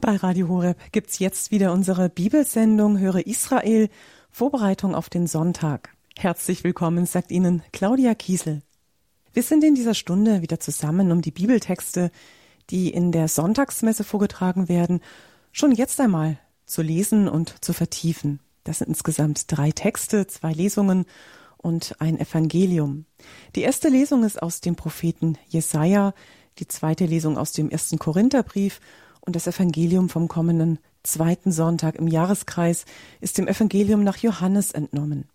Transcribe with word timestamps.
Bei 0.00 0.16
Radio 0.16 0.48
Horeb 0.48 0.76
gibt's 0.92 1.18
jetzt 1.18 1.50
wieder 1.50 1.72
unsere 1.72 2.10
Bibelsendung 2.10 2.98
Höre 2.98 3.26
Israel, 3.26 3.88
Vorbereitung 4.30 4.94
auf 4.94 5.08
den 5.08 5.26
Sonntag. 5.26 5.90
Herzlich 6.18 6.64
willkommen, 6.64 7.06
sagt 7.06 7.30
Ihnen 7.30 7.62
Claudia 7.72 8.14
Kiesel. 8.14 8.62
Wir 9.32 9.42
sind 9.42 9.64
in 9.64 9.74
dieser 9.74 9.94
Stunde 9.94 10.42
wieder 10.42 10.60
zusammen, 10.60 11.10
um 11.12 11.22
die 11.22 11.30
Bibeltexte, 11.30 12.10
die 12.68 12.90
in 12.90 13.10
der 13.10 13.26
Sonntagsmesse 13.28 14.04
vorgetragen 14.04 14.68
werden, 14.68 15.00
schon 15.50 15.72
jetzt 15.72 15.98
einmal 15.98 16.38
zu 16.66 16.82
lesen 16.82 17.26
und 17.26 17.64
zu 17.64 17.72
vertiefen. 17.72 18.40
Das 18.64 18.78
sind 18.78 18.88
insgesamt 18.88 19.44
drei 19.48 19.70
Texte, 19.70 20.26
zwei 20.26 20.52
Lesungen 20.52 21.06
und 21.56 21.96
ein 22.00 22.20
Evangelium. 22.20 23.06
Die 23.54 23.62
erste 23.62 23.88
Lesung 23.88 24.24
ist 24.24 24.42
aus 24.42 24.60
dem 24.60 24.76
Propheten 24.76 25.38
Jesaja, 25.48 26.12
die 26.58 26.68
zweite 26.68 27.06
Lesung 27.06 27.38
aus 27.38 27.52
dem 27.52 27.70
ersten 27.70 27.98
Korintherbrief 27.98 28.80
und 29.26 29.36
das 29.36 29.46
Evangelium 29.46 30.08
vom 30.08 30.28
kommenden 30.28 30.78
zweiten 31.02 31.52
Sonntag 31.52 31.96
im 31.96 32.08
Jahreskreis 32.08 32.84
ist 33.20 33.38
dem 33.38 33.48
Evangelium 33.48 34.02
nach 34.02 34.16
Johannes 34.16 34.72
entnommen. 34.72 35.28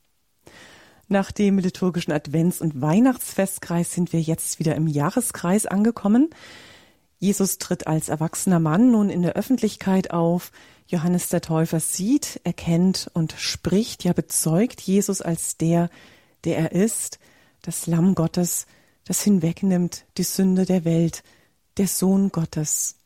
Nach 1.08 1.32
dem 1.32 1.60
liturgischen 1.60 2.14
Advents- 2.14 2.62
und 2.62 2.82
Weihnachtsfestkreis 2.82 3.94
sind 3.94 4.14
wir 4.14 4.22
jetzt 4.22 4.60
wieder 4.60 4.76
im 4.76 4.88
Jahreskreis 4.88 5.66
angekommen. 5.66 6.30
Jesus 7.20 7.58
tritt 7.58 7.86
als 7.86 8.08
erwachsener 8.08 8.60
Mann 8.60 8.92
nun 8.92 9.10
in 9.10 9.22
der 9.22 9.34
Öffentlichkeit 9.34 10.12
auf. 10.12 10.54
Johannes 10.88 11.28
der 11.28 11.42
Täufer 11.42 11.82
sieht, 11.82 12.40
erkennt 12.46 13.12
und 13.14 13.36
spricht, 13.38 14.06
ja 14.06 14.14
bezeugt 14.14 14.80
Jesus 14.80 15.22
als 15.22 15.58
der, 15.58 15.90
der 16.46 16.58
er 16.58 16.72
ist, 16.72 17.20
das 17.62 17.88
Lamm 17.88 18.16
Gottes, 18.16 18.66
das 19.04 19.22
hinwegnimmt 19.22 20.06
die 20.18 20.24
Sünde 20.24 20.66
der 20.66 20.86
Welt, 20.86 21.24
der 21.78 21.88
Sohn 21.88 22.30
Gottes. 22.30 23.01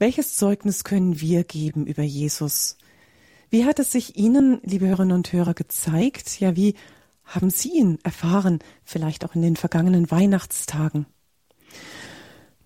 Welches 0.00 0.34
Zeugnis 0.34 0.82
können 0.82 1.20
wir 1.20 1.44
geben 1.44 1.86
über 1.86 2.02
Jesus? 2.02 2.78
Wie 3.50 3.66
hat 3.66 3.78
es 3.78 3.92
sich 3.92 4.16
Ihnen, 4.16 4.58
liebe 4.62 4.86
Hörerinnen 4.86 5.14
und 5.14 5.30
Hörer, 5.30 5.52
gezeigt? 5.52 6.40
Ja, 6.40 6.56
wie 6.56 6.74
haben 7.26 7.50
Sie 7.50 7.68
ihn 7.76 7.98
erfahren, 8.02 8.60
vielleicht 8.82 9.26
auch 9.26 9.34
in 9.34 9.42
den 9.42 9.56
vergangenen 9.56 10.10
Weihnachtstagen? 10.10 11.04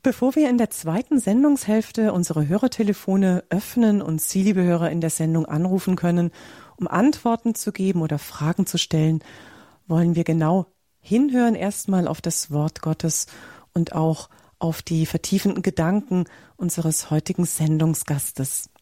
Bevor 0.05 0.36
wir 0.36 0.48
in 0.48 0.58
der 0.58 0.70
zweiten 0.70 1.18
Sendungshälfte 1.18 2.12
unsere 2.12 2.46
Hörertelefone 2.46 3.42
öffnen 3.50 4.00
und 4.00 4.22
Sie, 4.22 4.44
liebe 4.44 4.62
Hörer, 4.62 4.92
in 4.92 5.00
der 5.00 5.10
Sendung 5.10 5.44
anrufen 5.44 5.96
können, 5.96 6.30
um 6.77 6.86
Antworten 6.86 7.56
zu 7.56 7.72
geben 7.72 8.02
oder 8.02 8.20
Fragen 8.20 8.64
zu 8.64 8.78
stellen, 8.78 9.24
wollen 9.88 10.14
wir 10.14 10.22
genau 10.22 10.66
hinhören 11.00 11.56
erstmal 11.56 12.06
auf 12.06 12.20
das 12.20 12.52
Wort 12.52 12.80
Gottes 12.80 13.27
und 13.72 13.92
auch 13.92 14.28
auf 14.64 14.80
die 14.80 15.04
vertiefenden 15.04 15.62
Gedanken 15.62 16.24
unseres 16.56 17.10
heutigen 17.10 17.44
Sendungsgastes. 17.44 18.72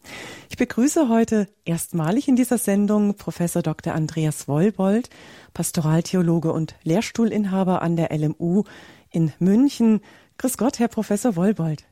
Ich 0.48 0.56
begrüße 0.56 1.08
heute 1.08 1.48
erstmalig 1.64 2.28
in 2.28 2.36
dieser 2.36 2.56
Sendung 2.56 3.16
Professor 3.16 3.62
Dr. 3.62 3.92
Andreas 3.92 4.46
Wollbold, 4.46 5.10
Pastoraltheologe 5.54 6.52
und 6.52 6.76
Lehrstuhlinhaber 6.84 7.82
an 7.82 7.96
der 7.96 8.16
LMU 8.16 8.62
in 9.10 9.32
München. 9.40 10.02
Grüß 10.38 10.56
Gott, 10.56 10.78
Herr 10.78 10.86
Professor 10.86 11.34
Wollbold. 11.34 11.84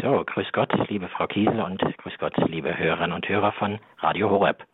So, 0.00 0.24
grüß 0.24 0.46
Gott, 0.52 0.72
liebe 0.88 1.08
Frau 1.08 1.26
Kiesel 1.26 1.60
und 1.60 1.80
grüß 1.98 2.14
Gott, 2.18 2.34
liebe 2.48 2.76
Hörerinnen 2.76 3.12
und 3.12 3.28
Hörer 3.28 3.52
von 3.52 3.80
Radio 3.98 4.30
Horeb. 4.30 4.64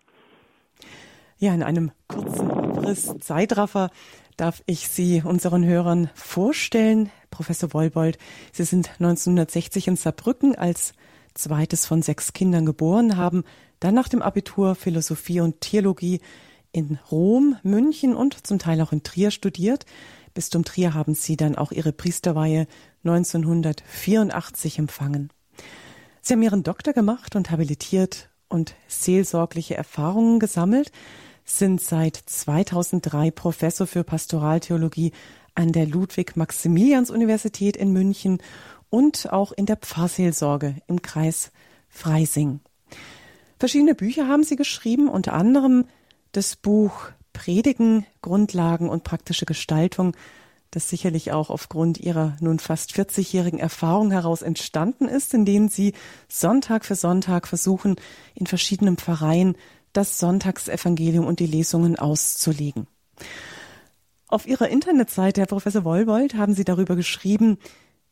Ja, 1.43 1.55
in 1.55 1.63
einem 1.63 1.91
kurzen 2.07 2.51
Abriss, 2.51 3.15
Zeitraffer 3.21 3.89
darf 4.37 4.63
ich 4.67 4.89
Sie 4.89 5.23
unseren 5.25 5.65
Hörern 5.65 6.11
vorstellen. 6.15 7.11
Professor 7.31 7.73
Wollbold, 7.73 8.19
Sie 8.53 8.65
sind 8.65 8.91
1960 8.99 9.89
in 9.89 9.97
Saarbrücken 9.97 10.55
als 10.55 10.93
zweites 11.33 11.87
von 11.87 12.03
sechs 12.03 12.35
Kindern 12.35 12.67
geboren, 12.67 13.17
haben 13.17 13.45
dann 13.79 13.95
nach 13.95 14.09
dem 14.09 14.21
Abitur 14.21 14.75
Philosophie 14.75 15.41
und 15.41 15.63
Theologie 15.63 16.21
in 16.73 16.99
Rom, 17.11 17.57
München 17.63 18.15
und 18.15 18.47
zum 18.47 18.59
Teil 18.59 18.79
auch 18.83 18.93
in 18.93 19.03
Trier 19.03 19.31
studiert. 19.31 19.87
Bistum 20.35 20.63
Trier 20.67 20.93
haben 20.93 21.15
Sie 21.15 21.39
dann 21.39 21.57
auch 21.57 21.73
Ihre 21.73 21.95
Priesterweihe 21.95 22.67
1984 23.03 24.79
empfangen. 24.79 25.33
Sie 26.21 26.35
haben 26.35 26.43
Ihren 26.43 26.65
Doktor 26.65 26.93
gemacht 26.93 27.35
und 27.35 27.51
habilitiert 27.51 28.29
und 28.49 28.75
seelsorgliche 28.89 29.75
Erfahrungen 29.75 30.39
gesammelt 30.39 30.93
sind 31.45 31.81
seit 31.81 32.17
2003 32.17 33.31
Professor 33.31 33.87
für 33.87 34.05
Pastoraltheologie 34.05 35.13
an 35.55 35.73
der 35.73 35.87
Ludwig-Maximilians-Universität 35.87 37.77
in 37.77 37.93
München 37.93 38.39
und 38.89 39.33
auch 39.33 39.53
in 39.53 39.67
der 39.67 39.77
Pfarrseelsorge 39.77 40.77
im 40.87 41.03
Kreis 41.03 41.51
Freising. 41.89 42.61
Verschiedene 43.59 43.95
Bücher 43.95 44.29
haben 44.29 44.45
sie 44.45 44.57
geschrieben, 44.57 45.09
unter 45.09 45.33
anderem 45.33 45.87
das 46.33 46.57
Buch 46.57 47.11
Predigen, 47.33 48.07
Grundlagen 48.23 48.89
und 48.89 49.05
praktische 49.05 49.47
Gestaltung, 49.47 50.17
das 50.71 50.89
sicherlich 50.89 51.33
auch 51.33 51.51
aufgrund 51.51 51.99
ihrer 51.99 52.37
nun 52.41 52.59
fast 52.59 52.93
40-jährigen 52.93 53.59
Erfahrung 53.59 54.13
heraus 54.13 54.43
entstanden 54.43 55.09
ist, 55.09 55.35
in 55.35 55.45
denen 55.45 55.69
sie 55.69 55.95
Sonntag 56.29 56.85
für 56.85 56.95
Sonntag 56.95 57.49
versuchen, 57.49 57.97
in 58.35 58.47
verschiedenen 58.47 58.97
Pfarreien 58.97 59.57
das 59.93 60.19
Sonntagsevangelium 60.19 61.27
und 61.27 61.41
die 61.41 61.47
Lesungen 61.47 61.97
auszulegen. 61.97 62.87
Auf 64.29 64.47
Ihrer 64.47 64.69
Internetseite, 64.69 65.41
Herr 65.41 65.49
Professor 65.49 65.85
Wollbold, 65.85 66.35
haben 66.35 66.55
Sie 66.55 66.65
darüber 66.65 66.95
geschrieben, 66.95 67.59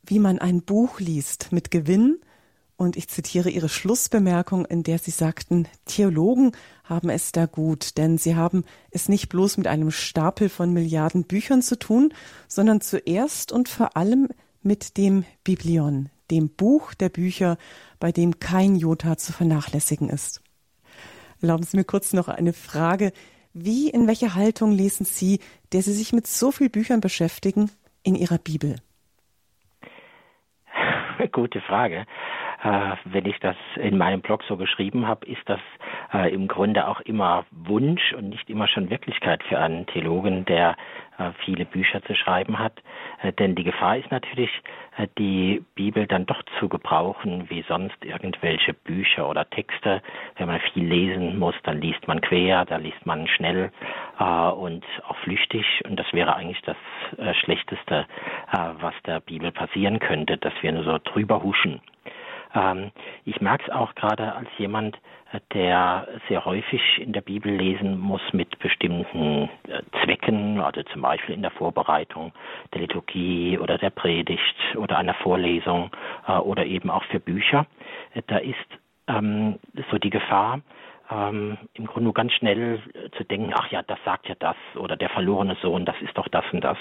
wie 0.03 0.19
man 0.19 0.39
ein 0.39 0.63
Buch 0.63 0.99
liest 1.01 1.53
mit 1.53 1.71
Gewinn. 1.71 2.19
Und 2.77 2.97
ich 2.97 3.09
zitiere 3.09 3.51
Ihre 3.51 3.69
Schlussbemerkung, 3.69 4.65
in 4.65 4.83
der 4.83 4.99
Sie 4.99 5.11
sagten, 5.11 5.67
Theologen 5.85 6.53
haben 6.85 7.11
es 7.11 7.33
da 7.33 7.47
gut, 7.47 7.99
denn 7.99 8.19
sie 8.19 8.35
haben 8.35 8.65
es 8.91 9.09
nicht 9.09 9.29
bloß 9.29 9.59
mit 9.59 9.67
einem 9.67 9.91
Stapel 9.91 10.49
von 10.49 10.73
Milliarden 10.73 11.25
Büchern 11.25 11.61
zu 11.61 11.79
tun, 11.79 12.15
sondern 12.47 12.81
zuerst 12.81 13.53
und 13.53 13.69
vor 13.69 13.97
allem 13.97 14.29
mit 14.63 14.97
dem 14.97 15.25
Biblion, 15.45 16.09
dem 16.31 16.49
Buch 16.49 16.95
der 16.95 17.09
Bücher, 17.09 17.59
bei 18.01 18.13
dem 18.13 18.39
kein 18.41 18.77
Jota 18.77 19.17
zu 19.17 19.33
vernachlässigen 19.33 20.09
ist. 20.09 20.41
Erlauben 21.41 21.63
Sie 21.63 21.77
mir 21.77 21.85
kurz 21.85 22.13
noch 22.13 22.29
eine 22.29 22.53
Frage. 22.53 23.13
Wie, 23.53 23.89
in 23.89 24.07
welcher 24.07 24.35
Haltung 24.35 24.73
lesen 24.73 25.05
Sie, 25.05 25.41
der 25.73 25.83
Sie 25.83 25.93
sich 25.93 26.13
mit 26.13 26.27
so 26.27 26.53
vielen 26.53 26.71
Büchern 26.71 27.01
beschäftigen, 27.01 27.71
in 28.03 28.15
Ihrer 28.15 28.39
Bibel? 28.39 28.77
Gute 31.33 31.61
Frage. 31.61 32.07
Äh, 32.63 32.97
wenn 33.05 33.27
ich 33.27 33.39
das 33.39 33.57
in 33.77 33.97
meinem 33.97 34.21
Blog 34.21 34.43
so 34.49 34.57
geschrieben 34.57 35.07
habe, 35.07 35.25
ist 35.27 35.43
das 35.47 35.61
äh, 36.13 36.33
im 36.35 36.49
Grunde 36.49 36.89
auch 36.89 37.01
immer 37.03 37.45
Wunsch 37.53 38.13
und 38.15 38.31
nicht 38.31 38.51
immer 38.51 38.67
schon 38.67 38.91
Wirklichkeit 38.91 39.43
für 39.45 39.59
einen 39.59 39.87
Theologen, 39.87 40.45
der 40.45 40.75
äh, 41.19 41.31
viele 41.45 41.65
Bücher 41.65 42.03
zu 42.03 42.15
schreiben 42.15 42.59
hat. 42.59 42.73
Denn 43.41 43.57
die 43.57 43.65
Gefahr 43.65 43.97
ist 43.97 44.11
natürlich, 44.13 44.51
die 45.19 45.65
Bibel 45.75 46.07
dann 46.07 46.25
doch 46.27 46.41
zu 46.61 46.69
gebrauchen 46.69 47.51
wie 47.51 47.65
sonst 47.67 47.97
irgendwelche 48.05 48.73
Bücher 48.75 49.29
oder 49.29 49.49
Texte. 49.51 50.03
Wenn 50.37 50.47
man 50.47 50.61
viel 50.73 50.85
lesen 50.85 51.37
muss, 51.37 51.57
dann 51.65 51.81
liest 51.81 52.07
man 52.07 52.21
quer, 52.21 52.65
da 52.65 52.77
liest 52.77 53.05
man 53.05 53.27
schnell 53.27 53.73
und 54.19 54.85
auch 55.09 55.17
flüchtig. 55.25 55.67
Und 55.85 55.97
das 55.97 56.07
wäre 56.13 56.37
eigentlich 56.37 56.63
das 56.63 56.77
Schlechteste, 57.39 58.07
was 58.81 58.95
der 59.05 59.19
Bibel 59.19 59.51
passieren 59.51 59.99
könnte, 59.99 60.37
dass 60.37 60.53
wir 60.61 60.71
nur 60.71 60.85
so 60.85 60.99
drüber 61.03 61.43
huschen. 61.43 61.81
Ähm, 62.59 62.91
ich 63.25 63.41
merke 63.41 63.65
es 63.67 63.71
auch 63.71 63.95
gerade 63.95 64.35
als 64.35 64.49
jemand, 64.59 64.97
äh, 65.33 65.41
der 65.55 66.09
sehr 66.29 66.45
häufig 66.45 66.81
in 66.99 67.13
der 67.13 67.21
Bibel 67.21 67.53
lesen 67.53 67.99
muss 67.99 68.23
mit 68.33 68.59
bestimmten 68.59 69.49
äh, 69.69 69.83
Zwecken, 70.03 70.61
also 70.61 70.83
zum 70.85 71.03
Beispiel 71.03 71.35
in 71.35 71.43
der 71.43 71.51
Vorbereitung 71.53 72.33
der 72.75 72.83
Liturgie 72.83 73.59
oder 73.59 73.79
der 73.79 73.91
Predigt 73.91 74.57
oder 74.77 74.99
einer 74.99 75.15
Vorlesung 75.15 75.91
äh, 76.27 76.33
oder 76.33 76.67
eben 76.67 76.91
auch 76.91 77.05
für 77.05 77.21
Bücher. 77.21 77.67
Äh, 78.15 78.23
da 78.27 78.39
ist 78.39 78.57
ähm, 79.07 79.59
so 79.91 79.99
die 79.99 80.11
Gefahr, 80.11 80.61
ähm, 81.11 81.57
im 81.75 81.87
Grunde 81.87 82.05
nur 82.05 82.15
ganz 82.15 82.33
schnell 82.35 82.83
zu 83.17 83.25
denken, 83.25 83.53
ach 83.55 83.71
ja, 83.71 83.83
das 83.83 83.99
sagt 84.05 84.29
ja 84.29 84.35
das 84.39 84.57
oder 84.75 84.97
der 84.97 85.09
verlorene 85.09 85.57
Sohn, 85.63 85.87
das 85.87 85.97
ist 86.03 86.17
doch 86.19 86.29
das 86.29 86.45
und 86.53 86.63
das. 86.63 86.77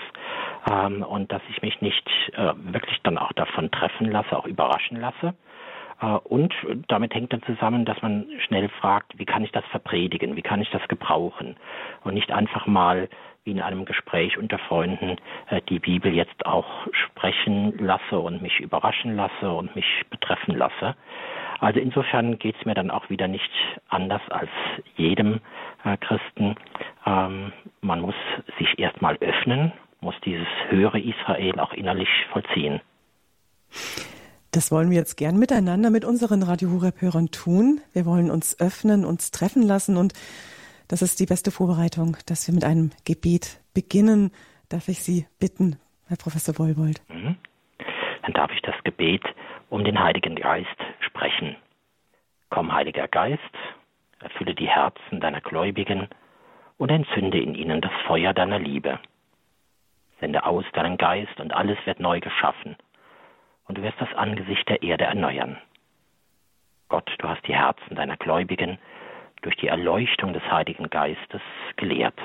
Ähm, 0.69 1.03
und 1.03 1.31
dass 1.31 1.41
ich 1.49 1.61
mich 1.61 1.79
nicht 1.81 2.05
äh, 2.33 2.53
wirklich 2.57 2.99
dann 3.03 3.17
auch 3.17 3.31
davon 3.33 3.71
treffen 3.71 4.11
lasse, 4.11 4.37
auch 4.37 4.45
überraschen 4.45 4.99
lasse. 4.99 5.33
Äh, 6.01 6.05
und 6.05 6.53
damit 6.87 7.13
hängt 7.13 7.33
dann 7.33 7.43
zusammen, 7.43 7.85
dass 7.85 8.01
man 8.01 8.27
schnell 8.45 8.69
fragt, 8.69 9.17
wie 9.17 9.25
kann 9.25 9.43
ich 9.43 9.51
das 9.51 9.65
verpredigen, 9.65 10.35
wie 10.35 10.41
kann 10.41 10.61
ich 10.61 10.69
das 10.69 10.87
gebrauchen 10.87 11.55
und 12.03 12.13
nicht 12.13 12.31
einfach 12.31 12.67
mal 12.67 13.09
wie 13.43 13.51
in 13.51 13.61
einem 13.61 13.85
Gespräch 13.85 14.37
unter 14.37 14.59
Freunden 14.59 15.15
äh, 15.49 15.61
die 15.69 15.79
Bibel 15.79 16.13
jetzt 16.13 16.45
auch 16.45 16.87
sprechen 16.91 17.77
lasse 17.79 18.19
und 18.19 18.41
mich 18.41 18.59
überraschen 18.59 19.15
lasse 19.15 19.51
und 19.51 19.75
mich 19.75 20.03
betreffen 20.09 20.55
lasse. 20.55 20.95
Also 21.59 21.79
insofern 21.79 22.37
geht 22.37 22.55
es 22.59 22.65
mir 22.65 22.75
dann 22.75 22.91
auch 22.91 23.09
wieder 23.09 23.27
nicht 23.27 23.49
anders 23.89 24.21
als 24.29 24.49
jedem 24.95 25.39
äh, 25.85 25.97
Christen. 25.97 26.55
Ähm, 27.05 27.53
man 27.81 28.01
muss 28.01 28.15
sich 28.59 28.77
erstmal 28.77 29.15
öffnen, 29.21 29.71
muss 30.01 30.15
dieses 30.25 30.47
höhere 30.69 30.99
Israel 30.99 31.59
auch 31.59 31.73
innerlich 31.73 32.09
vollziehen. 32.31 32.81
Das 34.57 34.71
wollen 34.71 34.89
wir 34.89 34.97
jetzt 34.97 35.17
gern 35.17 35.37
miteinander 35.37 35.91
mit 35.91 36.03
unseren 36.03 36.41
Radio 36.41 36.71
Horeb-Hörern 36.71 37.29
tun. 37.29 37.79
Wir 37.93 38.07
wollen 38.07 38.31
uns 38.31 38.59
öffnen, 38.59 39.05
uns 39.05 39.29
treffen 39.29 39.61
lassen 39.61 39.97
und 39.97 40.13
das 40.87 41.03
ist 41.03 41.19
die 41.19 41.27
beste 41.27 41.51
Vorbereitung, 41.51 42.17
dass 42.25 42.47
wir 42.47 42.55
mit 42.55 42.63
einem 42.63 42.89
Gebet 43.05 43.61
beginnen. 43.75 44.31
Darf 44.67 44.87
ich 44.87 45.03
Sie 45.03 45.27
bitten, 45.39 45.77
Herr 46.07 46.17
Professor 46.17 46.57
Wollwold? 46.57 47.03
Mhm. 47.07 47.35
Dann 48.23 48.33
darf 48.33 48.49
ich 48.51 48.63
das 48.63 48.73
Gebet 48.83 49.21
um 49.69 49.83
den 49.83 49.99
Heiligen 49.99 50.35
Geist 50.35 50.79
sprechen. 51.01 51.55
Komm, 52.49 52.73
Heiliger 52.73 53.07
Geist, 53.07 53.53
erfülle 54.21 54.55
die 54.55 54.69
Herzen 54.69 55.19
deiner 55.19 55.41
Gläubigen 55.41 56.07
und 56.77 56.89
entzünde 56.89 57.39
in 57.39 57.53
ihnen 57.53 57.79
das 57.79 57.93
Feuer 58.07 58.33
deiner 58.33 58.57
Liebe. 58.57 58.97
Sende 60.19 60.43
aus 60.45 60.65
deinen 60.73 60.97
Geist 60.97 61.39
und 61.39 61.53
alles 61.53 61.77
wird 61.85 61.99
neu 61.99 62.19
geschaffen 62.21 62.75
und 63.67 63.77
du 63.77 63.83
wirst 63.83 63.99
das 63.99 64.13
Angesicht 64.15 64.67
der 64.69 64.81
Erde 64.81 65.05
erneuern. 65.05 65.57
Gott, 66.89 67.09
du 67.19 67.27
hast 67.27 67.45
die 67.47 67.55
Herzen 67.55 67.95
deiner 67.95 68.17
Gläubigen 68.17 68.77
durch 69.41 69.55
die 69.57 69.67
Erleuchtung 69.67 70.33
des 70.33 70.43
Heiligen 70.43 70.89
Geistes 70.89 71.41
gelehrt. 71.75 72.19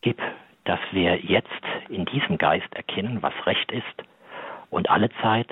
Gib, 0.00 0.20
dass 0.64 0.80
wir 0.92 1.16
jetzt 1.16 1.48
in 1.88 2.04
diesem 2.06 2.38
Geist 2.38 2.72
erkennen, 2.74 3.22
was 3.22 3.34
recht 3.46 3.70
ist 3.72 3.84
und 4.70 4.88
alle 4.88 5.10
Zeit 5.20 5.48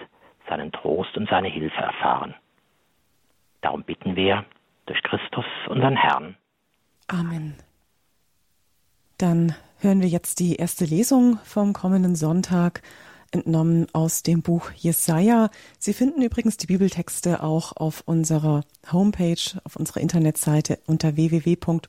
seinen 0.49 0.73
Trost 0.73 1.17
und 1.17 1.29
seine 1.29 1.49
Hilfe 1.49 1.81
erfahren. 1.81 2.35
Darum 3.61 3.83
bitten 3.83 4.17
wir 4.17 4.45
durch 4.87 5.03
Christus, 5.03 5.45
unseren 5.69 5.97
Herrn. 5.97 6.37
Amen. 7.09 7.57
Dann 9.19 9.55
hören 9.81 10.01
wir 10.01 10.09
jetzt 10.09 10.39
die 10.39 10.57
erste 10.57 10.85
Lesung 10.85 11.39
vom 11.45 11.73
kommenden 11.73 12.15
Sonntag 12.15 12.83
entnommen 13.31 13.87
aus 13.93 14.23
dem 14.23 14.43
Buch 14.43 14.71
Jesaja. 14.73 15.51
Sie 15.79 15.93
finden 15.93 16.23
übrigens 16.23 16.57
die 16.57 16.67
Bibeltexte 16.67 17.43
auch 17.43 17.77
auf 17.77 18.03
unserer 18.07 18.65
Homepage, 18.91 19.61
auf 19.65 19.77
unserer 19.77 20.01
Internetseite 20.01 20.79
unter 20.87 21.17
www.horeb.org. 21.17 21.85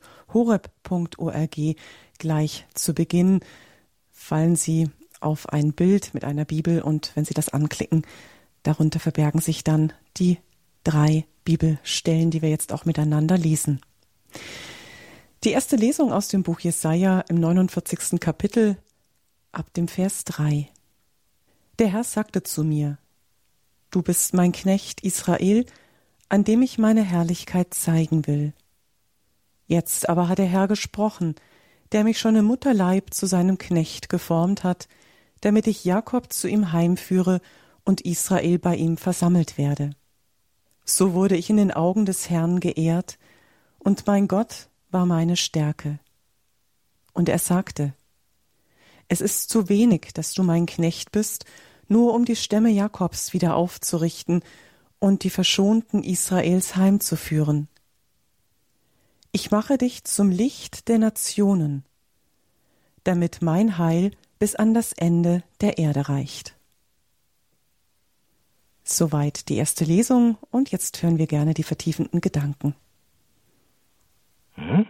Gleich 2.18 2.66
zu 2.74 2.94
Beginn 2.94 3.40
fallen 4.12 4.56
Sie 4.56 4.90
auf 5.20 5.48
ein 5.48 5.72
Bild 5.72 6.14
mit 6.14 6.24
einer 6.24 6.44
Bibel 6.44 6.82
und 6.82 7.12
wenn 7.14 7.24
Sie 7.24 7.34
das 7.34 7.48
anklicken, 7.48 8.02
darunter 8.62 9.00
verbergen 9.00 9.40
sich 9.40 9.64
dann 9.64 9.92
die 10.16 10.38
drei 10.84 11.26
Bibelstellen, 11.44 12.30
die 12.30 12.42
wir 12.42 12.50
jetzt 12.50 12.72
auch 12.72 12.84
miteinander 12.84 13.38
lesen. 13.38 13.80
Die 15.44 15.50
erste 15.50 15.76
Lesung 15.76 16.12
aus 16.12 16.28
dem 16.28 16.42
Buch 16.42 16.60
Jesaja 16.60 17.20
im 17.28 17.40
49. 17.40 18.20
Kapitel 18.20 18.76
ab 19.52 19.72
dem 19.72 19.88
Vers 19.88 20.24
3. 20.24 20.68
Der 21.80 21.88
Herr 21.88 22.04
sagte 22.04 22.42
zu 22.42 22.62
mir, 22.62 22.98
Du 23.90 24.02
bist 24.02 24.34
mein 24.34 24.52
Knecht 24.52 25.00
Israel, 25.00 25.64
an 26.28 26.44
dem 26.44 26.60
ich 26.60 26.76
meine 26.76 27.02
Herrlichkeit 27.02 27.72
zeigen 27.72 28.26
will. 28.26 28.52
Jetzt 29.66 30.06
aber 30.10 30.28
hat 30.28 30.36
der 30.36 30.46
Herr 30.46 30.68
gesprochen, 30.68 31.36
der 31.92 32.04
mich 32.04 32.18
schon 32.18 32.36
im 32.36 32.44
Mutterleib 32.44 33.14
zu 33.14 33.24
seinem 33.24 33.56
Knecht 33.56 34.10
geformt 34.10 34.62
hat, 34.62 34.88
damit 35.40 35.66
ich 35.66 35.86
Jakob 35.86 36.34
zu 36.34 36.48
ihm 36.48 36.70
heimführe 36.72 37.40
und 37.82 38.02
Israel 38.02 38.58
bei 38.58 38.76
ihm 38.76 38.98
versammelt 38.98 39.56
werde. 39.56 39.92
So 40.84 41.14
wurde 41.14 41.38
ich 41.38 41.48
in 41.48 41.56
den 41.56 41.72
Augen 41.72 42.04
des 42.04 42.28
Herrn 42.28 42.60
geehrt, 42.60 43.18
und 43.78 44.06
mein 44.06 44.28
Gott 44.28 44.68
war 44.90 45.06
meine 45.06 45.38
Stärke. 45.38 45.98
Und 47.14 47.30
er 47.30 47.38
sagte, 47.38 47.94
Es 49.08 49.22
ist 49.22 49.48
zu 49.48 49.70
wenig, 49.70 50.10
dass 50.12 50.34
du 50.34 50.42
mein 50.42 50.66
Knecht 50.66 51.10
bist 51.10 51.46
nur 51.90 52.14
um 52.14 52.24
die 52.24 52.36
Stämme 52.36 52.70
Jakobs 52.70 53.32
wieder 53.32 53.56
aufzurichten 53.56 54.42
und 54.98 55.24
die 55.24 55.30
verschonten 55.30 56.02
Israels 56.02 56.76
heimzuführen. 56.76 57.68
Ich 59.32 59.50
mache 59.50 59.78
dich 59.78 60.04
zum 60.04 60.30
Licht 60.30 60.88
der 60.88 60.98
Nationen, 60.98 61.84
damit 63.04 63.42
mein 63.42 63.78
Heil 63.78 64.10
bis 64.38 64.56
an 64.56 64.74
das 64.74 64.92
Ende 64.92 65.42
der 65.60 65.78
Erde 65.78 66.08
reicht. 66.08 66.56
Soweit 68.82 69.48
die 69.48 69.56
erste 69.56 69.84
Lesung 69.84 70.36
und 70.50 70.72
jetzt 70.72 71.02
hören 71.02 71.18
wir 71.18 71.26
gerne 71.26 71.54
die 71.54 71.62
vertiefenden 71.62 72.20
Gedanken. 72.20 72.74
Mhm. 74.56 74.86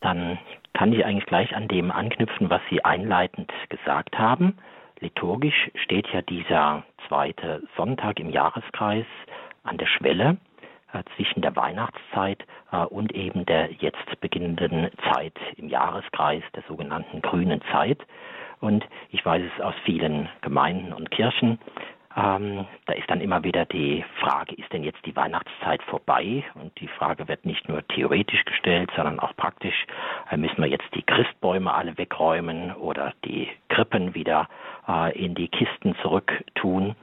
Dann 0.00 0.38
kann 0.72 0.92
ich 0.92 1.04
eigentlich 1.04 1.26
gleich 1.26 1.54
an 1.54 1.68
dem 1.68 1.90
anknüpfen, 1.90 2.50
was 2.50 2.60
Sie 2.68 2.84
einleitend 2.84 3.50
gesagt 3.68 4.18
haben. 4.18 4.58
Liturgisch 5.00 5.70
steht 5.74 6.06
ja 6.12 6.22
dieser 6.22 6.84
zweite 7.08 7.62
Sonntag 7.76 8.20
im 8.20 8.30
Jahreskreis 8.30 9.06
an 9.64 9.76
der 9.78 9.86
Schwelle 9.86 10.36
äh, 10.92 11.02
zwischen 11.16 11.42
der 11.42 11.56
Weihnachtszeit 11.56 12.44
äh, 12.72 12.84
und 12.84 13.12
eben 13.12 13.44
der 13.46 13.72
jetzt 13.72 14.20
beginnenden 14.20 14.90
Zeit 15.12 15.34
im 15.56 15.68
Jahreskreis, 15.68 16.42
der 16.54 16.62
sogenannten 16.68 17.22
grünen 17.22 17.60
Zeit. 17.72 17.98
Und 18.60 18.86
ich 19.10 19.24
weiß 19.24 19.42
es 19.54 19.62
aus 19.62 19.74
vielen 19.84 20.28
Gemeinden 20.40 20.92
und 20.92 21.10
Kirchen, 21.10 21.58
ähm, 22.16 22.66
da 22.86 22.92
ist 22.92 23.10
dann 23.10 23.20
immer 23.20 23.42
wieder 23.42 23.64
die 23.64 24.04
Frage, 24.20 24.54
ist 24.54 24.72
denn 24.72 24.84
jetzt 24.84 25.04
die 25.04 25.16
Weihnachtszeit 25.16 25.82
vorbei? 25.84 26.44
Und 26.54 26.78
die 26.80 26.86
Frage 26.86 27.26
wird 27.26 27.44
nicht 27.44 27.68
nur 27.68 27.86
theoretisch 27.88 28.44
gestellt, 28.44 28.90
sondern 28.94 29.18
auch 29.18 29.34
praktisch. 29.36 29.86
Äh, 30.30 30.36
müssen 30.36 30.58
wir 30.58 30.68
jetzt 30.68 30.88
die 30.94 31.02
Christbäume 31.02 31.74
alle 31.74 31.98
wegräumen 31.98 32.72
oder 32.76 33.12
die 33.24 33.48
Krippen 33.68 34.14
wieder 34.14 34.48
äh, 34.86 35.18
in 35.18 35.34
die 35.34 35.48
Kisten 35.48 35.96
zurücktun? 36.02 36.94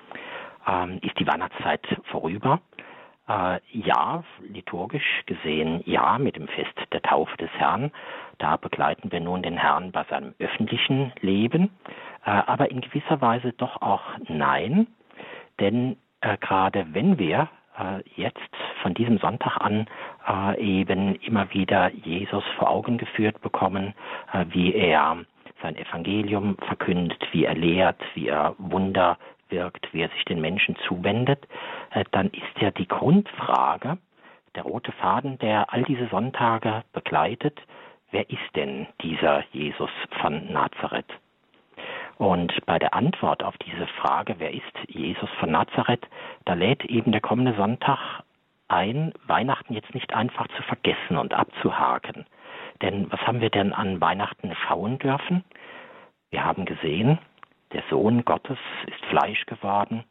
Ähm, 0.66 1.00
ist 1.02 1.20
die 1.20 1.28
Weihnachtszeit 1.28 1.86
vorüber? 2.06 2.62
Äh, 3.28 3.60
ja, 3.72 4.24
liturgisch 4.48 5.24
gesehen 5.26 5.84
ja, 5.86 6.18
mit 6.20 6.38
dem 6.38 6.48
Fest 6.48 6.74
der 6.94 7.02
Taufe 7.02 7.36
des 7.36 7.52
Herrn. 7.52 7.92
Da 8.38 8.56
begleiten 8.56 9.12
wir 9.12 9.20
nun 9.20 9.44
den 9.44 9.58
Herrn 9.58 9.92
bei 9.92 10.06
seinem 10.06 10.34
öffentlichen 10.40 11.12
Leben, 11.20 11.70
äh, 12.26 12.30
aber 12.30 12.72
in 12.72 12.80
gewisser 12.80 13.20
Weise 13.20 13.52
doch 13.54 13.82
auch 13.82 14.04
nein. 14.30 14.88
Denn 15.62 15.96
äh, 16.20 16.38
gerade 16.38 16.86
wenn 16.92 17.18
wir 17.18 17.48
äh, 17.80 18.02
jetzt 18.16 18.40
von 18.82 18.94
diesem 18.94 19.20
Sonntag 19.20 19.58
an 19.62 19.88
äh, 20.28 20.60
eben 20.60 21.16
immer 21.16 21.54
wieder 21.54 21.92
Jesus 21.94 22.44
vor 22.58 22.70
Augen 22.70 22.98
geführt 22.98 23.40
bekommen, 23.42 23.94
äh, 24.34 24.46
wie 24.50 24.74
er 24.74 25.24
sein 25.62 25.78
Evangelium 25.78 26.58
verkündet, 26.68 27.26
wie 27.32 27.46
er 27.46 27.54
lehrt, 27.54 28.02
wie 28.16 28.28
er 28.28 28.56
Wunder 28.58 29.18
wirkt, 29.50 29.88
wie 29.94 30.02
er 30.02 30.10
sich 30.10 30.26
den 30.26 30.42
Menschen 30.42 30.76
zuwendet, 30.88 31.48
äh, 31.92 32.04
dann 32.12 32.28
ist 32.28 32.60
ja 32.60 32.72
die 32.72 32.88
Grundfrage, 32.88 33.98
der 34.56 34.64
rote 34.64 34.92
Faden, 34.94 35.38
der 35.40 35.72
all 35.72 35.84
diese 35.84 36.08
Sonntage 36.08 36.84
begleitet, 36.94 37.62
wer 38.12 38.30
ist 38.30 38.56
denn 38.56 38.88
dieser 39.02 39.44
Jesus 39.52 39.92
von 40.22 40.52
Nazareth? 40.52 41.21
Und 42.22 42.54
bei 42.68 42.78
der 42.78 42.94
Antwort 42.94 43.42
auf 43.42 43.58
diese 43.58 43.88
Frage, 43.88 44.36
wer 44.38 44.54
ist 44.54 44.78
Jesus 44.88 45.28
von 45.40 45.50
Nazareth, 45.50 46.08
da 46.46 46.54
lädt 46.54 46.86
eben 46.86 47.12
der 47.12 47.20
kommende 47.20 47.56
Sonntag 47.56 48.22
ein, 48.68 49.12
Weihnachten 49.26 49.74
jetzt 49.74 49.96
nicht 49.96 50.14
einfach 50.14 50.48
zu 50.50 50.62
vergessen 50.62 51.18
und 51.18 51.34
abzuhaken. 51.34 52.28
Denn 52.84 53.12
was 53.12 53.20
haben 53.22 53.42
wir 53.42 53.50
denn 53.50 53.74
an 53.74 54.00
Weihnachten 54.02 54.54
schauen 54.68 55.00
dürfen? 55.00 55.44
Wir 56.30 56.46
haben 56.46 56.66
gesehen, 56.66 57.18
der 57.74 57.82
Sohn 57.90 58.24
Gottes 58.24 58.60
ist 58.86 59.04
Fleisch 59.06 59.44
geworden, 59.48 60.04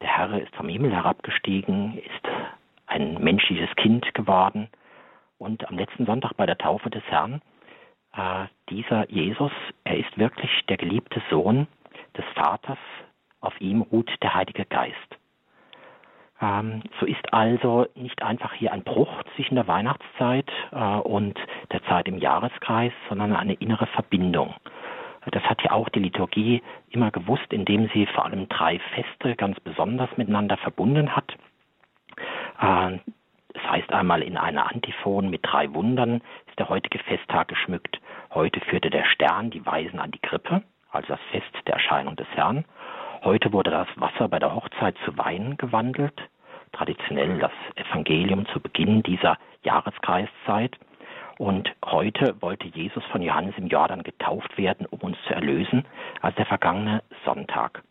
der 0.00 0.08
Herr 0.08 0.42
ist 0.42 0.56
vom 0.56 0.68
Himmel 0.68 0.92
herabgestiegen, 0.92 1.98
ist 1.98 2.28
ein 2.88 3.22
menschliches 3.22 3.70
Kind 3.76 4.12
geworden 4.14 4.66
und 5.38 5.68
am 5.68 5.78
letzten 5.78 6.04
Sonntag 6.04 6.32
bei 6.36 6.46
der 6.46 6.58
Taufe 6.58 6.90
des 6.90 7.04
Herrn 7.04 7.42
äh, 8.16 8.46
dieser 8.70 9.08
Jesus, 9.10 9.52
er 9.84 9.98
ist 9.98 10.16
wirklich 10.18 10.50
der 10.68 10.76
geliebte 10.76 11.22
Sohn 11.30 11.66
des 12.16 12.24
Vaters, 12.34 12.78
auf 13.40 13.60
ihm 13.60 13.82
ruht 13.82 14.10
der 14.22 14.34
Heilige 14.34 14.64
Geist. 14.64 15.18
Ähm, 16.40 16.82
so 17.00 17.06
ist 17.06 17.32
also 17.32 17.86
nicht 17.94 18.22
einfach 18.22 18.52
hier 18.52 18.72
ein 18.72 18.82
Bruch 18.82 19.22
zwischen 19.34 19.54
der 19.54 19.66
Weihnachtszeit 19.66 20.50
äh, 20.72 20.96
und 20.96 21.38
der 21.72 21.82
Zeit 21.84 22.08
im 22.08 22.18
Jahreskreis, 22.18 22.92
sondern 23.08 23.34
eine 23.34 23.54
innere 23.54 23.86
Verbindung. 23.86 24.54
Das 25.30 25.42
hat 25.44 25.62
ja 25.62 25.72
auch 25.72 25.88
die 25.88 26.00
Liturgie 26.00 26.62
immer 26.90 27.10
gewusst, 27.10 27.52
indem 27.52 27.88
sie 27.92 28.06
vor 28.06 28.26
allem 28.26 28.48
drei 28.48 28.78
Feste 28.94 29.34
ganz 29.34 29.58
besonders 29.60 30.08
miteinander 30.16 30.56
verbunden 30.56 31.16
hat. 31.16 31.36
Äh, 32.60 32.98
das 33.56 33.70
heißt 33.70 33.90
einmal 33.90 34.22
in 34.22 34.36
einer 34.36 34.70
Antiphon 34.70 35.30
mit 35.30 35.40
drei 35.42 35.72
Wundern 35.72 36.20
ist 36.46 36.58
der 36.58 36.68
heutige 36.68 36.98
Festtag 36.98 37.48
geschmückt. 37.48 37.98
Heute 38.34 38.60
führte 38.60 38.90
der 38.90 39.04
Stern 39.06 39.50
die 39.50 39.64
Weisen 39.64 39.98
an 39.98 40.10
die 40.10 40.18
Krippe, 40.18 40.62
also 40.90 41.08
das 41.08 41.20
Fest 41.30 41.66
der 41.66 41.74
Erscheinung 41.74 42.16
des 42.16 42.26
Herrn. 42.34 42.66
Heute 43.24 43.54
wurde 43.54 43.70
das 43.70 43.88
Wasser 43.96 44.28
bei 44.28 44.38
der 44.38 44.54
Hochzeit 44.54 44.94
zu 45.06 45.16
Wein 45.16 45.56
gewandelt, 45.56 46.20
traditionell 46.72 47.38
das 47.38 47.52
Evangelium 47.76 48.44
zu 48.52 48.60
Beginn 48.60 49.02
dieser 49.02 49.38
Jahreskreiszeit. 49.62 50.76
Und 51.38 51.74
heute 51.82 52.34
wollte 52.42 52.68
Jesus 52.68 53.04
von 53.06 53.22
Johannes 53.22 53.54
im 53.56 53.68
Jordan 53.68 54.02
getauft 54.02 54.58
werden, 54.58 54.84
um 54.84 54.98
uns 55.00 55.16
zu 55.26 55.34
erlösen, 55.34 55.86
als 56.20 56.36
der 56.36 56.44
vergangene 56.44 57.02
Sonntag. 57.24 57.82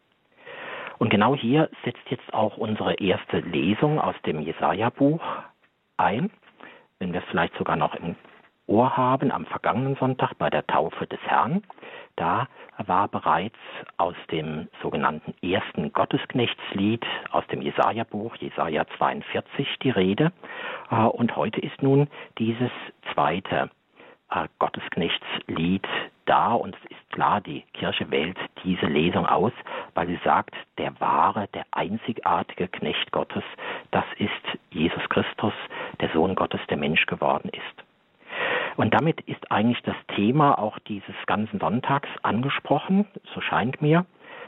Und 1.00 1.10
genau 1.10 1.36
hier 1.36 1.70
setzt 1.84 2.08
jetzt 2.10 2.34
auch 2.36 2.58
unsere 2.58 2.94
erste 2.96 3.40
Lesung 3.40 4.00
aus 4.00 4.16
dem 4.28 4.42
Jesaja-Buch 4.42 5.22
ein, 5.98 6.32
wenn 7.00 7.14
wir 7.14 7.22
es 7.22 7.28
vielleicht 7.30 7.56
sogar 7.58 7.76
noch 7.76 7.96
im 7.96 8.16
Ohr 8.68 8.98
haben, 8.98 9.32
am 9.32 9.46
vergangenen 9.46 9.96
Sonntag 9.96 10.34
bei 10.38 10.50
der 10.50 10.66
Taufe 10.66 11.06
des 11.06 11.20
Herrn. 11.22 11.64
Da 12.16 12.48
war 12.78 13.08
bereits 13.08 13.58
aus 13.98 14.16
dem 14.32 14.68
sogenannten 14.82 15.36
ersten 15.46 15.94
Gottesknechtslied 15.94 17.06
aus 17.32 17.46
dem 17.48 17.62
Jesaja-Buch, 17.62 18.36
Jesaja 18.38 18.86
42, 18.98 19.68
die 19.84 19.92
Rede. 19.92 20.32
Äh, 20.90 20.96
und 20.96 21.36
heute 21.36 21.62
ist 21.62 21.82
nun 21.84 22.08
dieses 22.40 22.72
zweite 23.14 23.70
äh, 24.32 24.48
Gottesknechtslied 24.60 25.88
da 26.26 26.54
und 26.54 26.76
es 26.76 26.92
ist 26.92 27.10
klar, 27.12 27.42
die 27.42 27.62
Kirche 27.74 28.10
wählt 28.12 28.38
diese 28.64 28.88
Lesung 28.88 29.26
aus, 29.26 29.54
weil 29.94 30.08
sie 30.08 30.20
sagt, 30.24 30.56
der 30.78 31.00
wahre, 31.00 31.48
der 31.54 31.66
einzigartige 31.72 32.68
Knecht 32.68 33.12
Gottes, 33.12 33.44
das 33.92 34.06
ist 34.18 34.32
Jesus 34.72 35.04
Christus, 35.10 35.54
der 36.02 36.10
Sohn 36.10 36.36
Gottes, 36.36 36.62
der 36.70 36.78
Mensch 36.78 37.06
geworden 37.06 37.50
ist. 37.50 37.86
Und 38.76 38.94
damit 38.94 39.22
ist 39.22 39.52
eigentlich 39.52 39.82
das 39.84 39.96
Thema 40.16 40.60
auch 40.60 40.78
dieses 40.80 41.16
ganzen 41.28 41.60
Sonntags 41.60 42.10
angesprochen, 42.24 43.08
so 43.34 43.42
scheint 43.42 43.82
mir. 43.82 44.06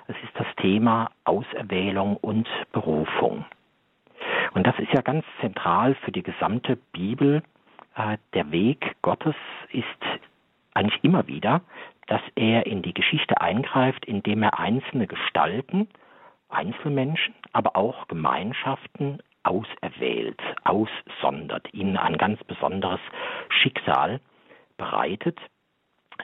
Es 0.07 0.15
ist 0.23 0.33
das 0.35 0.47
Thema 0.57 1.11
Auserwählung 1.23 2.17
und 2.17 2.47
Berufung. 2.71 3.45
Und 4.53 4.65
das 4.65 4.77
ist 4.79 4.91
ja 4.93 5.01
ganz 5.01 5.25
zentral 5.41 5.95
für 5.95 6.11
die 6.11 6.23
gesamte 6.23 6.77
Bibel. 6.91 7.43
Äh, 7.95 8.17
der 8.33 8.51
Weg 8.51 8.95
Gottes 9.01 9.35
ist 9.71 9.85
eigentlich 10.77 11.03
immer 11.03 11.27
wieder, 11.27 11.61
dass 12.05 12.21
er 12.35 12.67
in 12.67 12.81
die 12.83 12.93
Geschichte 12.93 13.41
eingreift, 13.41 14.05
indem 14.05 14.43
er 14.43 14.59
einzelne 14.59 15.07
Gestalten, 15.07 15.87
Einzelmenschen, 16.49 17.33
aber 17.51 17.75
auch 17.75 18.07
Gemeinschaften 18.07 19.19
auserwählt, 19.43 20.41
aussondert, 20.63 21.73
ihnen 21.73 21.97
ein 21.97 22.17
ganz 22.17 22.41
besonderes 22.43 22.99
Schicksal 23.49 24.21
bereitet. 24.77 25.39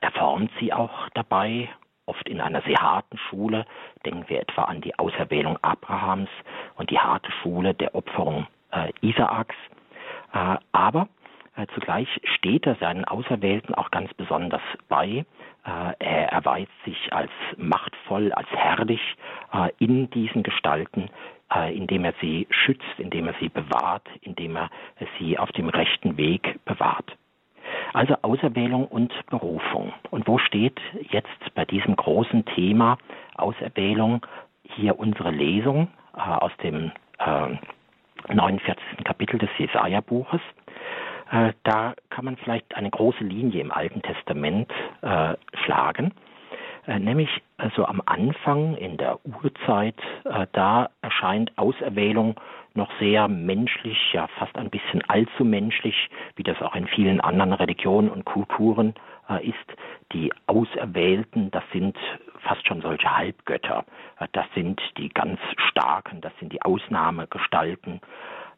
Er 0.02 0.12
formt 0.12 0.52
sie 0.60 0.72
auch 0.72 1.10
dabei, 1.14 1.70
oft 2.06 2.28
in 2.30 2.40
einer 2.40 2.62
sehr 2.62 2.82
harten 2.82 3.18
Schule. 3.18 3.66
Denken 4.06 4.26
wir 4.28 4.42
etwa 4.42 4.64
an 4.64 4.82
die 4.82 4.98
Auserwählung 5.00 5.58
Abrahams 5.62 6.30
und 6.76 6.90
die 6.90 7.00
harte 7.00 7.32
Schule 7.42 7.74
der 7.74 7.96
Opferung 7.96 8.48
äh, 8.72 8.92
Isaaks. 9.02 9.56
Äh, 10.34 10.58
aber 10.72 11.08
zugleich 11.76 12.08
steht 12.36 12.66
er 12.66 12.76
seinen 12.76 13.06
Auserwählten 13.06 13.76
auch 13.76 13.92
ganz 13.92 14.14
besonders 14.16 14.62
bei. 14.90 15.26
Äh, 15.66 15.94
er 16.00 16.32
erweist 16.32 16.72
sich 16.84 17.14
als 17.14 17.32
machtvoll, 17.58 18.32
als 18.34 18.50
herrlich 18.50 19.02
äh, 19.54 19.70
in 19.80 20.10
diesen 20.10 20.44
Gestalten, 20.44 21.10
äh, 21.54 21.76
indem 21.76 22.06
er 22.06 22.14
sie 22.22 22.48
schützt, 22.50 22.98
indem 22.98 23.28
er 23.28 23.36
sie 23.40 23.50
bewahrt, 23.50 24.08
indem 24.22 24.56
er 24.56 24.70
sie 25.20 25.38
auf 25.38 25.52
dem 25.52 25.70
rechten 25.70 26.18
Weg 26.18 26.60
bewahrt. 26.66 27.16
Also 27.94 28.16
Auserwählung 28.24 28.88
und 28.88 29.14
Berufung. 29.28 29.94
Und 30.10 30.28
wo 30.28 30.38
steht 30.38 30.80
jetzt 31.12 31.54
bei 31.56 31.66
diesem 31.66 31.96
großen 31.96 32.46
Thema 32.46 32.98
Auserwählung 33.36 34.26
hier 34.64 34.98
unsere 34.98 35.32
Lesung 35.32 35.90
äh, 36.16 36.20
aus 36.20 36.52
dem 36.64 36.92
äh, 37.20 38.34
49. 38.34 38.76
Kapitel 39.04 39.38
des 39.38 39.50
Jesaja-Buches? 39.58 40.42
Äh, 41.32 41.54
da 41.64 41.94
kann 42.10 42.26
man 42.26 42.38
vielleicht 42.38 42.76
eine 42.76 42.90
große 42.90 43.24
Linie 43.24 43.62
im 43.62 43.72
Alten 43.72 44.02
Testament 44.02 44.72
äh, 45.02 45.36
schlagen. 45.64 46.14
Äh, 46.86 47.00
nämlich 47.00 47.30
also 47.58 47.86
am 47.86 48.02
Anfang 48.06 48.76
in 48.76 48.98
der 48.98 49.20
Urzeit, 49.26 49.96
äh, 50.26 50.48
da 50.52 50.90
erscheint 51.02 51.58
Auserwählung 51.58 52.36
noch 52.74 52.90
sehr 53.00 53.28
menschlich, 53.28 53.98
ja 54.14 54.28
fast 54.40 54.58
ein 54.58 54.70
bisschen 54.70 55.02
allzu 55.08 55.46
menschlich, 55.46 56.10
wie 56.36 56.44
das 56.44 56.62
auch 56.62 56.76
in 56.76 56.88
vielen 56.88 57.22
anderen 57.22 57.54
Religionen 57.54 58.10
und 58.10 58.26
Kulturen 58.26 58.96
äh, 59.30 59.48
ist. 59.48 59.58
Die 60.12 60.34
Auserwählten, 60.48 61.52
das 61.52 61.64
sind 61.72 61.98
fast 62.42 62.68
schon 62.68 62.82
solche 62.82 63.16
Halbgötter. 63.16 63.86
Das 64.34 64.46
sind 64.54 64.82
die 64.98 65.10
ganz 65.10 65.40
Starken, 65.70 66.20
das 66.20 66.34
sind 66.40 66.52
die 66.52 66.62
Ausnahmegestalten. 66.62 68.02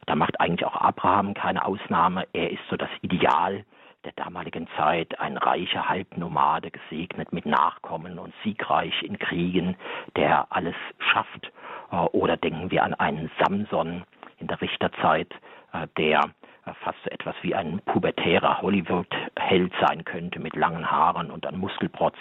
Da 0.05 0.15
macht 0.15 0.39
eigentlich 0.39 0.65
auch 0.65 0.75
Abraham 0.75 1.33
keine 1.33 1.65
Ausnahme. 1.65 2.27
Er 2.33 2.51
ist 2.51 2.61
so 2.69 2.77
das 2.77 2.89
Ideal 3.01 3.65
der 4.05 4.13
damaligen 4.15 4.67
Zeit 4.77 5.19
ein 5.19 5.35
reicher 5.37 5.89
Halbnomade 5.89 6.69
gesegnet 6.69 7.33
mit 7.33 7.45
Nachkommen 7.45 8.19
und 8.19 8.33
siegreich 8.43 8.93
in 9.01 9.17
Kriegen, 9.17 9.75
der 10.15 10.45
alles 10.51 10.75
schafft. 10.99 11.51
Äh, 11.91 11.95
oder 11.95 12.37
denken 12.37 12.71
wir 12.71 12.83
an 12.83 12.93
einen 12.93 13.31
Samson 13.39 14.03
in 14.37 14.47
der 14.47 14.61
Richterzeit, 14.61 15.33
äh, 15.73 15.87
der 15.97 16.29
fast 16.73 16.97
so 17.03 17.09
etwas 17.09 17.35
wie 17.41 17.53
ein 17.53 17.79
pubertärer 17.85 18.61
Hollywood-Held 18.61 19.71
sein 19.81 20.03
könnte 20.03 20.39
mit 20.39 20.55
langen 20.55 20.89
Haaren 20.89 21.29
und 21.29 21.45
einem 21.45 21.59
Muskelprotz. 21.59 22.15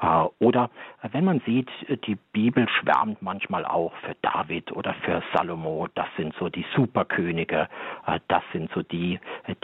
Äh, 0.00 0.24
oder 0.38 0.70
wenn 1.10 1.24
man 1.24 1.40
sieht, 1.46 1.68
die 2.06 2.16
Bibel 2.32 2.68
schwärmt 2.68 3.22
manchmal 3.22 3.64
auch 3.64 3.92
für 3.98 4.14
David 4.22 4.72
oder 4.72 4.94
für 5.04 5.22
Salomo. 5.34 5.88
Das 5.94 6.06
sind 6.16 6.34
so 6.38 6.48
die 6.48 6.64
Superkönige. 6.74 7.68
Äh, 8.06 8.20
das 8.28 8.42
sind 8.52 8.70
so 8.72 8.82
die, 8.82 9.18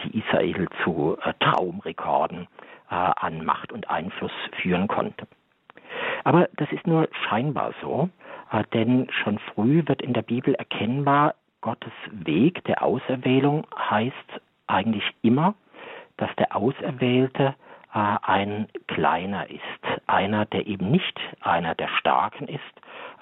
die 0.04 0.18
Israel 0.18 0.68
zu 0.84 1.16
äh, 1.22 1.32
Traumrekorden 1.40 2.48
an 2.90 3.44
Macht 3.44 3.70
und 3.70 3.90
Einfluss 3.90 4.32
führen 4.62 4.88
konnte. 4.88 5.26
Aber 6.24 6.48
das 6.56 6.72
ist 6.72 6.86
nur 6.86 7.06
scheinbar 7.28 7.74
so, 7.82 8.08
denn 8.72 9.08
schon 9.10 9.38
früh 9.38 9.82
wird 9.84 10.00
in 10.00 10.14
der 10.14 10.22
Bibel 10.22 10.54
erkennbar, 10.54 11.34
Gottes 11.60 11.92
Weg 12.10 12.64
der 12.64 12.82
Auserwählung 12.82 13.66
heißt 13.76 14.40
eigentlich 14.66 15.04
immer, 15.22 15.54
dass 16.16 16.30
der 16.36 16.54
Auserwählte 16.56 17.54
äh, 17.94 18.16
ein 18.22 18.68
Kleiner 18.86 19.48
ist, 19.50 19.62
einer, 20.06 20.44
der 20.46 20.66
eben 20.66 20.90
nicht 20.90 21.18
einer 21.40 21.74
der 21.74 21.88
Starken 21.88 22.48
ist, 22.48 22.60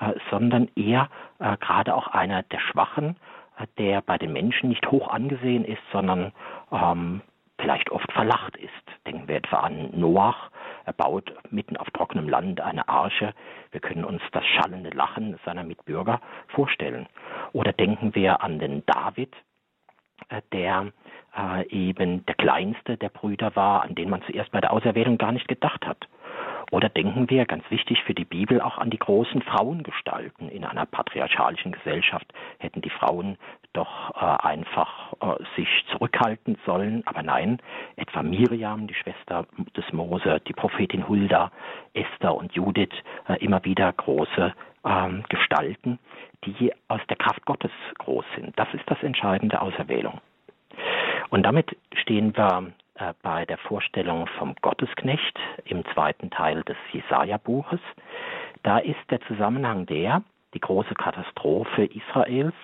äh, 0.00 0.12
sondern 0.31 0.69
eher 0.75 1.09
äh, 1.38 1.57
gerade 1.59 1.95
auch 1.95 2.09
einer 2.09 2.43
der 2.43 2.61
Schwachen, 2.61 3.16
äh, 3.59 3.66
der 3.78 4.00
bei 4.02 4.19
den 4.19 4.33
Menschen 4.33 4.69
nicht 4.69 4.90
hoch 4.90 5.09
angesehen 5.09 5.64
ist, 5.64 5.83
sondern 5.93 6.33
ähm, 6.73 7.23
vielleicht 7.58 7.90
oft 7.90 8.10
verlacht 8.12 8.56
ist. 8.56 8.72
Denken 9.06 9.28
wir 9.28 9.36
etwa 9.36 9.60
an 9.60 9.90
Noach. 9.92 10.50
Er 10.84 10.92
baut 10.92 11.32
mitten 11.50 11.76
auf 11.76 11.90
trockenem 11.90 12.28
Land 12.28 12.60
eine 12.60 12.88
Arche. 12.88 13.32
Wir 13.72 13.80
können 13.80 14.04
uns 14.04 14.22
das 14.32 14.44
schallende 14.44 14.90
Lachen 14.90 15.38
seiner 15.44 15.64
Mitbürger 15.64 16.20
vorstellen. 16.48 17.06
Oder 17.52 17.72
denken 17.72 18.14
wir 18.14 18.42
an 18.42 18.58
den 18.58 18.84
David, 18.86 19.34
äh, 20.28 20.42
der 20.52 20.92
äh, 21.36 21.68
eben 21.68 22.25
der 22.26 22.34
kleinste 22.34 22.96
der 22.96 23.08
Brüder 23.08 23.54
war, 23.56 23.82
an 23.82 23.94
den 23.94 24.10
man 24.10 24.22
zuerst 24.22 24.50
bei 24.52 24.60
der 24.60 24.72
Auserwählung 24.72 25.18
gar 25.18 25.32
nicht 25.32 25.48
gedacht 25.48 25.86
hat. 25.86 26.08
Oder 26.73 26.88
denken 26.88 27.30
wir, 27.30 27.46
ganz 27.46 27.64
wichtig 27.70 28.02
für 28.02 28.14
die 28.14 28.25
Bibel, 28.25 28.61
auch 28.61 28.78
an 28.78 28.90
die 28.90 28.99
großen 28.99 29.42
Frauengestalten. 29.42 30.49
In 30.49 30.64
einer 30.64 30.87
patriarchalischen 30.87 31.73
Gesellschaft 31.73 32.32
hätten 32.58 32.82
die 32.82 32.90
Frauen 32.90 33.38
doch 33.73 34.11
äh, 34.16 34.46
einfach 34.46 35.12
äh, 35.20 35.44
sich 35.54 35.68
zurückhalten 35.92 36.58
sollen. 36.66 37.02
Aber 37.06 37.23
nein, 37.23 37.58
etwa 37.96 38.23
Miriam, 38.23 38.87
die 38.87 38.94
Schwester 38.94 39.46
des 39.76 39.92
Mose, 39.92 40.40
die 40.49 40.54
Prophetin 40.54 41.08
Hulda, 41.08 41.52
Esther 41.94 42.35
und 42.35 42.52
Judith, 42.52 42.94
äh, 43.28 43.35
immer 43.44 43.64
wieder 43.64 43.92
große 43.92 44.52
ähm, 44.85 45.25
Gestalten, 45.28 45.99
die 46.44 46.73
aus 46.88 47.00
der 47.08 47.16
Kraft 47.16 47.44
Gottes 47.44 47.73
groß 47.99 48.25
sind. 48.35 48.58
Das 48.58 48.68
ist 48.75 48.85
das 48.87 49.02
Entscheidende 49.02 49.61
Auserwählung. 49.61 50.20
Und 51.30 51.42
damit 51.42 51.76
stehen 51.95 52.37
wir 52.37 52.73
äh, 52.95 53.12
bei 53.23 53.45
der 53.45 53.59
Vorstellung 53.59 54.26
vom 54.38 54.54
Gottesknecht 54.62 55.38
im 55.64 55.85
zweiten 55.92 56.30
Teil 56.30 56.62
des 56.62 56.76
Jesaja-Buches. 56.92 57.80
Da 58.62 58.78
ist 58.78 59.00
der 59.11 59.21
Zusammenhang 59.23 59.87
der, 59.87 60.23
die 60.54 60.61
große 60.61 60.95
Katastrophe 60.95 61.85
Israels, 61.85 62.54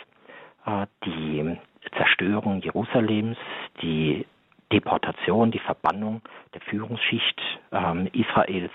äh, 0.67 0.87
die 1.05 1.57
Zerstörung 1.97 2.61
Jerusalems, 2.61 3.37
die 3.83 4.27
Deportation, 4.73 5.51
die 5.51 5.59
Verbannung 5.59 6.23
der 6.55 6.63
Führungsschicht 6.63 7.41
ähm, 7.73 8.09
Israels 8.13 8.71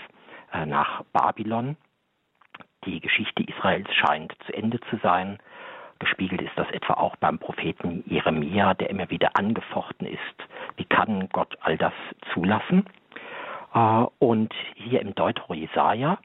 äh, 0.53 0.65
nach 0.65 1.03
Babylon. 1.11 1.75
Die 2.85 2.99
Geschichte 2.99 3.43
Israels 3.43 3.87
scheint 3.95 4.33
zu 4.45 4.53
Ende 4.53 4.79
zu 4.89 4.97
sein. 4.97 5.39
Gespiegelt 5.99 6.41
ist 6.41 6.55
das 6.55 6.69
etwa 6.71 6.93
auch 6.93 7.15
beim 7.17 7.39
Propheten 7.39 8.03
Jeremia, 8.07 8.73
der 8.73 8.89
immer 8.89 9.09
wieder 9.09 9.31
angefochten 9.33 10.07
ist. 10.07 10.19
Wie 10.75 10.85
kann 10.85 11.29
Gott 11.29 11.57
all 11.61 11.77
das 11.77 11.93
zulassen? 12.33 12.85
Äh, 13.73 14.05
und 14.19 14.53
hier 14.75 15.01
im 15.01 15.15
Deutero 15.15 15.53
Jesaja 15.53 16.17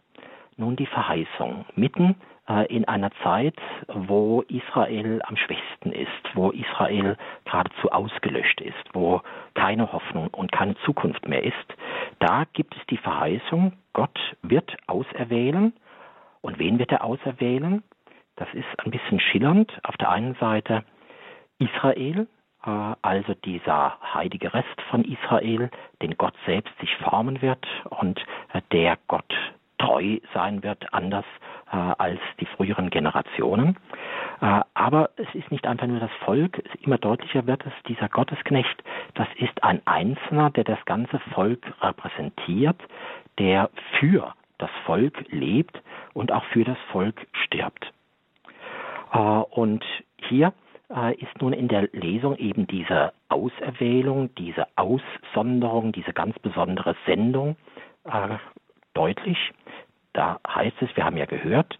nun 0.56 0.76
die 0.76 0.86
Verheißung. 0.86 1.64
Mitten 1.74 2.16
äh, 2.48 2.66
in 2.66 2.86
einer 2.86 3.10
Zeit, 3.22 3.56
wo 3.88 4.42
Israel 4.48 5.20
am 5.24 5.36
schwächsten 5.36 5.92
ist, 5.92 6.10
wo 6.34 6.50
Israel 6.50 7.16
geradezu 7.44 7.90
ausgelöscht 7.90 8.60
ist, 8.60 8.84
wo 8.92 9.22
keine 9.54 9.92
Hoffnung 9.92 10.28
und 10.28 10.52
keine 10.52 10.76
Zukunft 10.84 11.28
mehr 11.28 11.42
ist, 11.42 11.54
da 12.18 12.44
gibt 12.52 12.76
es 12.76 12.86
die 12.86 12.98
Verheißung, 12.98 13.72
Gott 13.92 14.18
wird 14.42 14.76
auserwählen. 14.86 15.72
Und 16.40 16.58
wen 16.58 16.78
wird 16.78 16.90
er 16.90 17.04
auserwählen? 17.04 17.84
Das 18.36 18.48
ist 18.54 18.66
ein 18.84 18.90
bisschen 18.90 19.20
schillernd. 19.20 19.72
Auf 19.84 19.96
der 19.96 20.10
einen 20.10 20.34
Seite 20.36 20.84
Israel, 21.58 22.26
äh, 22.64 22.94
also 23.02 23.34
dieser 23.44 23.98
heilige 24.14 24.52
Rest 24.52 24.80
von 24.90 25.04
Israel, 25.04 25.70
den 26.00 26.16
Gott 26.16 26.34
selbst 26.46 26.76
sich 26.80 26.94
formen 26.96 27.42
wird 27.42 27.66
und 27.90 28.20
äh, 28.52 28.60
der 28.72 28.98
Gott 29.08 29.32
treu 29.78 30.18
sein 30.32 30.62
wird, 30.62 30.92
anders 30.92 31.24
äh, 31.72 31.76
als 31.76 32.20
die 32.40 32.46
früheren 32.46 32.90
Generationen. 32.90 33.76
Aber 34.74 35.10
es 35.14 35.32
ist 35.34 35.52
nicht 35.52 35.68
einfach 35.68 35.86
nur 35.86 36.00
das 36.00 36.10
Volk, 36.24 36.64
immer 36.80 36.98
deutlicher 36.98 37.46
wird 37.46 37.64
es, 37.64 37.72
dieser 37.86 38.08
Gottesknecht, 38.08 38.82
das 39.14 39.28
ist 39.36 39.62
ein 39.62 39.80
Einzelner, 39.84 40.50
der 40.50 40.64
das 40.64 40.84
ganze 40.84 41.20
Volk 41.32 41.64
repräsentiert, 41.80 42.76
der 43.38 43.70
für 44.00 44.34
das 44.58 44.70
Volk 44.84 45.26
lebt 45.28 45.80
und 46.12 46.32
auch 46.32 46.44
für 46.46 46.64
das 46.64 46.78
Volk 46.90 47.24
stirbt. 47.44 47.92
Äh, 49.12 49.18
und 49.18 49.84
hier 50.28 50.52
äh, 50.94 51.14
ist 51.14 51.40
nun 51.40 51.52
in 51.52 51.68
der 51.68 51.88
Lesung 51.92 52.36
eben 52.36 52.66
diese 52.66 53.12
Auserwählung, 53.28 54.34
diese 54.34 54.66
Aussonderung, 54.76 55.92
diese 55.92 56.12
ganz 56.12 56.38
besondere 56.38 56.96
Sendung 57.06 57.56
äh, 58.04 58.36
deutlich. 58.94 59.38
Da 60.12 60.40
heißt 60.46 60.76
es, 60.80 60.94
wir 60.96 61.04
haben 61.04 61.16
ja 61.16 61.26
gehört, 61.26 61.78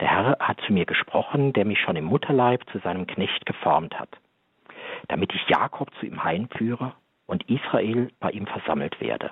der 0.00 0.08
Herr 0.08 0.36
hat 0.40 0.60
zu 0.66 0.72
mir 0.72 0.86
gesprochen, 0.86 1.52
der 1.52 1.64
mich 1.64 1.80
schon 1.80 1.96
im 1.96 2.04
Mutterleib 2.04 2.68
zu 2.70 2.78
seinem 2.78 3.06
Knecht 3.06 3.46
geformt 3.46 3.98
hat, 3.98 4.08
damit 5.08 5.32
ich 5.34 5.48
Jakob 5.48 5.90
zu 6.00 6.06
ihm 6.06 6.24
heimführe 6.24 6.92
und 7.26 7.48
Israel 7.48 8.10
bei 8.20 8.30
ihm 8.30 8.46
versammelt 8.46 9.00
werde. 9.00 9.30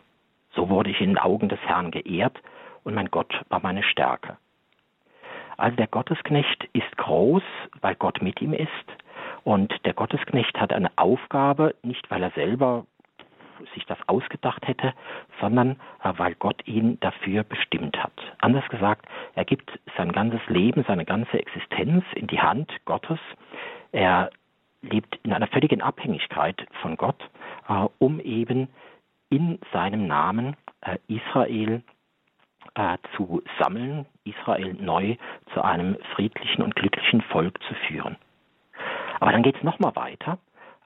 So 0.55 0.69
wurde 0.69 0.91
ich 0.91 1.01
in 1.01 1.11
den 1.11 1.19
Augen 1.19 1.49
des 1.49 1.61
Herrn 1.61 1.91
geehrt 1.91 2.39
und 2.85 2.95
mein 2.95 3.11
Gott 3.11 3.35
war 3.49 3.61
meine 3.63 3.83
Stärke. 3.83 4.37
Also 5.63 5.77
der 5.77 5.87
Gottesknecht 5.87 6.69
ist 6.73 6.97
groß, 6.97 7.45
weil 7.83 7.95
Gott 7.95 8.21
mit 8.21 8.43
ihm 8.43 8.53
ist. 8.53 8.69
Und 9.45 9.73
der 9.85 9.95
Gottesknecht 9.95 10.61
hat 10.61 10.73
eine 10.73 10.91
Aufgabe, 10.97 11.77
nicht 11.85 12.11
weil 12.11 12.21
er 12.21 12.33
selber 12.33 12.85
sich 13.73 13.87
das 13.87 13.99
ausgedacht 14.09 14.67
hätte, 14.67 14.93
sondern 15.41 15.77
äh, 16.03 16.13
weil 16.17 16.35
Gott 16.35 16.67
ihn 16.67 16.99
dafür 16.99 17.45
bestimmt 17.45 17.97
hat. 18.03 18.13
Anders 18.41 18.69
gesagt, 18.71 19.07
er 19.37 19.45
gibt 19.45 19.79
sein 19.97 20.11
ganzes 20.11 20.41
Leben, 20.49 20.85
seine 20.89 21.05
ganze 21.05 21.39
Existenz 21.39 22.05
in 22.17 22.27
die 22.27 22.41
Hand 22.41 22.73
Gottes. 22.85 23.21
Er 23.93 24.31
lebt 24.81 25.17
in 25.23 25.33
einer 25.33 25.47
völligen 25.47 25.81
Abhängigkeit 25.81 26.67
von 26.81 26.97
Gott, 26.97 27.23
äh, 27.69 27.87
um 28.01 28.19
eben 28.19 28.67
in 29.31 29.61
seinem 29.73 30.09
Namen 30.09 30.57
äh, 32.75 32.99
zu 33.17 33.43
sammeln, 33.59 34.07
Israel 34.25 34.75
neu 34.75 35.17
zu 35.55 35.63
einem 35.63 35.97
friedlichen 36.15 36.63
und 36.63 36.75
glücklichen 36.77 37.23
Volk 37.23 37.63
zu 37.65 37.75
führen. 37.87 38.17
Aber 39.21 39.33
dann 39.33 39.43
geht 39.43 39.57
es 39.57 39.63
nochmal 39.63 39.95
weiter. 39.95 40.39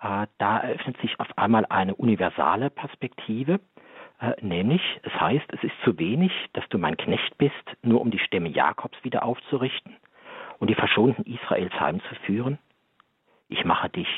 Äh, 0.02 0.26
da 0.38 0.59
eröffnet 0.59 0.99
sich 1.00 1.18
auf 1.21 1.38
einmal 1.38 1.66
eine 1.66 1.95
universale 1.95 2.71
Perspektive, 2.71 3.61
äh, 4.21 4.33
nämlich 4.40 4.83
es 5.02 5.12
heißt, 5.21 5.47
es 5.52 5.62
ist 5.62 5.75
zu 5.85 5.99
wenig, 5.99 6.33
dass 6.52 6.68
du 6.68 6.78
mein 6.78 6.97
Knecht 6.97 7.37
bist, 7.38 7.54
nur 7.83 8.00
um 8.00 8.11
die 8.11 8.18
Stämme 8.18 8.49
Jakobs 8.49 8.97
wieder 9.02 9.25
aufzurichten 9.25 9.97
und 10.59 10.68
die 10.68 10.75
Verschonten 10.75 11.25
Israels 11.25 11.78
heimzuführen. 11.78 12.59
Ich 13.49 13.64
mache 13.64 13.90
dich 13.90 14.09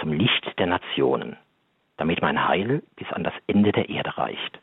zum 0.00 0.12
Licht 0.12 0.58
der 0.58 0.66
Nationen, 0.66 1.36
damit 1.96 2.22
mein 2.22 2.46
Heil 2.46 2.82
bis 2.96 3.10
an 3.12 3.24
das 3.24 3.34
Ende 3.46 3.72
der 3.72 3.88
Erde 3.88 4.16
reicht. 4.16 4.60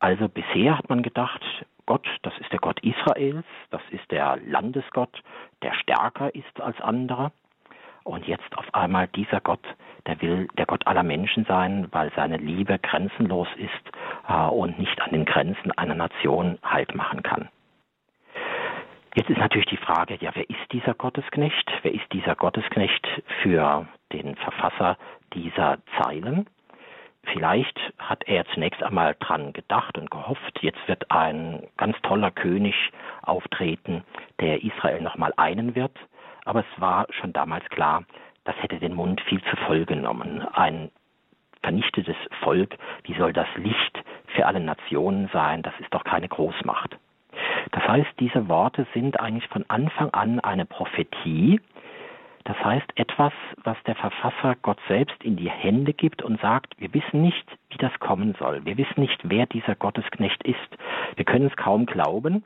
Also 0.00 0.28
bisher 0.28 0.78
hat 0.78 0.88
man 0.88 1.02
gedacht, 1.02 1.42
Gott, 1.86 2.06
das 2.22 2.36
ist 2.38 2.52
der 2.52 2.60
Gott 2.60 2.80
Israels, 2.80 3.46
das 3.70 3.82
ist 3.90 4.10
der 4.10 4.36
Landesgott, 4.46 5.22
der 5.62 5.72
stärker 5.74 6.34
ist 6.34 6.60
als 6.60 6.80
andere. 6.80 7.32
Und 8.04 8.26
jetzt 8.26 8.56
auf 8.56 8.74
einmal 8.74 9.08
dieser 9.08 9.40
Gott, 9.40 9.64
der 10.06 10.20
will 10.22 10.48
der 10.56 10.66
Gott 10.66 10.86
aller 10.86 11.02
Menschen 11.02 11.44
sein, 11.46 11.88
weil 11.90 12.12
seine 12.14 12.36
Liebe 12.36 12.78
grenzenlos 12.78 13.48
ist 13.56 13.72
äh, 14.28 14.48
und 14.48 14.78
nicht 14.78 15.00
an 15.02 15.12
den 15.12 15.24
Grenzen 15.24 15.72
einer 15.72 15.94
Nation 15.94 16.58
Halt 16.62 16.94
machen 16.94 17.22
kann. 17.22 17.48
Jetzt 19.14 19.30
ist 19.30 19.38
natürlich 19.38 19.66
die 19.66 19.76
Frage, 19.76 20.16
ja, 20.20 20.30
wer 20.34 20.48
ist 20.48 20.72
dieser 20.72 20.94
Gottesknecht? 20.94 21.70
Wer 21.82 21.92
ist 21.92 22.12
dieser 22.12 22.36
Gottesknecht 22.36 23.06
für 23.42 23.86
den 24.12 24.36
Verfasser 24.36 24.96
dieser 25.34 25.78
Zeilen? 26.00 26.46
Vielleicht 27.24 27.78
hat 27.98 28.24
er 28.26 28.46
zunächst 28.54 28.82
einmal 28.82 29.16
dran 29.18 29.52
gedacht 29.52 29.98
und 29.98 30.10
gehofft, 30.10 30.58
jetzt 30.62 30.86
wird 30.86 31.10
ein 31.10 31.66
ganz 31.76 31.96
toller 32.02 32.30
König 32.30 32.74
auftreten, 33.22 34.04
der 34.40 34.62
Israel 34.62 35.02
nochmal 35.02 35.32
einen 35.36 35.74
wird 35.74 35.98
aber 36.48 36.60
es 36.60 36.80
war 36.80 37.06
schon 37.10 37.34
damals 37.34 37.68
klar, 37.68 38.04
das 38.44 38.56
hätte 38.62 38.78
den 38.78 38.94
Mund 38.94 39.20
viel 39.28 39.42
zu 39.42 39.56
voll 39.66 39.84
genommen. 39.84 40.40
Ein 40.54 40.90
vernichtetes 41.62 42.16
Volk, 42.40 42.74
wie 43.04 43.14
soll 43.18 43.34
das 43.34 43.48
Licht 43.56 44.02
für 44.34 44.46
alle 44.46 44.60
Nationen 44.60 45.28
sein? 45.30 45.60
Das 45.60 45.74
ist 45.78 45.92
doch 45.92 46.04
keine 46.04 46.26
Großmacht. 46.26 46.96
Das 47.72 47.86
heißt, 47.86 48.08
diese 48.18 48.48
Worte 48.48 48.86
sind 48.94 49.20
eigentlich 49.20 49.46
von 49.48 49.66
Anfang 49.68 50.08
an 50.14 50.40
eine 50.40 50.64
Prophetie. 50.64 51.60
Das 52.48 52.56
heißt, 52.64 52.96
etwas, 52.96 53.34
was 53.62 53.76
der 53.86 53.94
Verfasser 53.94 54.56
Gott 54.62 54.78
selbst 54.88 55.22
in 55.22 55.36
die 55.36 55.50
Hände 55.50 55.92
gibt 55.92 56.22
und 56.22 56.40
sagt, 56.40 56.80
wir 56.80 56.94
wissen 56.94 57.20
nicht, 57.20 57.46
wie 57.68 57.76
das 57.76 57.92
kommen 58.00 58.34
soll. 58.38 58.64
Wir 58.64 58.78
wissen 58.78 59.00
nicht, 59.02 59.20
wer 59.24 59.44
dieser 59.44 59.74
Gottesknecht 59.74 60.42
ist. 60.44 60.78
Wir 61.16 61.26
können 61.26 61.48
es 61.48 61.56
kaum 61.56 61.84
glauben, 61.84 62.42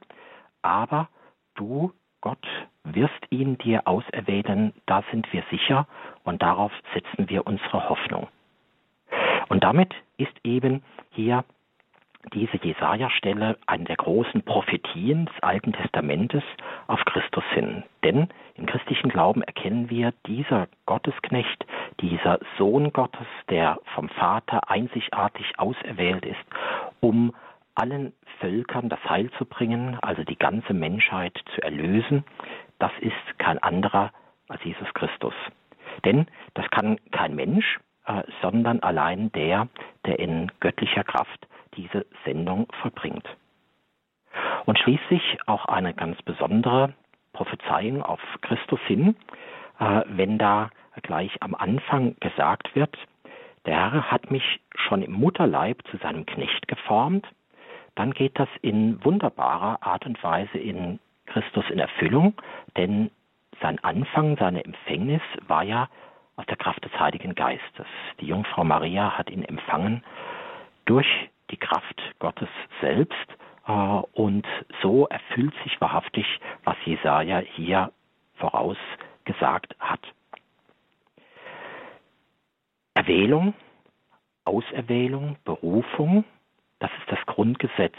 aber 0.60 1.08
du 1.54 1.92
Gott 2.20 2.44
wirst 2.82 3.30
ihn 3.30 3.58
dir 3.58 3.86
auserwählen, 3.86 4.72
da 4.86 5.04
sind 5.12 5.32
wir 5.32 5.44
sicher 5.52 5.86
und 6.24 6.42
darauf 6.42 6.72
setzen 6.94 7.28
wir 7.28 7.46
unsere 7.46 7.88
Hoffnung. 7.88 8.26
Und 9.50 9.62
damit 9.62 9.94
ist 10.16 10.34
eben 10.42 10.82
hier 11.10 11.44
diese 12.32 12.56
Jesaja-Stelle 12.56 13.58
eine 13.66 13.84
der 13.84 13.96
großen 13.96 14.42
Prophetien 14.42 15.26
des 15.26 15.42
Alten 15.42 15.72
Testamentes 15.72 16.42
auf 16.86 17.04
Christus 17.04 17.44
hin. 17.52 17.82
Denn 18.04 18.28
im 18.54 18.66
christlichen 18.66 19.10
Glauben 19.10 19.42
erkennen 19.42 19.90
wir, 19.90 20.12
dieser 20.26 20.68
Gottesknecht, 20.86 21.66
dieser 22.00 22.38
Sohn 22.58 22.92
Gottes, 22.92 23.26
der 23.50 23.78
vom 23.94 24.08
Vater 24.08 24.70
einzigartig 24.70 25.58
auserwählt 25.58 26.24
ist, 26.24 26.44
um 27.00 27.34
allen 27.74 28.12
Völkern 28.38 28.88
das 28.88 29.02
Heil 29.08 29.30
zu 29.38 29.44
bringen, 29.44 29.98
also 30.02 30.22
die 30.24 30.38
ganze 30.38 30.74
Menschheit 30.74 31.38
zu 31.54 31.62
erlösen, 31.62 32.24
das 32.78 32.92
ist 33.00 33.38
kein 33.38 33.58
anderer 33.58 34.12
als 34.48 34.62
Jesus 34.64 34.92
Christus. 34.94 35.34
Denn 36.04 36.26
das 36.54 36.68
kann 36.70 36.98
kein 37.10 37.34
Mensch, 37.34 37.78
äh, 38.06 38.22
sondern 38.42 38.80
allein 38.80 39.32
der, 39.32 39.68
der 40.06 40.18
in 40.18 40.50
göttlicher 40.60 41.04
Kraft 41.04 41.46
diese 41.76 42.06
Sendung 42.24 42.66
vollbringt. 42.80 43.28
Und 44.64 44.78
schließlich 44.78 45.38
auch 45.46 45.66
eine 45.66 45.94
ganz 45.94 46.20
besondere 46.22 46.94
Prophezeiung 47.32 48.02
auf 48.02 48.20
Christus 48.42 48.80
hin, 48.86 49.16
äh, 49.78 50.02
wenn 50.06 50.38
da 50.38 50.70
gleich 51.02 51.42
am 51.42 51.54
Anfang 51.54 52.16
gesagt 52.20 52.74
wird, 52.74 52.96
der 53.66 53.92
Herr 53.92 54.10
hat 54.10 54.30
mich 54.30 54.60
schon 54.74 55.02
im 55.02 55.12
Mutterleib 55.12 55.86
zu 55.90 55.96
seinem 55.98 56.26
Knecht 56.26 56.68
geformt, 56.68 57.26
dann 57.94 58.12
geht 58.12 58.38
das 58.38 58.48
in 58.60 59.02
wunderbarer 59.04 59.82
Art 59.82 60.06
und 60.06 60.22
Weise 60.22 60.58
in 60.58 60.98
Christus 61.26 61.64
in 61.70 61.78
Erfüllung, 61.78 62.34
denn 62.76 63.10
sein 63.60 63.78
Anfang, 63.84 64.36
seine 64.36 64.64
Empfängnis 64.64 65.22
war 65.46 65.62
ja 65.62 65.88
aus 66.36 66.46
der 66.46 66.56
Kraft 66.56 66.84
des 66.84 66.98
Heiligen 66.98 67.34
Geistes. 67.34 67.86
Die 68.20 68.26
Jungfrau 68.26 68.64
Maria 68.64 69.16
hat 69.16 69.30
ihn 69.30 69.44
empfangen 69.44 70.02
durch 70.84 71.06
die 71.52 71.58
Kraft 71.58 72.02
Gottes 72.18 72.48
selbst 72.80 73.28
äh, 73.66 73.72
und 73.72 74.46
so 74.82 75.06
erfüllt 75.06 75.54
sich 75.62 75.80
wahrhaftig, 75.80 76.26
was 76.64 76.76
Jesaja 76.84 77.38
hier 77.38 77.92
vorausgesagt 78.36 79.76
hat. 79.78 80.00
Erwählung, 82.94 83.54
Auserwählung, 84.44 85.36
Berufung, 85.44 86.24
das 86.80 86.90
ist 87.00 87.12
das 87.12 87.24
Grundgesetz 87.26 87.96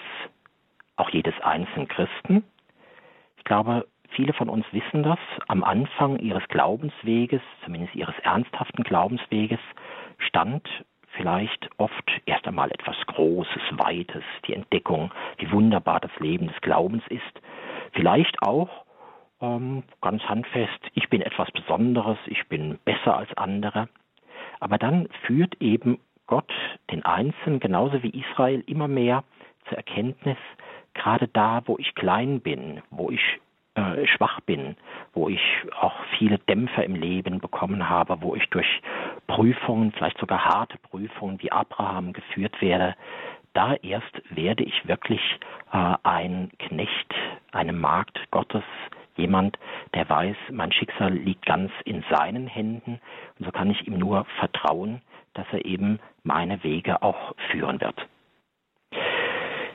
auch 0.95 1.09
jedes 1.09 1.33
einzelnen 1.41 1.87
Christen. 1.87 2.43
Ich 3.37 3.43
glaube, 3.43 3.87
viele 4.09 4.33
von 4.33 4.49
uns 4.49 4.65
wissen 4.71 5.03
das. 5.03 5.19
Am 5.47 5.63
Anfang 5.63 6.19
ihres 6.19 6.47
Glaubensweges, 6.49 7.41
zumindest 7.63 7.95
ihres 7.95 8.17
ernsthaften 8.19 8.83
Glaubensweges, 8.83 9.59
stand 10.17 10.67
vielleicht 11.15 11.69
oft 11.77 12.21
erst 12.25 12.47
einmal 12.47 12.71
etwas 12.71 12.95
Großes, 13.07 13.61
Weites, 13.73 14.23
die 14.47 14.53
Entdeckung, 14.53 15.11
wie 15.37 15.51
wunderbar 15.51 15.99
das 15.99 16.11
Leben 16.19 16.47
des 16.47 16.59
Glaubens 16.61 17.03
ist. 17.09 17.41
Vielleicht 17.93 18.41
auch 18.41 18.69
ähm, 19.41 19.83
ganz 20.01 20.23
handfest, 20.23 20.79
ich 20.93 21.09
bin 21.09 21.21
etwas 21.21 21.51
Besonderes, 21.51 22.17
ich 22.25 22.47
bin 22.47 22.79
besser 22.85 23.17
als 23.17 23.35
andere. 23.37 23.89
Aber 24.59 24.77
dann 24.77 25.07
führt 25.25 25.61
eben 25.61 25.99
Gott 26.27 26.51
den 26.91 27.03
Einzelnen 27.03 27.59
genauso 27.59 28.01
wie 28.01 28.09
Israel 28.09 28.63
immer 28.65 28.87
mehr 28.87 29.23
zur 29.67 29.77
Erkenntnis, 29.77 30.37
gerade 30.93 31.27
da, 31.27 31.61
wo 31.65 31.77
ich 31.77 31.95
klein 31.95 32.39
bin, 32.41 32.81
wo 32.89 33.09
ich 33.09 33.39
äh, 33.75 34.05
schwach 34.07 34.39
bin, 34.41 34.75
wo 35.13 35.29
ich 35.29 35.41
auch 35.79 35.95
viele 36.17 36.37
Dämpfer 36.39 36.83
im 36.83 36.95
Leben 36.95 37.39
bekommen 37.39 37.89
habe, 37.89 38.21
wo 38.21 38.35
ich 38.35 38.47
durch 38.49 38.81
Prüfungen, 39.27 39.91
vielleicht 39.91 40.17
sogar 40.19 40.45
harte 40.45 40.77
Prüfungen 40.77 41.41
wie 41.41 41.51
Abraham 41.51 42.13
geführt 42.13 42.61
werde, 42.61 42.95
da 43.53 43.75
erst 43.75 44.21
werde 44.29 44.63
ich 44.63 44.87
wirklich 44.87 45.21
äh, 45.71 45.95
ein 46.03 46.51
Knecht, 46.59 47.13
eine 47.51 47.73
Magd 47.73 48.19
Gottes, 48.31 48.63
jemand, 49.15 49.57
der 49.93 50.09
weiß, 50.09 50.35
mein 50.51 50.71
Schicksal 50.71 51.13
liegt 51.13 51.45
ganz 51.45 51.71
in 51.85 52.03
seinen 52.09 52.47
Händen 52.47 52.99
und 53.39 53.45
so 53.45 53.51
kann 53.51 53.69
ich 53.69 53.87
ihm 53.87 53.97
nur 53.97 54.25
vertrauen, 54.39 55.01
dass 55.33 55.45
er 55.51 55.65
eben 55.65 55.99
meine 56.23 56.63
Wege 56.63 57.01
auch 57.01 57.35
führen 57.51 57.79
wird. 57.81 58.07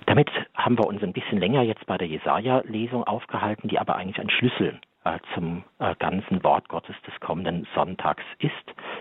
Damit 0.06 0.30
haben 0.68 0.76
wir 0.76 0.86
uns 0.86 1.02
ein 1.02 1.14
bisschen 1.14 1.38
länger 1.38 1.62
jetzt 1.62 1.86
bei 1.86 1.96
der 1.96 2.08
Jesaja-Lesung 2.08 3.02
aufgehalten, 3.04 3.68
die 3.68 3.78
aber 3.78 3.96
eigentlich 3.96 4.20
ein 4.20 4.28
Schlüssel 4.28 4.78
äh, 5.04 5.18
zum 5.32 5.64
äh, 5.78 5.94
ganzen 5.98 6.44
Wort 6.44 6.68
Gottes 6.68 6.94
des 7.06 7.18
kommenden 7.20 7.66
Sonntags 7.74 8.22
ist. 8.38 8.52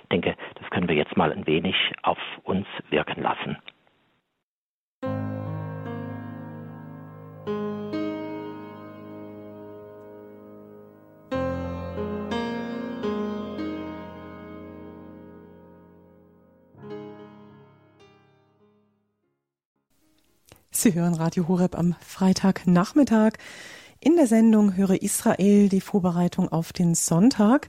Ich 0.03 0.09
denke, 0.09 0.37
das 0.55 0.69
können 0.69 0.87
wir 0.87 0.95
jetzt 0.95 1.17
mal 1.17 1.29
ein 1.33 1.45
wenig 1.45 1.75
auf 2.03 2.17
uns 2.43 2.65
wirken 2.89 3.21
lassen. 3.21 3.57
Sie 20.87 20.93
hören 20.93 21.15
Radio 21.15 21.49
Horeb 21.49 21.77
am 21.77 21.95
Freitagnachmittag. 21.99 23.33
In 23.99 24.15
der 24.15 24.25
Sendung 24.25 24.77
Höre 24.77 25.01
Israel 25.01 25.67
die 25.67 25.81
Vorbereitung 25.81 26.47
auf 26.47 26.71
den 26.71 26.95
Sonntag. 26.95 27.67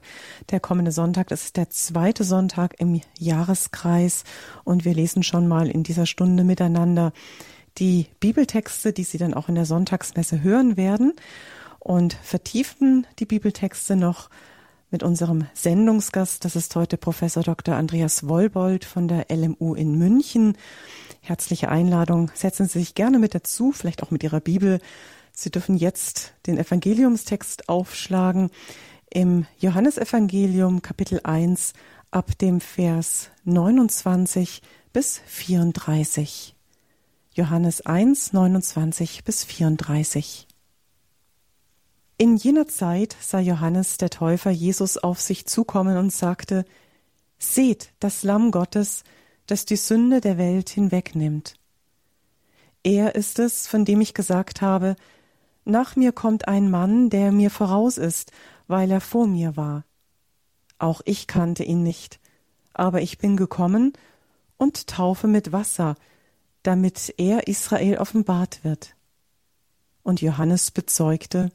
Der 0.51 0.61
kommende 0.61 0.93
Sonntag, 0.93 1.27
das 1.27 1.43
ist 1.43 1.57
der 1.57 1.69
zweite 1.69 2.23
Sonntag 2.23 2.75
im 2.79 3.01
Jahreskreis 3.17 4.23
und 4.63 4.85
wir 4.85 4.93
lesen 4.93 5.23
schon 5.23 5.49
mal 5.49 5.69
in 5.69 5.83
dieser 5.83 6.05
Stunde 6.05 6.45
miteinander 6.45 7.11
die 7.77 8.05
Bibeltexte, 8.21 8.93
die 8.93 9.03
Sie 9.03 9.17
dann 9.17 9.33
auch 9.33 9.49
in 9.49 9.55
der 9.55 9.65
Sonntagsmesse 9.65 10.41
hören 10.41 10.77
werden 10.77 11.11
und 11.77 12.13
vertiefen 12.13 13.05
die 13.19 13.25
Bibeltexte 13.25 13.97
noch 13.97 14.29
mit 14.91 15.03
unserem 15.03 15.45
Sendungsgast. 15.53 16.45
Das 16.45 16.55
ist 16.55 16.73
heute 16.77 16.95
Professor 16.95 17.43
Dr. 17.43 17.75
Andreas 17.75 18.29
Wollbold 18.29 18.85
von 18.85 19.09
der 19.09 19.25
LMU 19.29 19.75
in 19.75 19.97
München. 19.97 20.57
Herzliche 21.21 21.69
Einladung. 21.69 22.31
Setzen 22.33 22.67
Sie 22.67 22.79
sich 22.79 22.95
gerne 22.95 23.19
mit 23.19 23.35
dazu, 23.35 23.71
vielleicht 23.71 24.03
auch 24.03 24.11
mit 24.11 24.23
Ihrer 24.23 24.39
Bibel. 24.39 24.79
Sie 25.31 25.51
dürfen 25.51 25.77
jetzt 25.77 26.33
den 26.47 26.57
Evangeliumstext 26.57 27.69
aufschlagen 27.69 28.49
im 29.09 29.45
Johannesevangelium 29.59 30.81
Kapitel 30.81 31.21
1 31.23 31.73
ab 32.11 32.37
dem 32.39 32.61
Vers 32.61 33.29
29 33.43 34.61
bis 34.93 35.21
34. 35.25 36.55
Johannes 37.33 37.85
1, 37.85 38.33
29 38.33 39.23
bis 39.23 39.43
34. 39.43 40.47
In 42.17 42.35
jener 42.35 42.67
Zeit 42.67 43.15
sah 43.21 43.39
Johannes 43.39 43.97
der 43.97 44.09
Täufer 44.09 44.51
Jesus 44.51 44.97
auf 44.97 45.21
sich 45.21 45.45
zukommen 45.45 45.97
und 45.97 46.11
sagte, 46.11 46.65
Seht 47.37 47.93
das 48.01 48.23
Lamm 48.23 48.51
Gottes, 48.51 49.05
das 49.51 49.65
die 49.65 49.75
Sünde 49.75 50.21
der 50.21 50.37
Welt 50.37 50.69
hinwegnimmt. 50.69 51.55
Er 52.83 53.15
ist 53.15 53.39
es, 53.39 53.67
von 53.67 53.85
dem 53.85 54.01
ich 54.01 54.13
gesagt 54.13 54.61
habe, 54.61 54.95
nach 55.65 55.95
mir 55.95 56.11
kommt 56.11 56.47
ein 56.47 56.69
Mann, 56.69 57.09
der 57.09 57.31
mir 57.31 57.49
voraus 57.49 57.97
ist, 57.97 58.31
weil 58.67 58.89
er 58.91 59.01
vor 59.01 59.27
mir 59.27 59.57
war. 59.57 59.83
Auch 60.77 61.01
ich 61.05 61.27
kannte 61.27 61.63
ihn 61.63 61.83
nicht, 61.83 62.19
aber 62.73 63.01
ich 63.01 63.17
bin 63.17 63.35
gekommen 63.35 63.93
und 64.57 64.87
taufe 64.87 65.27
mit 65.27 65.51
Wasser, 65.51 65.95
damit 66.63 67.13
er 67.17 67.47
Israel 67.47 67.97
offenbart 67.97 68.63
wird. 68.63 68.95
Und 70.03 70.21
Johannes 70.21 70.71
bezeugte, 70.71 71.51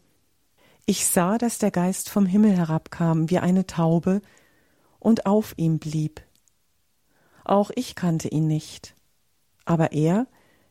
ich 0.86 1.06
sah, 1.06 1.38
dass 1.38 1.58
der 1.58 1.70
Geist 1.70 2.10
vom 2.10 2.26
Himmel 2.26 2.56
herabkam 2.56 3.30
wie 3.30 3.38
eine 3.38 3.66
Taube 3.66 4.20
und 4.98 5.24
auf 5.26 5.54
ihm 5.56 5.78
blieb. 5.78 6.20
Auch 7.44 7.70
ich 7.74 7.94
kannte 7.94 8.28
ihn 8.28 8.46
nicht. 8.46 8.94
Aber 9.64 9.92
er, 9.92 10.26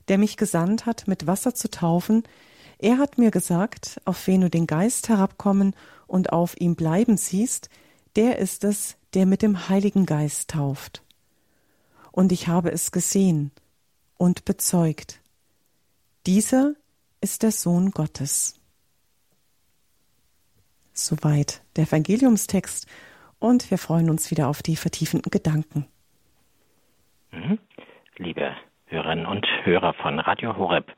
der 0.08 0.18
mich 0.18 0.38
gesandt 0.38 0.86
hat, 0.86 1.08
mit 1.08 1.28
Wasser 1.28 1.54
zu 1.54 1.70
taufen, 1.70 2.24
er 2.80 2.98
hat 2.98 3.18
mir 3.18 3.32
gesagt, 3.32 4.02
auf 4.06 4.28
wen 4.28 4.42
du 4.42 4.50
den 4.50 4.68
Geist 4.68 5.08
herabkommen 5.08 5.76
und 6.08 6.34
auf 6.34 6.60
ihm 6.60 6.76
bleiben 6.76 7.16
siehst, 7.18 7.70
der 8.16 8.40
ist 8.40 8.64
es, 8.64 8.98
der 9.14 9.26
mit 9.26 9.42
dem 9.42 9.70
Heiligen 9.70 10.06
Geist 10.06 10.50
tauft. 10.50 11.04
Und 12.12 12.32
ich 12.32 12.48
habe 12.48 12.72
es 12.72 12.92
gesehen 12.92 13.52
und 14.18 14.46
bezeugt. 14.46 15.22
Dieser 16.26 16.74
ist 17.22 17.44
der 17.44 17.52
Sohn 17.52 17.92
Gottes. 17.92 18.56
Soweit 20.94 21.62
der 21.76 21.86
Evangeliumstext 21.86 22.86
und 23.40 23.72
wir 23.72 23.78
freuen 23.78 24.10
uns 24.10 24.30
wieder 24.30 24.48
auf 24.48 24.62
die 24.62 24.76
vertiefenden 24.76 25.32
Gedanken. 25.32 25.88
Mhm. 27.34 27.58
Liebe 28.18 28.52
Hörerinnen 28.86 29.26
und 29.26 29.48
Hörer 29.64 29.94
von 29.94 30.20
Radio 30.20 30.56
Horeb, 30.56 30.94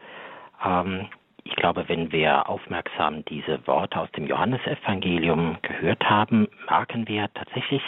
ähm, 0.64 1.08
ich 1.46 1.56
glaube, 1.56 1.88
wenn 1.88 2.12
wir 2.12 2.50
aufmerksam 2.50 3.24
diese 3.26 3.66
Worte 3.68 4.02
aus 4.02 4.12
dem 4.12 4.28
Johannesevangelium 4.28 5.60
gehört 5.62 6.04
haben, 6.10 6.50
merken 6.70 7.08
wir 7.08 7.32
tatsächlich, 7.34 7.82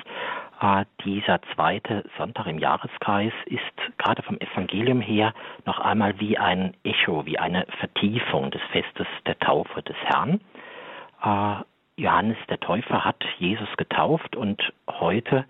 äh, 0.61 0.85
dieser 1.03 1.41
zweite 1.55 2.05
Sonntag 2.17 2.47
im 2.47 2.57
Jahreskreis 2.57 3.33
ist 3.47 3.97
gerade 3.97 4.23
vom 4.23 4.37
Evangelium 4.39 5.01
her 5.01 5.33
noch 5.65 5.79
einmal 5.79 6.17
wie 6.21 6.37
ein 6.37 6.73
Echo, 6.83 7.25
wie 7.25 7.37
eine 7.37 7.65
Vertiefung 7.79 8.49
des 8.51 8.61
Festes 8.71 9.07
der 9.25 9.37
Taufe 9.39 9.81
des 9.81 9.97
Herrn. 10.05 10.39
Äh, 11.21 11.63
Johannes 12.01 12.37
der 12.47 12.61
Täufer 12.61 13.03
hat 13.03 13.25
Jesus 13.39 13.69
getauft 13.75 14.37
und 14.37 14.71
heute 14.87 15.45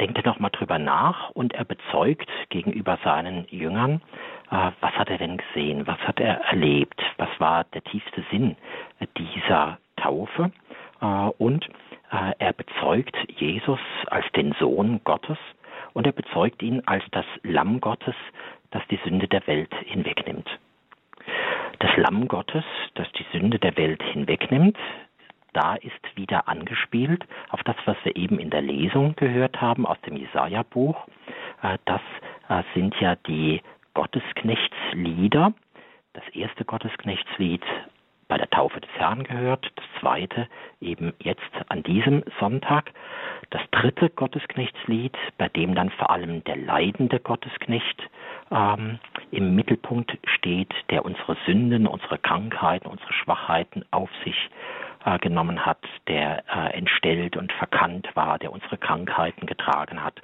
denkt 0.00 0.18
er 0.18 0.24
nochmal 0.24 0.50
drüber 0.50 0.78
nach 0.78 1.30
und 1.30 1.54
er 1.54 1.64
bezeugt 1.64 2.28
gegenüber 2.48 2.98
seinen 3.04 3.46
Jüngern, 3.50 4.00
äh, 4.50 4.70
was 4.80 4.92
hat 4.92 5.10
er 5.10 5.18
denn 5.18 5.38
gesehen, 5.38 5.86
was 5.86 5.98
hat 6.00 6.20
er 6.20 6.40
erlebt, 6.44 7.00
was 7.16 7.28
war 7.38 7.64
der 7.64 7.84
tiefste 7.84 8.24
Sinn 8.30 8.56
dieser 9.16 9.78
Taufe? 9.96 10.52
Äh, 11.00 11.06
und 11.38 11.68
äh, 12.10 12.32
er 12.38 12.52
bezeugt 12.52 13.16
Jesus 13.36 13.80
als 14.06 14.24
den 14.32 14.52
Sohn 14.58 15.00
Gottes 15.04 15.38
und 15.92 16.06
er 16.06 16.12
bezeugt 16.12 16.62
ihn 16.62 16.82
als 16.86 17.04
das 17.10 17.26
Lamm 17.42 17.80
Gottes, 17.80 18.14
das 18.70 18.82
die 18.90 18.98
Sünde 19.04 19.28
der 19.28 19.46
Welt 19.46 19.72
hinwegnimmt. 19.84 20.48
Das 21.78 21.96
Lamm 21.96 22.28
Gottes, 22.28 22.64
das 22.94 23.10
die 23.12 23.26
Sünde 23.32 23.58
der 23.58 23.76
Welt 23.76 24.02
hinwegnimmt, 24.02 24.76
da 25.54 25.76
ist 25.76 26.16
wieder 26.16 26.48
angespielt 26.48 27.24
auf 27.48 27.62
das, 27.62 27.76
was 27.86 27.96
wir 28.04 28.16
eben 28.16 28.38
in 28.38 28.50
der 28.50 28.62
Lesung 28.62 29.16
gehört 29.16 29.60
haben 29.60 29.86
aus 29.86 30.00
dem 30.02 30.16
Jesaja-Buch. 30.16 31.06
Äh, 31.62 31.78
das 31.86 32.02
äh, 32.48 32.62
sind 32.74 32.94
ja 33.00 33.16
die 33.16 33.62
Gottesknechtslieder. 33.94 35.54
Das 36.12 36.28
erste 36.34 36.64
Gottesknechtslied 36.64 37.62
bei 38.28 38.38
der 38.38 38.50
Taufe 38.50 38.80
des 38.80 38.90
Herrn 38.94 39.24
gehört, 39.24 39.70
das 39.76 39.84
zweite 40.00 40.48
eben 40.80 41.12
jetzt 41.20 41.42
an 41.68 41.82
diesem 41.82 42.24
Sonntag, 42.40 42.92
das 43.50 43.62
dritte 43.70 44.10
Gottesknechtslied, 44.10 45.16
bei 45.38 45.48
dem 45.48 45.74
dann 45.74 45.90
vor 45.90 46.10
allem 46.10 46.42
der 46.44 46.56
leidende 46.56 47.20
Gottesknecht 47.20 48.02
ähm, 48.50 48.98
im 49.30 49.54
Mittelpunkt 49.54 50.16
steht, 50.24 50.72
der 50.90 51.04
unsere 51.04 51.36
Sünden, 51.46 51.86
unsere 51.86 52.18
Krankheiten, 52.18 52.88
unsere 52.88 53.12
Schwachheiten 53.12 53.84
auf 53.90 54.10
sich 54.24 54.36
äh, 55.04 55.18
genommen 55.18 55.64
hat, 55.64 55.78
der 56.08 56.44
äh, 56.48 56.76
entstellt 56.76 57.36
und 57.36 57.52
verkannt 57.52 58.08
war, 58.14 58.38
der 58.38 58.52
unsere 58.52 58.78
Krankheiten 58.78 59.46
getragen 59.46 60.02
hat. 60.02 60.20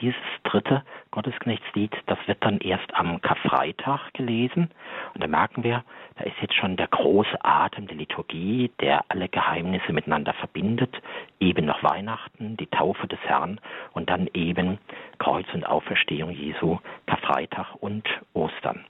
Dieses 0.00 0.20
dritte 0.44 0.82
Gottesknechtslied, 1.10 1.92
das 2.06 2.18
wird 2.26 2.44
dann 2.44 2.58
erst 2.58 2.92
am 2.94 3.20
Karfreitag 3.20 4.12
gelesen. 4.14 4.70
Und 5.14 5.22
da 5.22 5.26
merken 5.26 5.64
wir, 5.64 5.84
da 6.16 6.24
ist 6.24 6.36
jetzt 6.40 6.54
schon 6.54 6.76
der 6.76 6.88
große 6.88 7.44
Atem 7.44 7.86
der 7.86 7.96
Liturgie, 7.96 8.70
der 8.80 9.04
alle 9.08 9.28
Geheimnisse 9.28 9.92
miteinander 9.92 10.32
verbindet. 10.34 11.00
Eben 11.38 11.66
noch 11.66 11.82
Weihnachten, 11.82 12.56
die 12.56 12.66
Taufe 12.66 13.06
des 13.06 13.20
Herrn 13.20 13.60
und 13.92 14.10
dann 14.10 14.28
eben 14.34 14.78
Kreuz 15.18 15.46
und 15.54 15.64
Auferstehung 15.64 16.30
Jesu, 16.30 16.78
Karfreitag 17.06 17.74
und 17.80 18.06
Ostern. 18.34 18.84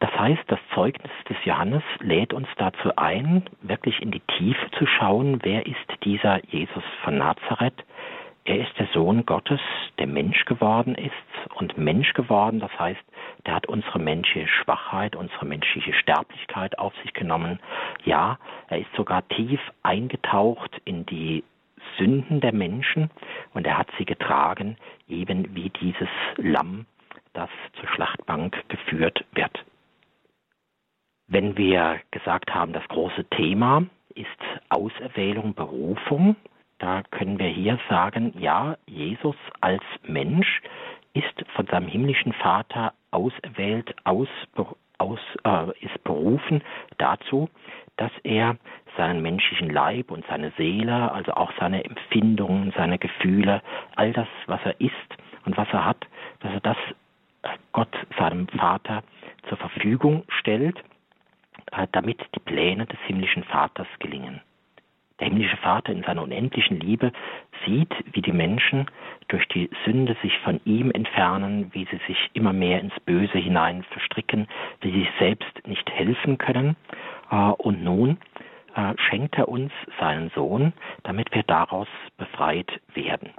Das 0.00 0.10
heißt, 0.18 0.42
das 0.48 0.58
Zeugnis 0.74 1.12
des 1.28 1.36
Johannes 1.44 1.82
lädt 2.00 2.32
uns 2.32 2.48
dazu 2.56 2.94
ein, 2.96 3.44
wirklich 3.62 4.00
in 4.02 4.10
die 4.10 4.20
Tiefe 4.20 4.70
zu 4.78 4.86
schauen, 4.86 5.40
wer 5.42 5.66
ist 5.66 6.04
dieser 6.04 6.44
Jesus 6.46 6.84
von 7.02 7.18
Nazareth? 7.18 7.84
Er 8.46 8.60
ist 8.60 8.78
der 8.78 8.88
Sohn 8.92 9.24
Gottes, 9.24 9.60
der 9.98 10.06
Mensch 10.06 10.44
geworden 10.44 10.94
ist 10.96 11.54
und 11.54 11.78
Mensch 11.78 12.12
geworden, 12.12 12.60
das 12.60 12.78
heißt 12.78 13.00
der 13.46 13.54
hat 13.54 13.66
unsere 13.66 13.98
menschliche 13.98 14.48
Schwachheit, 14.48 15.16
unsere 15.16 15.44
menschliche 15.44 15.92
Sterblichkeit 15.92 16.78
auf 16.78 16.94
sich 17.02 17.12
genommen. 17.12 17.58
Ja, 18.04 18.38
er 18.68 18.78
ist 18.78 18.92
sogar 18.96 19.26
tief 19.28 19.60
eingetaucht 19.82 20.80
in 20.84 21.04
die 21.06 21.44
Sünden 21.98 22.40
der 22.40 22.54
Menschen 22.54 23.10
und 23.52 23.66
er 23.66 23.78
hat 23.78 23.88
sie 23.98 24.04
getragen, 24.04 24.76
eben 25.08 25.54
wie 25.54 25.70
dieses 25.70 26.08
Lamm, 26.36 26.86
das 27.34 27.50
zur 27.78 27.88
Schlachtbank 27.88 28.56
geführt. 28.68 29.24
Wenn 31.44 31.58
wir 31.58 32.00
gesagt 32.10 32.54
haben, 32.54 32.72
das 32.72 32.88
große 32.88 33.26
Thema 33.28 33.84
ist 34.14 34.26
Auserwählung, 34.70 35.52
Berufung, 35.52 36.36
da 36.78 37.02
können 37.10 37.38
wir 37.38 37.48
hier 37.48 37.78
sagen, 37.90 38.32
ja, 38.38 38.78
Jesus 38.86 39.36
als 39.60 39.82
Mensch 40.04 40.62
ist 41.12 41.44
von 41.54 41.66
seinem 41.66 41.86
himmlischen 41.86 42.32
Vater 42.32 42.94
auserwählt, 43.10 43.94
aus, 44.04 44.28
aus, 44.96 45.18
äh, 45.44 45.84
ist 45.84 46.02
berufen 46.02 46.62
dazu, 46.96 47.50
dass 47.98 48.12
er 48.22 48.56
seinen 48.96 49.20
menschlichen 49.20 49.68
Leib 49.68 50.12
und 50.12 50.24
seine 50.26 50.50
Seele, 50.56 51.12
also 51.12 51.32
auch 51.34 51.52
seine 51.60 51.84
Empfindungen, 51.84 52.72
seine 52.74 52.98
Gefühle, 52.98 53.60
all 53.96 54.14
das, 54.14 54.28
was 54.46 54.60
er 54.64 54.80
ist 54.80 54.94
und 55.44 55.58
was 55.58 55.68
er 55.72 55.84
hat, 55.84 56.06
dass 56.40 56.54
er 56.54 56.60
das 56.60 56.78
äh, 57.42 57.48
Gott, 57.72 57.94
seinem 58.18 58.48
Vater, 58.48 59.02
zur 59.46 59.58
Verfügung 59.58 60.24
stellt, 60.40 60.82
damit 61.92 62.20
die 62.34 62.40
Pläne 62.40 62.86
des 62.86 62.98
himmlischen 63.06 63.44
Vaters 63.44 63.88
gelingen. 63.98 64.40
Der 65.20 65.28
himmlische 65.28 65.56
Vater 65.58 65.92
in 65.92 66.02
seiner 66.02 66.22
unendlichen 66.22 66.80
Liebe 66.80 67.12
sieht, 67.64 67.94
wie 68.12 68.22
die 68.22 68.32
Menschen 68.32 68.86
durch 69.28 69.46
die 69.48 69.70
Sünde 69.84 70.16
sich 70.22 70.36
von 70.40 70.60
ihm 70.64 70.90
entfernen, 70.90 71.72
wie 71.72 71.84
sie 71.84 72.00
sich 72.08 72.30
immer 72.32 72.52
mehr 72.52 72.80
ins 72.80 72.98
Böse 73.06 73.38
hinein 73.38 73.84
verstricken, 73.84 74.48
wie 74.80 74.90
sie 74.90 75.00
sich 75.00 75.10
selbst 75.20 75.66
nicht 75.66 75.88
helfen 75.90 76.36
können. 76.38 76.76
Äh, 77.30 77.36
und 77.36 77.84
nun 77.84 78.18
äh, 78.74 78.94
schenkt 79.08 79.36
er 79.38 79.48
uns 79.48 79.72
seinen 80.00 80.30
Sohn, 80.30 80.72
damit 81.04 81.32
wir 81.32 81.44
daraus 81.44 81.88
befreit 82.16 82.80
werden. 82.94 83.30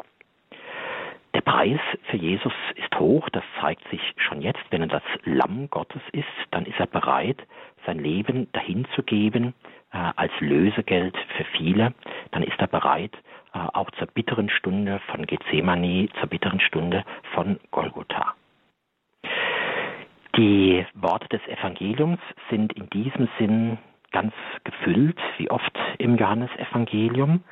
Der 1.35 1.41
Preis 1.41 1.81
für 2.09 2.15
Jesus 2.15 2.53
ist 2.75 2.97
hoch, 2.97 3.27
das 3.29 3.43
zeigt 3.59 3.85
sich 3.89 3.99
schon 4.15 4.41
jetzt. 4.41 4.63
Wenn 4.69 4.83
er 4.83 4.87
das 4.87 5.03
Lamm 5.25 5.69
Gottes 5.69 6.01
ist, 6.13 6.23
dann 6.51 6.65
ist 6.65 6.79
er 6.79 6.87
bereit, 6.87 7.45
sein 7.85 7.99
Leben 7.99 8.49
dahin 8.53 8.87
zu 8.95 9.03
geben 9.03 9.53
äh, 9.91 9.97
als 10.15 10.31
Lösegeld 10.39 11.17
für 11.35 11.43
viele. 11.57 11.93
Dann 12.31 12.41
ist 12.41 12.57
er 12.57 12.67
bereit, 12.67 13.11
äh, 13.53 13.59
auch 13.73 13.91
zur 13.91 14.07
bitteren 14.07 14.49
Stunde 14.49 15.01
von 15.11 15.25
Gethsemane, 15.25 16.07
zur 16.21 16.29
bitteren 16.29 16.61
Stunde 16.61 17.03
von 17.33 17.59
Golgotha. 17.69 18.33
Die 20.37 20.85
Worte 20.93 21.27
des 21.27 21.45
Evangeliums 21.49 22.19
sind 22.49 22.71
in 22.73 22.89
diesem 22.91 23.27
Sinn 23.37 23.77
ganz 24.13 24.33
gefüllt, 24.63 25.19
wie 25.37 25.51
oft 25.51 25.77
im 25.97 26.15
Johannesevangelium. 26.15 27.43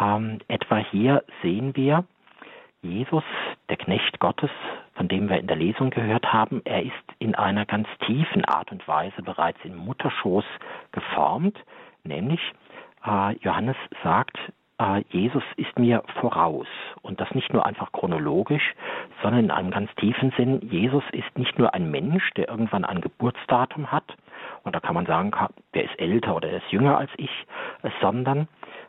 Ähm, 0.00 0.38
etwa 0.46 0.76
hier 0.76 1.24
sehen 1.42 1.74
wir, 1.74 2.04
Jesus, 2.84 3.24
der 3.70 3.78
Knecht 3.78 4.20
Gottes, 4.20 4.50
von 4.94 5.08
dem 5.08 5.28
wir 5.28 5.38
in 5.38 5.46
der 5.46 5.56
Lesung 5.56 5.90
gehört 5.90 6.32
haben, 6.32 6.60
er 6.64 6.82
ist 6.82 6.92
in 7.18 7.34
einer 7.34 7.64
ganz 7.64 7.88
tiefen 8.06 8.44
Art 8.44 8.70
und 8.70 8.86
Weise 8.86 9.22
bereits 9.22 9.58
im 9.64 9.74
Mutterschoß 9.74 10.44
geformt, 10.92 11.58
nämlich 12.04 12.40
äh, 13.06 13.32
Johannes 13.38 13.76
sagt, 14.02 14.36
äh, 14.78 15.02
Jesus 15.08 15.42
ist 15.56 15.78
mir 15.78 16.02
voraus. 16.20 16.66
Und 17.00 17.20
das 17.20 17.34
nicht 17.34 17.52
nur 17.52 17.64
einfach 17.64 17.90
chronologisch, 17.92 18.74
sondern 19.22 19.44
in 19.44 19.50
einem 19.50 19.70
ganz 19.70 19.94
tiefen 19.96 20.32
Sinn. 20.36 20.60
Jesus 20.70 21.04
ist 21.12 21.38
nicht 21.38 21.58
nur 21.58 21.72
ein 21.72 21.90
Mensch, 21.90 22.30
der 22.34 22.48
irgendwann 22.48 22.84
ein 22.84 23.00
Geburtsdatum 23.00 23.90
hat, 23.90 24.14
und 24.64 24.74
da 24.74 24.80
kann 24.80 24.94
man 24.94 25.06
sagen, 25.06 25.30
der 25.74 25.84
ist 25.84 25.98
älter 25.98 26.36
oder 26.36 26.48
er 26.48 26.58
ist 26.58 26.70
jünger 26.70 26.98
als 26.98 27.10
ich, 27.16 27.30
sondern 28.00 28.48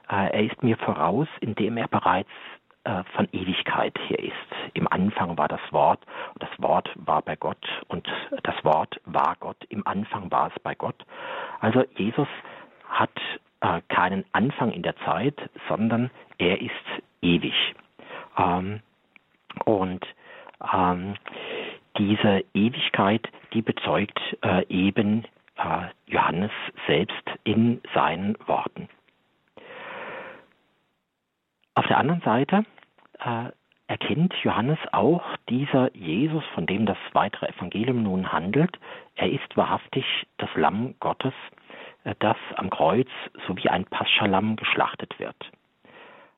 äh, 0.10 0.32
er 0.32 0.44
ist 0.44 0.64
mir 0.64 0.78
voraus, 0.78 1.28
indem 1.42 1.78
er 1.78 1.88
bereits 1.88 2.30
von 3.16 3.28
Ewigkeit 3.32 3.98
her 4.08 4.20
ist. 4.20 4.74
Im 4.76 4.88
Anfang 4.88 5.38
war 5.38 5.48
das 5.48 5.62
Wort, 5.72 6.00
und 6.34 6.44
das 6.44 6.50
Wort 6.60 6.90
war 6.96 7.22
bei 7.24 7.36
Gott 7.36 7.66
und 7.88 8.08
das 8.44 8.56
Wort 8.64 9.02
war 9.06 9.36
Gott. 9.40 9.58
Im 9.70 9.86
Anfang 9.88 10.30
war 10.32 10.52
es 10.54 10.62
bei 10.62 10.76
Gott. 10.76 11.04
Also 11.62 11.84
Jesus 11.96 12.28
hat 12.88 13.10
äh, 13.62 13.82
keinen 13.90 14.26
Anfang 14.34 14.72
in 14.72 14.84
der 14.84 14.96
Zeit, 14.98 15.36
sondern 15.68 16.12
er 16.38 16.62
ist 16.62 16.72
ewig. 17.22 17.56
Ähm, 18.38 18.82
und 19.66 20.06
ähm, 20.74 21.16
diese 21.98 22.44
Ewigkeit, 22.54 23.28
die 23.54 23.62
bezeugt 23.62 24.20
äh, 24.42 24.66
eben 24.68 25.24
äh, 25.58 25.88
Johannes 26.08 26.52
selbst 26.88 27.24
in 27.44 27.82
seinen 27.94 28.38
Worten. 28.48 28.90
Auf 31.74 31.88
der 31.88 31.98
anderen 31.98 32.22
Seite 32.22 32.66
äh, 33.26 33.52
erkennt 33.88 34.34
Johannes 34.44 34.80
auch 34.92 35.24
dieser 35.50 35.96
Jesus, 35.96 36.44
von 36.54 36.66
dem 36.66 36.86
das 36.86 36.98
weitere 37.14 37.48
Evangelium 37.48 38.04
nun 38.04 38.32
handelt. 38.32 38.80
Er 39.16 39.30
ist 39.30 39.56
wahrhaftig 39.56 40.06
das 40.38 40.50
Lamm 40.56 40.96
Gottes, 41.00 41.34
äh, 42.04 42.16
das 42.20 42.38
am 42.56 42.70
Kreuz 42.70 43.10
so 43.48 43.56
wie 43.58 43.70
ein 43.70 43.86
Paschalamm 43.86 44.56
geschlachtet 44.56 45.20
wird. 45.20 45.36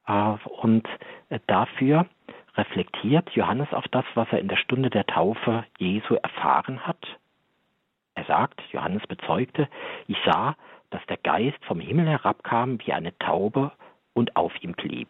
Äh, 0.08 0.38
und 0.62 0.88
äh, 1.30 1.39
dafür 1.47 2.06
reflektiert 2.56 3.30
Johannes 3.32 3.71
auf 3.71 3.88
das, 3.89 4.06
was 4.15 4.28
er 4.32 4.39
in 4.39 4.47
der 4.47 4.58
Stunde 4.58 4.89
der 4.89 5.06
Taufe 5.06 5.63
Jesu 5.78 6.15
erfahren 6.15 6.86
hat. 6.88 7.06
Er 8.15 8.26
sagt, 8.26 8.62
Johannes 8.71 9.06
bezeugte, 9.08 9.69
ich 10.08 10.17
sah, 10.26 10.56
dass 10.89 11.06
der 11.06 11.17
Geist 11.17 11.63
vom 11.65 11.80
Himmel 11.80 12.08
herabkam 12.08 12.80
wie 12.84 12.93
eine 12.93 13.15
Taube 13.19 13.71
und 14.13 14.36
auf 14.36 14.52
ihm 14.63 14.73
blieb. 14.73 15.10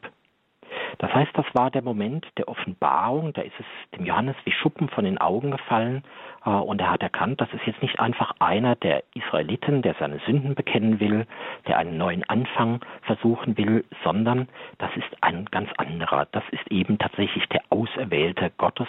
Das 0.99 1.13
heißt, 1.13 1.31
das 1.33 1.45
war 1.53 1.71
der 1.71 1.81
Moment 1.81 2.25
der 2.37 2.47
Offenbarung, 2.47 3.33
da 3.33 3.41
ist 3.41 3.59
es 3.59 3.65
dem 3.97 4.05
Johannes 4.05 4.35
wie 4.45 4.51
Schuppen 4.51 4.89
von 4.89 5.05
den 5.05 5.17
Augen 5.17 5.51
gefallen 5.51 6.03
äh, 6.45 6.49
und 6.49 6.81
er 6.81 6.91
hat 6.91 7.03
erkannt, 7.03 7.41
das 7.41 7.53
ist 7.53 7.65
jetzt 7.65 7.81
nicht 7.81 7.99
einfach 7.99 8.33
einer 8.39 8.75
der 8.75 9.03
Israeliten, 9.13 9.81
der 9.81 9.95
seine 9.99 10.19
Sünden 10.25 10.55
bekennen 10.55 10.99
will, 10.99 11.25
der 11.67 11.77
einen 11.77 11.97
neuen 11.97 12.23
Anfang 12.29 12.81
versuchen 13.03 13.57
will, 13.57 13.85
sondern 14.03 14.47
das 14.77 14.89
ist 14.95 15.15
ein 15.21 15.45
ganz 15.45 15.69
anderer. 15.77 16.27
Das 16.31 16.43
ist 16.51 16.71
eben 16.71 16.97
tatsächlich 16.97 17.47
der 17.49 17.61
Auserwählte 17.69 18.51
Gottes. 18.57 18.87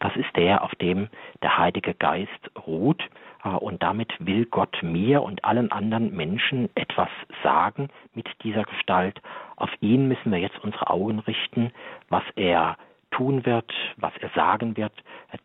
Das 0.00 0.14
ist 0.16 0.34
der, 0.36 0.62
auf 0.62 0.74
dem 0.76 1.08
der 1.42 1.58
Heilige 1.58 1.94
Geist 1.94 2.30
ruht 2.66 3.02
und 3.50 3.82
damit 3.82 4.12
will 4.18 4.46
Gott 4.46 4.82
mir 4.82 5.22
und 5.22 5.44
allen 5.44 5.70
anderen 5.70 6.14
Menschen 6.14 6.70
etwas 6.74 7.10
sagen 7.42 7.88
mit 8.14 8.26
dieser 8.42 8.64
Gestalt. 8.64 9.20
Auf 9.56 9.70
ihn 9.80 10.08
müssen 10.08 10.32
wir 10.32 10.38
jetzt 10.38 10.62
unsere 10.64 10.88
Augen 10.88 11.18
richten, 11.20 11.70
was 12.08 12.22
er 12.36 12.76
tun 13.10 13.44
wird, 13.44 13.70
was 13.96 14.12
er 14.20 14.30
sagen 14.30 14.76
wird. 14.76 14.92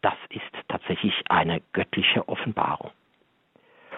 Das 0.01 0.15
ist 0.29 0.67
tatsächlich 0.69 1.13
eine 1.29 1.61
göttliche 1.73 2.27
Offenbarung. 2.27 2.91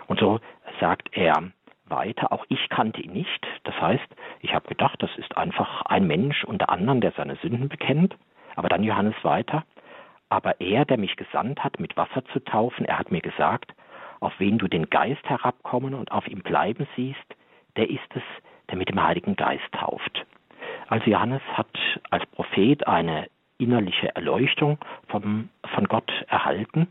Und 0.08 0.20
so 0.20 0.40
sagt 0.80 1.10
er 1.16 1.52
weiter, 1.86 2.32
auch 2.32 2.46
ich 2.50 2.70
kannte 2.70 3.02
ihn 3.02 3.14
nicht. 3.14 3.48
Das 3.64 3.80
heißt, 3.80 4.08
ich 4.40 4.54
habe 4.54 4.68
gedacht, 4.68 5.02
das 5.02 5.12
ist 5.18 5.38
einfach 5.38 5.84
ein 5.84 6.08
Mensch 6.08 6.44
unter 6.44 6.70
anderem, 6.70 7.02
der 7.02 7.12
seine 7.12 7.36
Sünden 7.38 7.70
bekennt. 7.70 8.18
Aber 8.56 8.68
dann 8.68 8.84
Johannes 8.84 9.16
weiter, 9.24 9.64
aber 10.30 10.60
er, 10.60 10.86
der 10.86 10.98
mich 10.98 11.16
gesandt 11.16 11.64
hat, 11.64 11.80
mit 11.80 11.96
Wasser 11.98 12.26
zu 12.34 12.40
taufen, 12.40 12.86
er 12.86 13.00
hat 13.00 13.12
mir 13.12 13.22
gesagt, 13.22 13.74
auf 14.22 14.34
wen 14.40 14.58
du 14.58 14.68
den 14.68 14.90
Geist 14.90 15.24
herabkommen 15.28 15.94
und 15.94 16.12
auf 16.12 16.28
ihm 16.28 16.42
bleiben 16.42 16.88
siehst, 16.96 17.18
der 17.76 17.90
ist 17.90 18.00
es, 18.16 18.24
der 18.70 18.78
mit 18.78 18.90
dem 18.90 19.04
Heiligen 19.04 19.36
Geist 19.36 19.70
tauft. 19.74 20.26
Also 20.88 21.10
Johannes 21.10 21.42
hat 21.54 21.68
als 22.10 22.26
Prophet 22.28 22.88
eine 22.88 23.28
innerliche 23.58 24.16
Erleuchtung 24.16 24.78
vom, 25.08 25.50
von 25.76 25.88
Gott 25.88 26.12
erhalten, 26.28 26.88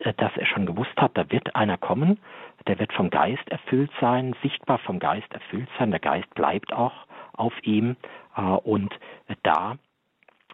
äh, 0.00 0.12
dass 0.14 0.36
er 0.36 0.46
schon 0.46 0.66
gewusst 0.66 0.96
hat, 0.96 1.12
da 1.14 1.30
wird 1.30 1.54
einer 1.54 1.78
kommen, 1.78 2.18
der 2.66 2.78
wird 2.78 2.92
vom 2.92 3.10
Geist 3.10 3.48
erfüllt 3.50 3.90
sein, 4.00 4.34
sichtbar 4.42 4.78
vom 4.78 4.98
Geist 4.98 5.32
erfüllt 5.32 5.68
sein, 5.78 5.90
der 5.90 6.00
Geist 6.00 6.32
bleibt 6.34 6.72
auch 6.72 7.06
auf 7.34 7.54
ihm 7.62 7.96
äh, 8.36 8.40
und 8.40 8.94
da 9.42 9.76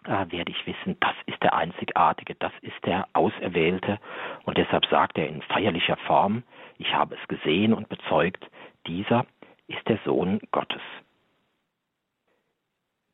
äh, 0.05 0.31
werde 0.31 0.51
ich 0.51 0.65
wissen, 0.65 0.97
das 0.99 1.15
ist 1.25 1.41
der 1.43 1.53
Einzigartige, 1.53 2.35
das 2.35 2.53
ist 2.61 2.85
der 2.85 3.07
Auserwählte. 3.13 3.99
Und 4.43 4.57
deshalb 4.57 4.85
sagt 4.87 5.17
er 5.17 5.27
in 5.27 5.41
feierlicher 5.41 5.97
Form, 5.97 6.43
ich 6.77 6.93
habe 6.93 7.15
es 7.15 7.27
gesehen 7.27 7.73
und 7.73 7.89
bezeugt, 7.89 8.45
dieser 8.87 9.25
ist 9.67 9.87
der 9.87 9.99
Sohn 10.05 10.39
Gottes. 10.51 10.81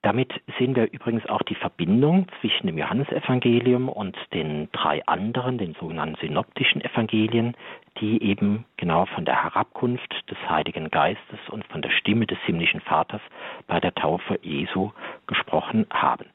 Damit 0.06 0.40
sehen 0.60 0.76
wir 0.76 0.94
übrigens 0.94 1.26
auch 1.26 1.42
die 1.42 1.56
Verbindung 1.56 2.28
zwischen 2.40 2.68
dem 2.68 2.78
Johannesevangelium 2.78 3.90
und 3.90 4.16
den 4.34 4.70
drei 4.72 5.04
anderen, 5.08 5.58
den 5.58 5.74
sogenannten 5.74 6.16
synoptischen 6.22 6.82
Evangelien, 6.82 7.58
die 8.00 8.22
eben 8.22 8.66
genau 8.78 9.08
von 9.08 9.26
der 9.26 9.44
Herabkunft 9.44 10.14
des 10.30 10.38
Heiligen 10.48 10.92
Geistes 10.92 11.40
und 11.50 11.66
von 11.66 11.82
der 11.82 11.90
Stimme 11.90 12.28
des 12.28 12.38
himmlischen 12.46 12.82
Vaters 12.82 13.22
bei 13.66 13.80
der 13.80 13.96
Taufe 13.96 14.38
Jesu 14.44 14.92
gesprochen 15.26 15.88
haben. 15.90 16.26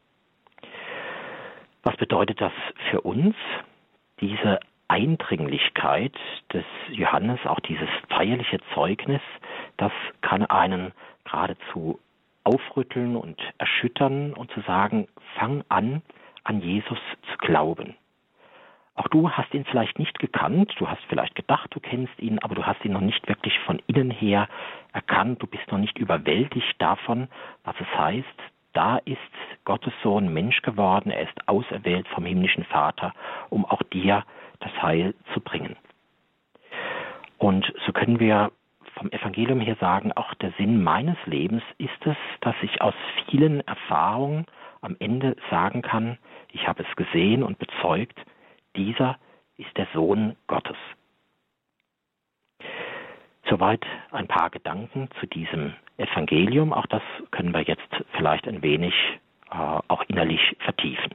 Was 1.82 1.96
bedeutet 1.96 2.40
das 2.40 2.52
für 2.90 3.00
uns? 3.00 3.34
Diese 4.20 4.60
Eindringlichkeit 4.88 6.14
des 6.52 6.64
Johannes, 6.90 7.38
auch 7.46 7.60
dieses 7.60 7.88
feierliche 8.08 8.58
Zeugnis, 8.74 9.22
das 9.76 9.92
kann 10.20 10.44
einen 10.46 10.92
geradezu 11.24 12.00
aufrütteln 12.44 13.16
und 13.16 13.40
erschüttern 13.58 14.32
und 14.32 14.50
zu 14.50 14.60
sagen, 14.62 15.06
fang 15.36 15.62
an, 15.68 16.02
an 16.44 16.60
Jesus 16.60 16.98
zu 17.30 17.38
glauben. 17.38 17.94
Auch 18.94 19.08
du 19.08 19.30
hast 19.30 19.54
ihn 19.54 19.64
vielleicht 19.64 19.98
nicht 19.98 20.18
gekannt, 20.18 20.74
du 20.78 20.88
hast 20.88 21.02
vielleicht 21.08 21.34
gedacht, 21.34 21.74
du 21.74 21.80
kennst 21.80 22.18
ihn, 22.18 22.38
aber 22.40 22.54
du 22.54 22.66
hast 22.66 22.84
ihn 22.84 22.92
noch 22.92 23.00
nicht 23.00 23.26
wirklich 23.28 23.58
von 23.60 23.80
innen 23.86 24.10
her 24.10 24.48
erkannt, 24.92 25.40
du 25.42 25.46
bist 25.46 25.70
noch 25.70 25.78
nicht 25.78 25.96
überwältigt 25.98 26.74
davon, 26.78 27.28
was 27.64 27.76
es 27.80 27.98
heißt, 27.98 28.26
da 28.72 28.98
ist 28.98 29.18
Gottes 29.64 29.92
Sohn 30.02 30.32
Mensch 30.32 30.62
geworden, 30.62 31.10
er 31.10 31.22
ist 31.22 31.48
auserwählt 31.48 32.06
vom 32.08 32.24
himmlischen 32.24 32.64
Vater, 32.64 33.12
um 33.48 33.64
auch 33.64 33.82
dir 33.84 34.24
das 34.60 34.72
Heil 34.82 35.14
zu 35.34 35.40
bringen. 35.40 35.76
Und 37.38 37.72
so 37.86 37.92
können 37.92 38.20
wir 38.20 38.52
vom 38.94 39.10
Evangelium 39.12 39.60
her 39.60 39.76
sagen, 39.80 40.12
auch 40.12 40.34
der 40.34 40.52
Sinn 40.58 40.82
meines 40.82 41.16
Lebens 41.24 41.62
ist 41.78 42.06
es, 42.06 42.16
dass 42.42 42.54
ich 42.62 42.82
aus 42.82 42.94
vielen 43.26 43.66
Erfahrungen 43.66 44.46
am 44.82 44.96
Ende 44.98 45.36
sagen 45.50 45.82
kann, 45.82 46.18
ich 46.52 46.66
habe 46.68 46.84
es 46.88 46.96
gesehen 46.96 47.42
und 47.42 47.58
bezeugt, 47.58 48.18
dieser 48.76 49.18
ist 49.56 49.74
der 49.76 49.86
Sohn 49.94 50.36
Gottes. 50.46 50.76
Soweit 53.48 53.84
ein 54.10 54.28
paar 54.28 54.50
Gedanken 54.50 55.08
zu 55.18 55.26
diesem 55.26 55.74
Evangelium. 56.00 56.72
Auch 56.72 56.86
das 56.86 57.02
können 57.30 57.52
wir 57.54 57.62
jetzt 57.62 57.88
vielleicht 58.16 58.48
ein 58.48 58.62
wenig 58.62 58.94
äh, 59.50 59.56
auch 59.88 60.02
innerlich 60.08 60.56
vertiefen. 60.60 61.14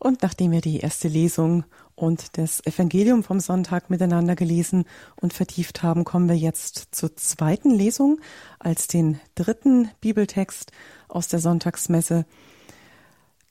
Und 0.00 0.22
nachdem 0.22 0.50
wir 0.50 0.62
die 0.62 0.80
erste 0.80 1.08
Lesung 1.08 1.64
und 1.94 2.38
das 2.38 2.64
Evangelium 2.64 3.22
vom 3.22 3.38
Sonntag 3.38 3.90
miteinander 3.90 4.34
gelesen 4.34 4.86
und 5.20 5.34
vertieft 5.34 5.82
haben, 5.82 6.04
kommen 6.04 6.26
wir 6.26 6.38
jetzt 6.38 6.88
zur 6.92 7.14
zweiten 7.16 7.70
Lesung 7.70 8.18
als 8.58 8.88
den 8.88 9.20
dritten 9.34 9.90
Bibeltext 10.00 10.72
aus 11.06 11.28
der 11.28 11.38
Sonntagsmesse. 11.38 12.24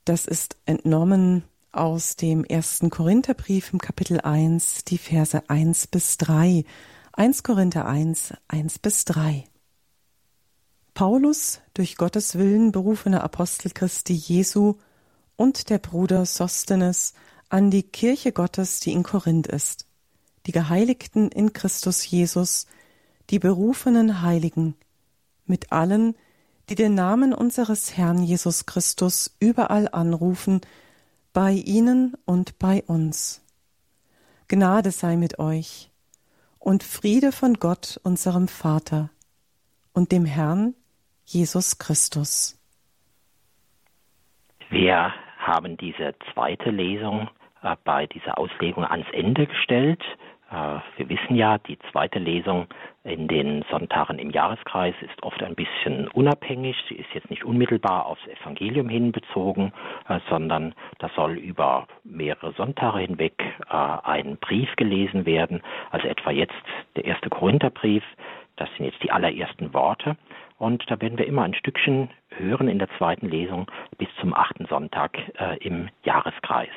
Das 0.06 0.26
ist 0.26 0.58
entnommen 0.66 1.44
aus 1.72 2.16
dem 2.16 2.44
ersten 2.44 2.90
Korintherbrief 2.90 3.72
im 3.72 3.78
Kapitel 3.78 4.20
1, 4.20 4.86
die 4.86 4.98
Verse 4.98 5.48
1 5.48 5.86
bis 5.86 6.18
3. 6.18 6.66
1 7.14 7.44
Korinther 7.44 7.86
1, 7.86 8.34
1 8.48 8.80
bis 8.80 9.06
3. 9.06 9.44
Paulus, 10.96 11.62
durch 11.76 11.96
Gottes 11.96 12.40
Willen 12.40 12.72
berufener 12.72 13.24
Apostel 13.24 13.70
Christi 13.70 14.14
Jesu, 14.14 14.78
und 15.40 15.70
der 15.70 15.78
Bruder 15.78 16.26
Sostenes 16.26 17.14
an 17.48 17.72
die 17.72 17.84
Kirche 17.84 18.34
Gottes, 18.34 18.82
die 18.82 18.92
in 18.92 19.04
Korinth 19.04 19.48
ist, 19.48 19.88
die 20.46 20.52
Geheiligten 20.52 21.30
in 21.30 21.54
Christus 21.54 22.06
Jesus, 22.06 22.68
die 23.30 23.40
berufenen 23.40 24.22
Heiligen, 24.22 24.76
mit 25.46 25.72
allen, 25.72 26.16
die 26.68 26.76
den 26.76 26.94
Namen 26.94 27.34
unseres 27.34 27.96
Herrn 27.96 28.22
Jesus 28.22 28.66
Christus 28.66 29.34
überall 29.40 29.88
anrufen, 29.88 30.60
bei 31.32 31.54
ihnen 31.54 32.18
und 32.26 32.60
bei 32.60 32.84
uns. 32.84 33.42
Gnade 34.50 34.92
sei 34.92 35.16
mit 35.16 35.40
euch 35.40 35.90
und 36.60 36.84
Friede 36.84 37.32
von 37.32 37.54
Gott, 37.54 37.98
unserem 38.04 38.50
Vater 38.50 39.10
und 39.94 40.12
dem 40.12 40.26
Herrn 40.26 40.76
Jesus 41.24 41.78
Christus. 41.78 42.58
Wir 44.70 45.14
haben 45.50 45.78
diese 45.78 46.16
zweite 46.34 46.70
Lesung 46.70 47.30
äh, 47.64 47.76
bei 47.84 48.08
dieser 48.08 48.38
Auslegung 48.38 48.86
ans 48.86 49.10
Ende 49.12 49.48
gestellt. 49.48 50.02
Äh, 50.52 50.80
wir 50.98 51.10
wissen 51.10 51.36
ja, 51.36 51.58
die 51.58 51.78
zweite 51.92 52.20
Lesung 52.20 52.68
in 53.04 53.28
den 53.28 53.64
Sonntagen 53.70 54.20
im 54.20 54.30
Jahreskreis 54.30 54.96
ist 55.02 55.24
oft 55.24 55.42
ein 55.42 55.56
bisschen 55.56 56.08
unabhängig. 56.10 56.76
Sie 56.88 56.96
ist 56.96 57.10
jetzt 57.14 57.30
nicht 57.30 57.46
unmittelbar 57.46 58.06
aufs 58.06 58.26
Evangelium 58.28 58.90
hin 58.90 59.12
bezogen, 59.12 59.74
äh, 60.08 60.20
sondern 60.30 60.74
da 61.00 61.10
soll 61.16 61.38
über 61.38 61.88
mehrere 62.04 62.54
Sonntage 62.54 63.00
hinweg 63.00 63.34
äh, 63.70 63.74
ein 63.74 64.38
Brief 64.38 64.76
gelesen 64.76 65.26
werden. 65.26 65.62
Also 65.92 66.08
etwa 66.08 66.32
jetzt 66.32 66.54
der 66.96 67.06
erste 67.06 67.30
Korintherbrief. 67.30 68.04
Das 68.56 68.70
sind 68.76 68.86
jetzt 68.86 69.02
die 69.04 69.12
allerersten 69.12 69.74
Worte. 69.74 70.18
Und 70.60 70.84
da 70.92 71.02
werden 71.02 71.18
wir 71.18 71.26
immer 71.26 71.44
ein 71.44 71.54
Stückchen 71.54 72.10
hören 72.30 72.68
in 72.68 72.80
der 72.80 72.90
zweiten 72.98 73.28
Lesung 73.28 73.72
bis 73.98 74.10
zum 74.20 74.34
achten 74.34 74.66
Sonntag 74.66 75.18
äh, 75.40 75.58
im 75.66 75.90
Jahreskreis. 76.04 76.70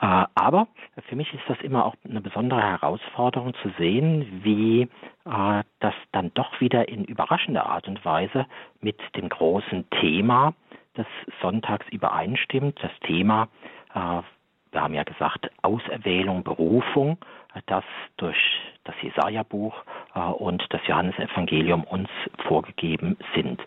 Äh, 0.00 0.24
aber 0.34 0.68
für 1.08 1.16
mich 1.16 1.32
ist 1.34 1.42
das 1.48 1.60
immer 1.60 1.84
auch 1.84 1.96
eine 2.08 2.20
besondere 2.20 2.62
Herausforderung 2.62 3.54
zu 3.62 3.70
sehen, 3.78 4.42
wie 4.44 4.82
äh, 4.82 5.62
das 5.80 5.94
dann 6.12 6.32
doch 6.34 6.60
wieder 6.60 6.88
in 6.88 7.04
überraschender 7.04 7.66
Art 7.66 7.88
und 7.88 8.04
Weise 8.04 8.46
mit 8.80 8.98
dem 9.16 9.28
großen 9.28 9.88
Thema 10.00 10.54
des 10.96 11.06
Sonntags 11.40 11.86
übereinstimmt. 11.90 12.78
Das 12.82 12.92
Thema, 13.00 13.48
äh, 13.94 14.22
wir 14.70 14.80
haben 14.80 14.94
ja 14.94 15.02
gesagt, 15.02 15.50
Auserwählung, 15.62 16.44
Berufung, 16.44 17.18
das 17.66 17.84
durch 18.16 18.38
das 18.84 18.94
Jesaja-Buch 19.02 19.74
äh, 19.76 20.01
und 20.14 20.62
das 20.70 20.80
Johannesevangelium 20.86 21.84
uns 21.84 22.08
vorgegeben 22.46 23.16
sind. 23.34 23.60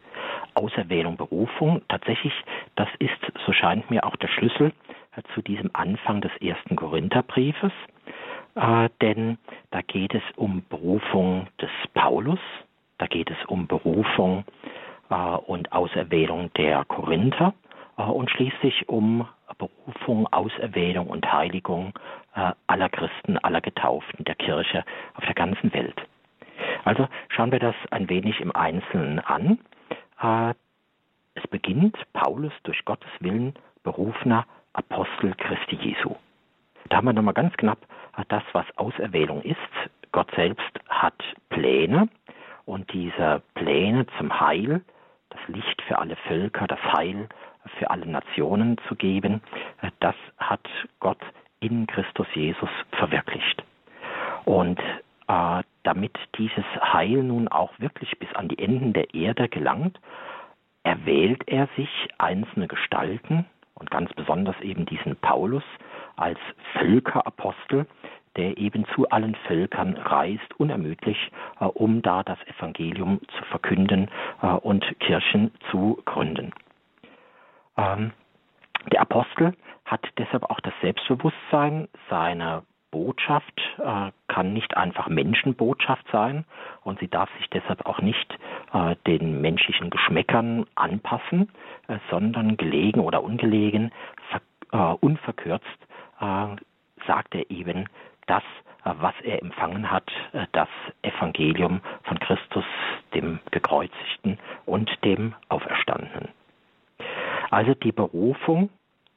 Auserwählung, 0.53 1.17
Berufung, 1.17 1.81
tatsächlich, 1.89 2.33
das 2.75 2.87
ist, 2.99 3.19
so 3.45 3.53
scheint 3.53 3.89
mir 3.89 4.05
auch 4.05 4.15
der 4.15 4.27
Schlüssel 4.29 4.71
äh, 5.15 5.21
zu 5.33 5.41
diesem 5.41 5.69
Anfang 5.73 6.21
des 6.21 6.31
ersten 6.41 6.75
Korintherbriefes, 6.75 7.71
äh, 8.55 8.89
denn 9.01 9.37
da 9.71 9.81
geht 9.81 10.13
es 10.13 10.23
um 10.35 10.63
Berufung 10.69 11.47
des 11.61 11.69
Paulus, 11.93 12.39
da 12.97 13.07
geht 13.07 13.29
es 13.29 13.37
um 13.47 13.67
Berufung 13.67 14.45
äh, 15.09 15.15
und 15.15 15.71
Auserwählung 15.71 16.51
der 16.53 16.85
Korinther 16.85 17.53
äh, 17.97 18.03
und 18.03 18.29
schließlich 18.31 18.87
um 18.87 19.27
Berufung, 19.57 20.27
Auserwählung 20.33 21.07
und 21.07 21.31
Heiligung 21.31 21.93
äh, 22.35 22.51
aller 22.67 22.89
Christen, 22.89 23.37
aller 23.39 23.61
Getauften 23.61 24.25
der 24.25 24.35
Kirche 24.35 24.83
auf 25.15 25.23
der 25.25 25.35
ganzen 25.35 25.73
Welt. 25.73 26.01
Also 26.85 27.07
schauen 27.29 27.51
wir 27.51 27.59
das 27.59 27.75
ein 27.91 28.09
wenig 28.09 28.39
im 28.39 28.55
Einzelnen 28.55 29.19
an. 29.19 29.59
Äh, 30.21 30.53
es 31.33 31.45
beginnt 31.47 31.97
Paulus 32.13 32.53
durch 32.63 32.85
Gottes 32.85 33.09
Willen 33.19 33.53
berufener 33.83 34.45
Apostel 34.73 35.33
Christi 35.35 35.75
Jesu. 35.75 36.15
Da 36.89 36.97
haben 36.97 37.05
wir 37.05 37.13
nochmal 37.13 37.33
ganz 37.33 37.55
knapp 37.57 37.79
das, 38.29 38.43
was 38.53 38.65
Auserwählung 38.77 39.41
ist. 39.41 39.57
Gott 40.11 40.31
selbst 40.35 40.71
hat 40.87 41.21
Pläne 41.49 42.07
und 42.65 42.91
diese 42.93 43.41
Pläne 43.55 44.05
zum 44.17 44.39
Heil, 44.39 44.81
das 45.29 45.39
Licht 45.47 45.81
für 45.81 45.97
alle 45.97 46.15
Völker, 46.27 46.67
das 46.67 46.81
Heil 46.93 47.27
für 47.79 47.89
alle 47.89 48.05
Nationen 48.05 48.77
zu 48.87 48.95
geben, 48.95 49.41
das 49.99 50.15
hat 50.37 50.65
Gott 50.99 51.19
in 51.59 51.87
Christus 51.87 52.27
Jesus 52.33 52.69
verwirklicht. 52.91 53.63
Und 54.45 54.79
äh, 55.27 55.63
damit 55.83 56.17
dieses 56.37 56.65
Heil 56.81 57.23
nun 57.23 57.47
auch 57.47 57.71
wirklich 57.79 58.17
bis 58.19 58.33
an 58.35 58.47
die 58.47 58.59
Enden 58.59 58.93
der 58.93 59.13
Erde 59.13 59.49
gelangt, 59.49 59.99
erwählt 60.83 61.43
er 61.47 61.67
sich 61.75 61.89
einzelne 62.17 62.67
Gestalten 62.67 63.45
und 63.75 63.91
ganz 63.91 64.13
besonders 64.13 64.59
eben 64.61 64.85
diesen 64.85 65.15
Paulus 65.17 65.63
als 66.15 66.39
Völkerapostel, 66.73 67.85
der 68.35 68.57
eben 68.57 68.85
zu 68.93 69.09
allen 69.09 69.35
Völkern 69.47 69.95
reist, 69.97 70.59
unermüdlich, 70.59 71.31
äh, 71.59 71.65
um 71.65 72.01
da 72.01 72.23
das 72.23 72.39
Evangelium 72.47 73.19
zu 73.37 73.43
verkünden 73.45 74.09
äh, 74.41 74.47
und 74.47 74.83
Kirchen 74.99 75.51
zu 75.71 76.01
gründen. 76.05 76.53
Ähm, 77.77 78.11
der 78.91 79.01
Apostel 79.01 79.53
hat 79.85 80.07
deshalb 80.17 80.43
auch 80.49 80.59
das 80.59 80.73
Selbstbewusstsein, 80.81 81.87
seine 82.09 82.63
Botschaft 82.95 83.61
äh, 83.77 84.11
kann 84.29 84.53
nicht 84.53 84.77
einfach 84.77 85.09
Menschenbotschaft 85.09 86.05
sein 86.13 86.45
und 86.81 86.97
sie 87.01 87.09
darf 87.09 87.29
sich 87.37 87.49
deshalb 87.49 87.85
auch 87.85 87.99
nicht 87.99 88.39
äh, 88.71 88.95
den 89.05 89.41
menschlichen 89.41 89.89
Geschmäckern 89.89 90.65
anpassen, 90.75 91.51
äh, 91.89 91.97
sondern 92.09 92.55
gelegen 92.55 93.01
oder 93.01 93.21
ungelegen, 93.21 93.91
äh, 94.71 94.77
unverkürzt 94.77 95.65
äh, 96.21 96.55
sagt 97.05 97.35
er 97.35 97.51
eben 97.51 97.89
das, 98.27 98.43
äh, 98.85 98.93
was 98.97 99.13
er 99.23 99.41
empfangen 99.41 99.91
hat, 99.91 100.09
das 100.53 100.69
Evangelium 101.01 101.81
von 102.03 102.17
Christus, 102.19 102.63
dem 103.13 103.39
Gekreuzigten 103.51 104.39
und 104.65 104.89
dem 105.03 105.35
Auferstandenen. 105.49 106.29
Also 107.51 107.73
die 107.73 107.91
Berufung 107.91 108.69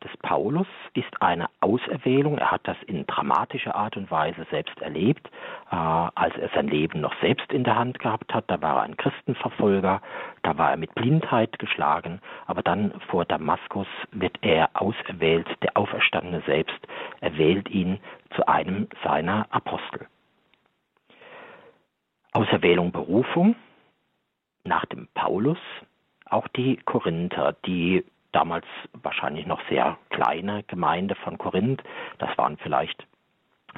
des 0.05 0.17
Paulus 0.19 0.67
ist 0.95 1.21
eine 1.21 1.49
Auserwählung. 1.61 2.39
Er 2.39 2.51
hat 2.51 2.67
das 2.69 2.77
in 2.87 3.07
dramatischer 3.07 3.75
Art 3.75 3.97
und 3.97 4.11
Weise 4.11 4.47
selbst 4.51 4.81
erlebt, 4.81 5.29
äh, 5.71 5.75
als 5.75 6.37
er 6.37 6.49
sein 6.55 6.69
Leben 6.69 7.01
noch 7.01 7.15
selbst 7.21 7.53
in 7.53 7.65
der 7.65 7.77
Hand 7.77 7.99
gehabt 7.99 8.33
hat. 8.33 8.45
Da 8.49 8.61
war 8.63 8.77
er 8.77 8.83
ein 8.83 8.97
Christenverfolger, 8.97 10.01
da 10.43 10.59
war 10.59 10.71
er 10.71 10.77
mit 10.77 10.95
Blindheit 10.95 11.59
geschlagen, 11.59 12.21
aber 12.47 12.63
dann 12.63 12.93
vor 13.09 13.25
Damaskus 13.25 13.89
wird 14.13 14.39
er 14.43 14.71
auserwählt, 14.75 15.49
der 15.63 15.77
Auferstandene 15.77 16.43
selbst 16.47 16.79
erwählt 17.21 17.69
ihn 17.69 17.99
zu 18.37 18.47
einem 18.47 18.89
seiner 19.03 19.47
Apostel. 19.51 20.07
Auserwählung, 22.33 22.93
Berufung 22.93 23.57
nach 24.65 24.85
dem 24.87 25.09
Paulus, 25.15 25.59
auch 26.27 26.47
die 26.49 26.77
Korinther, 26.85 27.57
die 27.65 28.05
damals 28.33 28.67
wahrscheinlich 28.93 29.47
noch 29.47 29.61
sehr 29.69 29.99
kleine 30.11 30.63
Gemeinde 30.65 31.15
von 31.17 31.39
Korinth. 31.39 31.83
Das 32.19 32.37
waren 32.37 32.57
vielleicht 32.59 33.07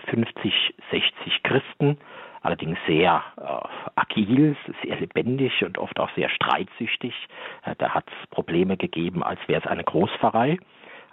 50, 0.08 0.74
60 0.90 1.42
Christen, 1.42 1.98
allerdings 2.42 2.78
sehr 2.86 3.22
äh, 3.36 3.90
agil, 3.96 4.56
sehr 4.82 4.96
lebendig 4.96 5.64
und 5.64 5.78
oft 5.78 5.98
auch 5.98 6.10
sehr 6.14 6.28
streitsüchtig. 6.28 7.14
Äh, 7.64 7.74
da 7.78 7.90
hat 7.90 8.04
es 8.08 8.26
Probleme 8.30 8.76
gegeben, 8.76 9.22
als 9.22 9.40
wäre 9.46 9.60
es 9.60 9.66
eine 9.66 9.84
Großpfarrei. 9.84 10.58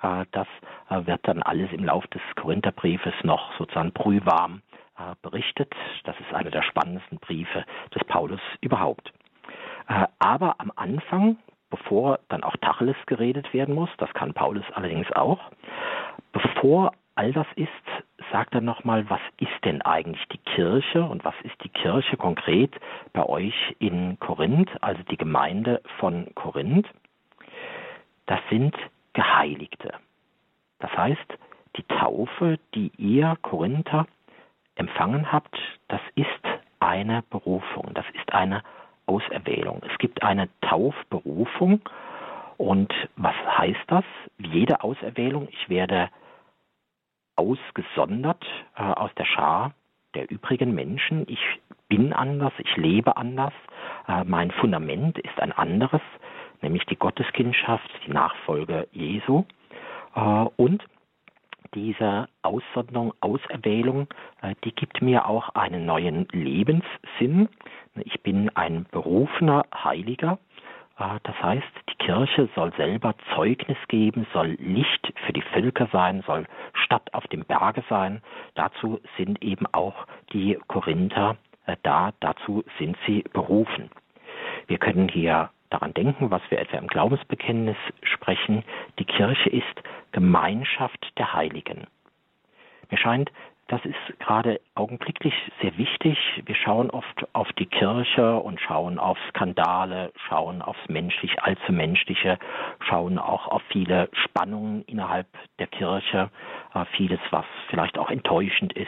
Äh, 0.01 0.25
das 0.31 0.47
äh, 0.89 1.05
wird 1.05 1.27
dann 1.27 1.43
alles 1.43 1.71
im 1.71 1.83
Lauf 1.83 2.05
des 2.07 2.21
Korintherbriefes 2.35 3.13
noch 3.23 3.55
sozusagen 3.57 3.91
brühwarm 3.91 4.61
äh, 4.97 5.15
berichtet. 5.21 5.73
Das 6.05 6.15
ist 6.19 6.33
einer 6.33 6.51
der 6.51 6.63
spannendsten 6.63 7.19
Briefe 7.19 7.65
des 7.93 8.03
Paulus 8.05 8.41
überhaupt. 8.61 9.13
Äh, 9.87 10.07
aber 10.19 10.55
am 10.59 10.71
Anfang 10.75 11.37
bevor 11.69 12.19
dann 12.29 12.43
auch 12.43 12.55
Tacheles 12.57 12.95
geredet 13.05 13.53
werden 13.53 13.75
muss, 13.75 13.89
das 13.97 14.13
kann 14.13 14.33
Paulus 14.33 14.65
allerdings 14.73 15.11
auch, 15.13 15.39
bevor 16.31 16.93
all 17.15 17.33
das 17.33 17.47
ist, 17.55 17.69
sagt 18.31 18.53
er 18.53 18.61
nochmal, 18.61 19.09
was 19.09 19.21
ist 19.39 19.65
denn 19.65 19.81
eigentlich 19.81 20.25
die 20.27 20.37
Kirche 20.37 21.03
und 21.03 21.25
was 21.25 21.35
ist 21.43 21.55
die 21.63 21.69
Kirche 21.69 22.17
konkret 22.17 22.75
bei 23.13 23.25
euch 23.25 23.75
in 23.79 24.19
Korinth, 24.19 24.69
also 24.81 25.01
die 25.03 25.17
Gemeinde 25.17 25.81
von 25.99 26.27
Korinth? 26.35 26.87
Das 28.27 28.39
sind 28.49 28.75
Geheiligte. 29.13 29.93
Das 30.79 30.95
heißt, 30.95 31.37
die 31.75 31.83
Taufe, 31.83 32.59
die 32.75 32.91
ihr 32.97 33.35
Korinther 33.41 34.05
empfangen 34.75 35.31
habt, 35.31 35.57
das 35.87 36.01
ist 36.15 36.27
eine 36.79 37.23
Berufung, 37.29 37.93
das 37.93 38.05
ist 38.13 38.31
eine 38.33 38.63
Auserwählung. 39.07 39.81
Es 39.91 39.97
gibt 39.97 40.21
eine 40.23 40.49
Taufberufung. 40.61 41.81
Und 42.57 42.93
was 43.15 43.35
heißt 43.57 43.85
das? 43.87 44.03
Jede 44.37 44.83
Auserwählung, 44.83 45.47
ich 45.51 45.69
werde 45.69 46.09
ausgesondert 47.35 48.43
äh, 48.75 48.81
aus 48.81 49.11
der 49.15 49.25
Schar 49.25 49.73
der 50.15 50.29
übrigen 50.31 50.73
Menschen. 50.73 51.25
Ich 51.27 51.39
bin 51.87 52.13
anders, 52.13 52.53
ich 52.57 52.75
lebe 52.77 53.15
anders. 53.17 53.53
Äh, 54.07 54.23
mein 54.23 54.51
Fundament 54.51 55.19
ist 55.19 55.39
ein 55.39 55.51
anderes, 55.51 56.01
nämlich 56.61 56.85
die 56.85 56.95
Gotteskindschaft, 56.95 57.89
die 58.05 58.11
Nachfolge 58.11 58.87
Jesu. 58.91 59.45
Äh, 60.15 60.45
und 60.57 60.83
diese 61.77 62.27
Aussonderung, 62.41 63.13
Auserwählung, 63.21 64.07
äh, 64.41 64.55
die 64.63 64.73
gibt 64.73 64.99
mir 65.01 65.27
auch 65.27 65.49
einen 65.49 65.85
neuen 65.85 66.27
Lebenssinn. 66.31 67.49
Ich 68.03 68.21
bin 68.23 68.49
ein 68.55 68.87
berufener 68.89 69.63
Heiliger. 69.83 70.39
Äh, 70.97 71.19
das 71.21 71.35
heißt, 71.41 71.67
die 71.89 72.03
Kirche 72.03 72.49
soll 72.55 72.73
selber 72.77 73.13
Zeugnis 73.35 73.77
geben, 73.89 74.25
soll 74.33 74.57
Licht 74.59 75.13
für 75.25 75.33
die 75.33 75.43
Völker 75.53 75.87
sein, 75.91 76.23
soll 76.25 76.47
Stadt 76.73 77.13
auf 77.13 77.27
dem 77.27 77.45
Berge 77.45 77.83
sein. 77.89 78.23
Dazu 78.55 78.99
sind 79.17 79.43
eben 79.43 79.67
auch 79.71 80.07
die 80.33 80.57
Korinther 80.67 81.37
äh, 81.67 81.77
da, 81.83 82.11
dazu 82.21 82.63
sind 82.79 82.97
sie 83.05 83.23
berufen. 83.33 83.91
Wir 84.65 84.79
können 84.79 85.09
hier 85.09 85.51
daran 85.69 85.93
denken, 85.93 86.31
was 86.31 86.41
wir 86.49 86.59
etwa 86.59 86.77
im 86.77 86.87
Glaubensbekenntnis 86.87 87.77
sprechen. 88.03 88.63
Die 88.99 89.05
Kirche 89.05 89.49
ist 89.49 89.65
Gemeinschaft 90.11 91.11
der 91.17 91.33
Heiligen. 91.33 91.87
Mir 92.89 92.97
scheint, 92.97 93.31
das 93.69 93.83
ist 93.83 94.19
gerade 94.19 94.61
augenblicklich 94.75 95.33
sehr 95.61 95.77
wichtig. 95.77 96.17
Wir 96.45 96.55
schauen 96.55 96.89
oft 96.89 97.27
auf 97.33 97.51
die 97.53 97.65
Kirche 97.65 98.37
und 98.37 98.61
schauen 98.61 98.97
auf 98.97 99.17
Skandale, 99.29 100.13
schauen 100.29 100.61
aufs 100.61 100.87
Menschliche, 100.87 101.43
allzu 101.43 101.73
Menschliche, 101.73 102.39
schauen 102.79 103.19
auch 103.19 103.47
auf 103.47 103.61
viele 103.69 104.07
Spannungen 104.13 104.83
innerhalb 104.85 105.27
der 105.59 105.67
Kirche, 105.67 106.29
äh, 106.75 106.85
vieles, 106.95 107.19
was 107.31 107.45
vielleicht 107.69 107.97
auch 107.97 108.09
enttäuschend 108.09 108.71
ist, 108.71 108.87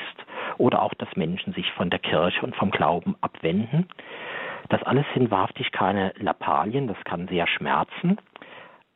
oder 0.58 0.82
auch, 0.82 0.94
dass 0.94 1.14
Menschen 1.18 1.52
sich 1.54 1.70
von 1.74 1.90
der 1.90 2.00
Kirche 2.00 2.42
und 2.42 2.56
vom 2.56 2.72
Glauben 2.72 3.18
abwenden. 3.20 3.90
Das 4.70 4.84
alles 4.84 5.06
sind 5.14 5.32
wahrhaftig 5.32 5.72
keine 5.72 6.14
Lappalien, 6.18 6.88
das 6.88 6.98
kann 7.04 7.28
sehr 7.28 7.48
schmerzen. 7.48 8.18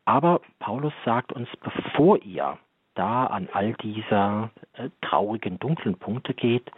Aber 0.06 0.42
Paulus 0.60 0.94
sagt 1.06 1.34
uns, 1.34 1.50
bevor 1.62 2.22
ihr 2.22 2.58
da 2.96 3.26
an 3.26 3.50
all 3.54 3.74
diese 3.82 4.52
äh, 4.74 4.90
traurigen, 5.02 5.60
dunklen 5.60 5.98
Punkte 5.98 6.34
geht, 6.34 6.72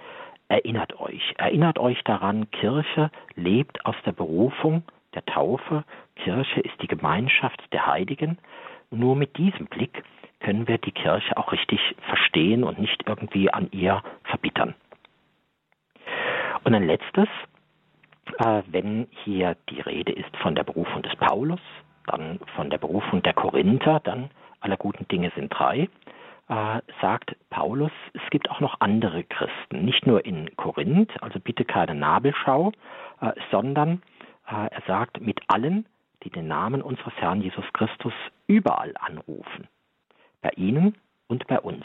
erinnert 0.48 1.00
euch. 1.00 1.34
Erinnert 1.38 1.80
euch 1.80 2.02
daran, 2.04 2.50
Kirche 2.52 3.12
lebt 3.36 3.86
aus 3.86 3.96
der 4.06 4.12
Berufung 4.14 4.84
der 5.14 5.26
Taufe. 5.26 5.84
Kirche 6.16 6.62
ist 6.62 6.82
die 6.82 6.88
Gemeinschaft 6.88 7.62
der 7.74 7.88
Heiligen. 7.88 8.38
Nur 8.92 9.16
mit 9.16 9.38
diesem 9.38 9.66
Blick 9.66 10.04
können 10.40 10.68
wir 10.68 10.78
die 10.78 10.92
Kirche 10.92 11.36
auch 11.38 11.52
richtig 11.52 11.80
verstehen 12.08 12.64
und 12.64 12.80
nicht 12.80 13.04
irgendwie 13.08 13.52
an 13.52 13.70
ihr 13.72 14.04
verbittern. 14.24 14.76
Und 16.64 16.74
ein 16.74 16.86
letztes, 16.86 17.28
wenn 18.68 19.08
hier 19.24 19.56
die 19.70 19.82
Rede 19.82 20.12
ist 20.12 20.36
von 20.38 20.56
der 20.56 20.64
Berufung 20.64 21.04
des 21.04 21.16
Paulus, 21.16 21.60
dann 22.08 22.40
von 22.56 22.70
der 22.70 22.78
Berufung 22.78 23.22
der 23.24 23.34
Korinther, 23.34 24.00
dann 24.04 24.30
aller 24.60 24.78
guten 24.78 25.08
Dinge 25.08 25.32
sind 25.36 25.50
drei, 25.50 25.90
äh, 26.48 26.82
sagt 27.02 27.36
Paulus, 27.50 27.92
es 28.14 28.22
gibt 28.30 28.50
auch 28.52 28.60
noch 28.60 28.80
andere 28.80 29.24
Christen, 29.24 29.84
nicht 29.84 30.06
nur 30.06 30.26
in 30.26 30.56
Korinth, 30.58 31.12
also 31.24 31.40
bitte 31.40 31.66
keine 31.66 31.96
Nabelschau, 31.96 32.72
äh, 33.22 33.32
sondern 33.52 34.02
er 34.48 34.84
sagt, 34.86 35.22
mit 35.22 35.40
allen, 35.48 35.88
die 36.22 36.30
den 36.30 36.48
Namen 36.48 36.84
unseres 36.84 37.16
Herrn 37.16 37.42
Jesus 37.42 37.66
Christus 37.74 38.14
überall 38.46 38.94
anrufen, 39.00 39.68
bei 40.44 40.52
ihnen 40.56 40.96
und 41.28 41.48
bei 41.48 41.60
uns. 41.60 41.84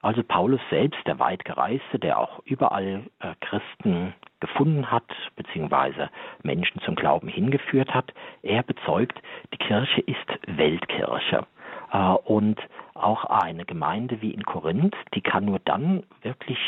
Also 0.00 0.22
Paulus 0.22 0.60
selbst, 0.70 1.00
der 1.06 1.18
weit 1.18 1.44
gereiste, 1.44 1.98
der 1.98 2.18
auch 2.18 2.38
überall 2.44 3.04
äh, 3.18 3.34
Christen 3.40 4.14
gefunden 4.44 4.90
hat, 4.90 5.04
beziehungsweise 5.36 6.10
Menschen 6.42 6.82
zum 6.82 6.96
Glauben 6.96 7.28
hingeführt 7.28 7.94
hat, 7.94 8.12
er 8.42 8.62
bezeugt, 8.62 9.18
die 9.54 9.56
Kirche 9.56 10.02
ist 10.02 10.28
Weltkirche. 10.46 11.46
Äh, 11.90 11.98
und 12.24 12.60
auch 12.92 13.24
eine 13.24 13.64
Gemeinde 13.64 14.20
wie 14.20 14.32
in 14.32 14.42
Korinth, 14.42 14.94
die 15.14 15.22
kann 15.22 15.46
nur 15.46 15.60
dann 15.64 16.02
wirklich 16.22 16.58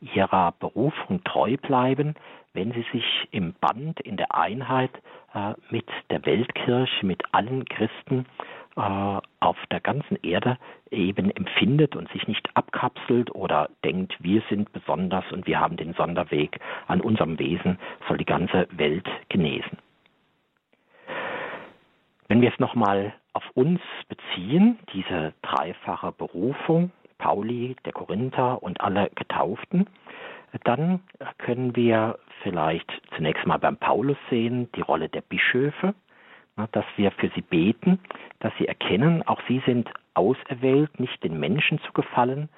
ihrer 0.00 0.52
Berufung 0.58 1.22
treu 1.24 1.56
bleiben, 1.58 2.14
wenn 2.54 2.72
sie 2.72 2.86
sich 2.90 3.28
im 3.32 3.52
Band, 3.60 4.00
in 4.00 4.16
der 4.16 4.34
Einheit 4.34 4.90
äh, 5.34 5.52
mit 5.68 5.86
der 6.08 6.24
Weltkirche, 6.24 7.04
mit 7.04 7.22
allen 7.32 7.66
Christen 7.66 8.24
auf 8.76 9.56
der 9.70 9.80
ganzen 9.80 10.16
Erde 10.22 10.58
eben 10.90 11.30
empfindet 11.30 11.96
und 11.96 12.10
sich 12.12 12.28
nicht 12.28 12.48
abkapselt 12.54 13.34
oder 13.34 13.70
denkt, 13.84 14.14
wir 14.22 14.42
sind 14.50 14.70
besonders 14.72 15.24
und 15.32 15.46
wir 15.46 15.58
haben 15.58 15.76
den 15.76 15.94
Sonderweg. 15.94 16.60
An 16.86 17.00
unserem 17.00 17.38
Wesen 17.38 17.78
soll 18.06 18.18
die 18.18 18.26
ganze 18.26 18.68
Welt 18.72 19.08
genesen. 19.30 19.78
Wenn 22.28 22.42
wir 22.42 22.52
es 22.52 22.58
nochmal 22.58 23.14
auf 23.32 23.44
uns 23.54 23.80
beziehen, 24.08 24.78
diese 24.92 25.32
dreifache 25.42 26.12
Berufung, 26.12 26.90
Pauli, 27.18 27.76
der 27.86 27.92
Korinther 27.92 28.62
und 28.62 28.80
alle 28.80 29.10
Getauften, 29.14 29.86
dann 30.64 31.00
können 31.38 31.74
wir 31.76 32.18
vielleicht 32.42 32.90
zunächst 33.14 33.46
mal 33.46 33.58
beim 33.58 33.76
Paulus 33.76 34.18
sehen, 34.28 34.70
die 34.74 34.80
Rolle 34.80 35.08
der 35.08 35.22
Bischöfe, 35.22 35.94
dass 36.72 36.84
wir 36.96 37.10
für 37.12 37.30
sie 37.34 37.42
beten, 37.42 37.98
dass 38.40 38.52
sie 38.58 38.66
erkennen, 38.66 39.22
auch 39.26 39.40
sie 39.46 39.62
sind 39.66 39.90
auserwählt, 40.14 40.98
nicht 40.98 41.22
den 41.22 41.38
Menschen 41.38 41.78
zu 41.80 41.92
gefallen, 41.92 42.48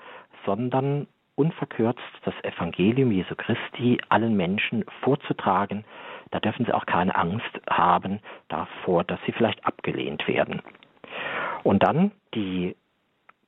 sondern 0.46 1.09
unverkürzt 1.34 2.01
das 2.24 2.34
Evangelium 2.42 3.12
Jesu 3.12 3.34
Christi 3.36 3.99
allen 4.09 4.36
Menschen 4.36 4.84
vorzutragen. 5.03 5.84
Da 6.30 6.40
dürfen 6.40 6.66
sie 6.66 6.72
auch 6.72 6.86
keine 6.86 7.14
Angst 7.14 7.61
haben 7.70 8.20
davor, 8.49 9.05
dass 9.05 9.20
sie 9.26 9.32
vielleicht 9.32 9.64
abgelehnt 9.64 10.26
werden. 10.28 10.62
Und 11.62 11.82
dann 11.82 12.12
die 12.34 12.76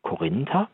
Korinther. 0.02 0.68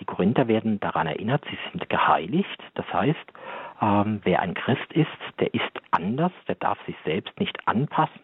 Die 0.00 0.04
Korinther 0.04 0.48
werden 0.48 0.80
daran 0.80 1.06
erinnert, 1.06 1.44
sie 1.48 1.58
sind 1.70 1.88
geheiligt. 1.88 2.62
Das 2.74 2.86
heißt, 2.92 3.32
ähm, 3.80 4.20
wer 4.24 4.40
ein 4.40 4.54
Christ 4.54 4.92
ist, 4.92 5.08
der 5.38 5.52
ist 5.54 5.62
anders, 5.90 6.32
der 6.48 6.56
darf 6.56 6.78
sich 6.86 6.96
selbst 7.04 7.38
nicht 7.38 7.56
anpassen, 7.66 8.20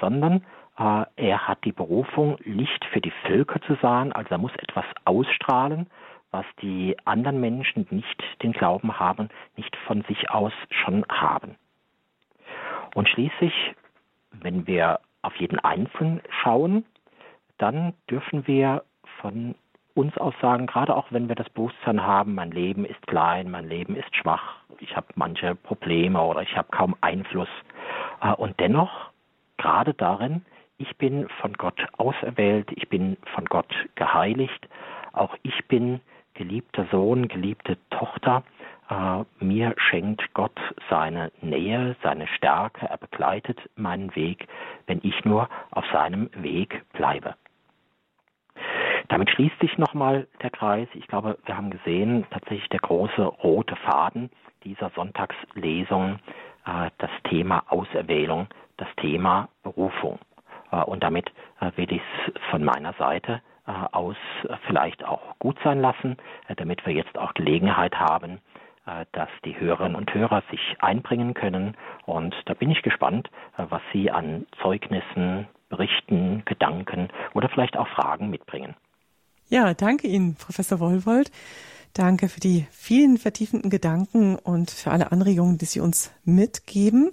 sondern 0.00 0.42
Äh, 0.78 1.04
er 1.16 1.48
hat 1.48 1.64
die 1.64 1.72
Berufung, 1.72 2.36
Licht 2.44 2.84
für 2.92 3.00
die 3.00 3.12
Völker 3.26 3.60
zu 3.62 3.76
sein, 3.80 4.12
also 4.12 4.30
er 4.30 4.38
muss 4.38 4.54
etwas 4.56 4.84
ausstrahlen, 5.04 5.88
was 6.30 6.44
die 6.60 6.96
anderen 7.04 7.40
Menschen, 7.40 7.86
die 7.88 7.96
nicht 7.96 8.22
den 8.42 8.52
Glauben 8.52 8.98
haben, 8.98 9.28
nicht 9.56 9.74
von 9.86 10.02
sich 10.02 10.30
aus 10.30 10.52
schon 10.70 11.04
haben. 11.08 11.56
Und 12.94 13.08
schließlich, 13.08 13.54
wenn 14.32 14.66
wir 14.66 15.00
auf 15.22 15.34
jeden 15.36 15.58
Einzelnen 15.58 16.20
schauen, 16.42 16.84
dann 17.58 17.94
dürfen 18.10 18.46
wir 18.46 18.82
von 19.20 19.54
uns 19.94 20.16
aus 20.18 20.34
sagen, 20.42 20.66
gerade 20.66 20.94
auch 20.94 21.06
wenn 21.10 21.28
wir 21.28 21.36
das 21.36 21.48
Bewusstsein 21.50 22.02
haben, 22.02 22.34
mein 22.34 22.50
Leben 22.50 22.84
ist 22.84 23.06
klein, 23.06 23.50
mein 23.50 23.66
Leben 23.66 23.96
ist 23.96 24.14
schwach, 24.14 24.56
ich 24.78 24.94
habe 24.94 25.06
manche 25.14 25.54
Probleme 25.54 26.20
oder 26.20 26.42
ich 26.42 26.54
habe 26.54 26.68
kaum 26.70 26.94
Einfluss. 27.00 27.48
Äh, 28.20 28.34
und 28.34 28.60
dennoch, 28.60 29.10
gerade 29.58 29.94
darin, 29.94 30.44
ich 30.78 30.96
bin 30.98 31.28
von 31.40 31.54
Gott 31.54 31.86
auserwählt, 31.96 32.70
ich 32.74 32.88
bin 32.88 33.16
von 33.34 33.46
Gott 33.46 33.72
geheiligt, 33.94 34.68
auch 35.12 35.34
ich 35.42 35.66
bin 35.68 36.00
geliebter 36.34 36.86
Sohn, 36.90 37.28
geliebte 37.28 37.78
Tochter. 37.90 38.42
Äh, 38.90 39.24
mir 39.44 39.74
schenkt 39.78 40.22
Gott 40.34 40.58
seine 40.90 41.32
Nähe, 41.40 41.96
seine 42.02 42.26
Stärke, 42.28 42.86
er 42.86 42.98
begleitet 42.98 43.58
meinen 43.74 44.14
Weg, 44.14 44.46
wenn 44.86 45.00
ich 45.02 45.24
nur 45.24 45.48
auf 45.70 45.84
seinem 45.92 46.30
Weg 46.34 46.82
bleibe. 46.92 47.34
Damit 49.08 49.30
schließt 49.30 49.58
sich 49.60 49.78
nochmal 49.78 50.26
der 50.42 50.50
Kreis. 50.50 50.88
Ich 50.94 51.06
glaube, 51.06 51.38
wir 51.44 51.56
haben 51.56 51.70
gesehen, 51.70 52.26
tatsächlich 52.30 52.68
der 52.68 52.80
große 52.80 53.22
rote 53.22 53.76
Faden 53.76 54.30
dieser 54.64 54.90
Sonntagslesung, 54.90 56.18
äh, 56.66 56.90
das 56.98 57.10
Thema 57.24 57.64
Auserwählung, 57.68 58.48
das 58.76 58.88
Thema 58.96 59.48
Berufung. 59.62 60.18
Äh, 60.70 60.82
und 60.82 61.02
damit 61.02 61.30
äh, 61.60 61.70
will 61.76 61.92
ich 61.92 62.02
es 62.26 62.42
von 62.50 62.64
meiner 62.64 62.92
Seite 62.94 63.42
äh, 63.66 63.72
aus 63.92 64.16
vielleicht 64.66 65.04
auch 65.04 65.38
gut 65.38 65.56
sein 65.64 65.80
lassen, 65.80 66.16
damit 66.56 66.84
wir 66.86 66.92
jetzt 66.92 67.16
auch 67.18 67.34
Gelegenheit 67.34 67.94
haben, 67.98 68.40
dass 69.10 69.28
die 69.44 69.58
Hörerinnen 69.58 69.96
und 69.96 70.14
Hörer 70.14 70.44
sich 70.48 70.76
einbringen 70.78 71.34
können. 71.34 71.76
Und 72.04 72.36
da 72.44 72.54
bin 72.54 72.70
ich 72.70 72.82
gespannt, 72.82 73.28
was 73.56 73.82
Sie 73.92 74.12
an 74.12 74.46
Zeugnissen, 74.62 75.48
Berichten, 75.68 76.44
Gedanken 76.44 77.08
oder 77.34 77.48
vielleicht 77.48 77.76
auch 77.76 77.88
Fragen 77.88 78.30
mitbringen. 78.30 78.76
Ja, 79.48 79.74
danke 79.74 80.06
Ihnen, 80.06 80.36
Professor 80.36 80.78
Wollwold. 80.78 81.32
Danke 81.94 82.28
für 82.28 82.40
die 82.40 82.66
vielen 82.70 83.16
vertiefenden 83.16 83.70
Gedanken 83.70 84.36
und 84.36 84.70
für 84.70 84.92
alle 84.92 85.10
Anregungen, 85.10 85.58
die 85.58 85.64
Sie 85.64 85.80
uns 85.80 86.12
mitgeben. 86.24 87.10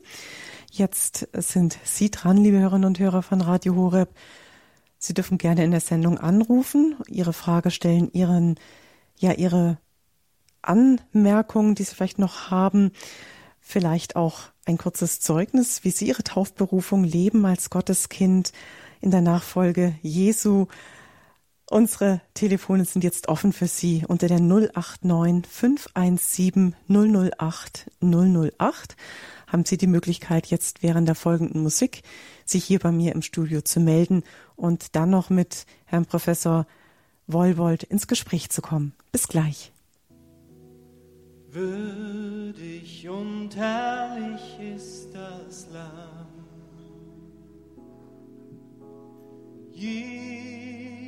Jetzt 0.76 1.28
sind 1.34 1.78
Sie 1.84 2.10
dran, 2.10 2.36
liebe 2.36 2.58
Hörerinnen 2.58 2.88
und 2.88 2.98
Hörer 2.98 3.22
von 3.22 3.42
Radio 3.42 3.76
Horeb. 3.76 4.10
Sie 4.98 5.14
dürfen 5.14 5.38
gerne 5.38 5.64
in 5.64 5.70
der 5.70 5.82
Sendung 5.82 6.18
anrufen, 6.18 6.96
Ihre 7.08 7.32
Frage 7.32 7.70
stellen, 7.70 8.10
Ihren, 8.12 8.56
ja, 9.16 9.34
Ihre 9.34 9.78
Anmerkungen, 10.64 11.76
die 11.76 11.84
Sie 11.84 11.94
vielleicht 11.94 12.18
noch 12.18 12.50
haben, 12.50 12.92
vielleicht 13.60 14.16
auch 14.16 14.46
ein 14.66 14.80
kurzes 14.80 15.20
Zeugnis, 15.20 15.84
wie 15.84 15.92
Sie 15.92 16.08
Ihre 16.08 16.24
Taufberufung 16.24 17.04
leben 17.04 17.46
als 17.46 17.70
Gotteskind 17.70 18.52
in 19.00 19.12
der 19.12 19.22
Nachfolge 19.22 19.94
Jesu. 20.02 20.66
Unsere 21.70 22.22
Telefone 22.34 22.86
sind 22.86 23.04
jetzt 23.04 23.30
offen 23.30 23.54
für 23.54 23.68
Sie 23.68 24.04
unter 24.08 24.28
der 24.28 24.40
089 24.40 25.48
517 25.50 26.76
008 26.88 27.90
008 28.02 28.96
haben 29.48 29.66
Sie 29.66 29.78
die 29.78 29.88
Möglichkeit, 29.88 30.48
jetzt 30.48 30.82
während 30.82 31.08
der 31.08 31.16
folgenden 31.16 31.62
Musik 31.62 32.02
sich 32.44 32.66
hier 32.66 32.80
bei 32.80 32.92
mir 32.92 33.14
im 33.14 33.22
Studio 33.22 33.62
zu 33.62 33.80
melden 33.80 34.24
und 34.56 34.96
dann 34.96 35.12
noch 35.12 35.30
mit 35.30 35.66
Herrn 35.86 36.06
Professor 36.06 36.66
Wollwold 37.28 37.84
ins 37.84 38.08
Gespräch 38.08 38.50
zu 38.50 38.62
kommen. 38.62 38.94
Bis 39.12 39.28
gleich. 39.28 39.72
Würdig 41.50 43.08
und 43.08 43.56
herrlich 43.56 44.58
ist 44.76 45.14
das 45.14 45.68
Lamm. 45.72 46.28
Jesus, 49.72 51.03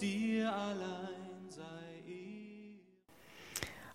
dir 0.00 0.52
allein 0.52 1.50
sei 1.50 1.62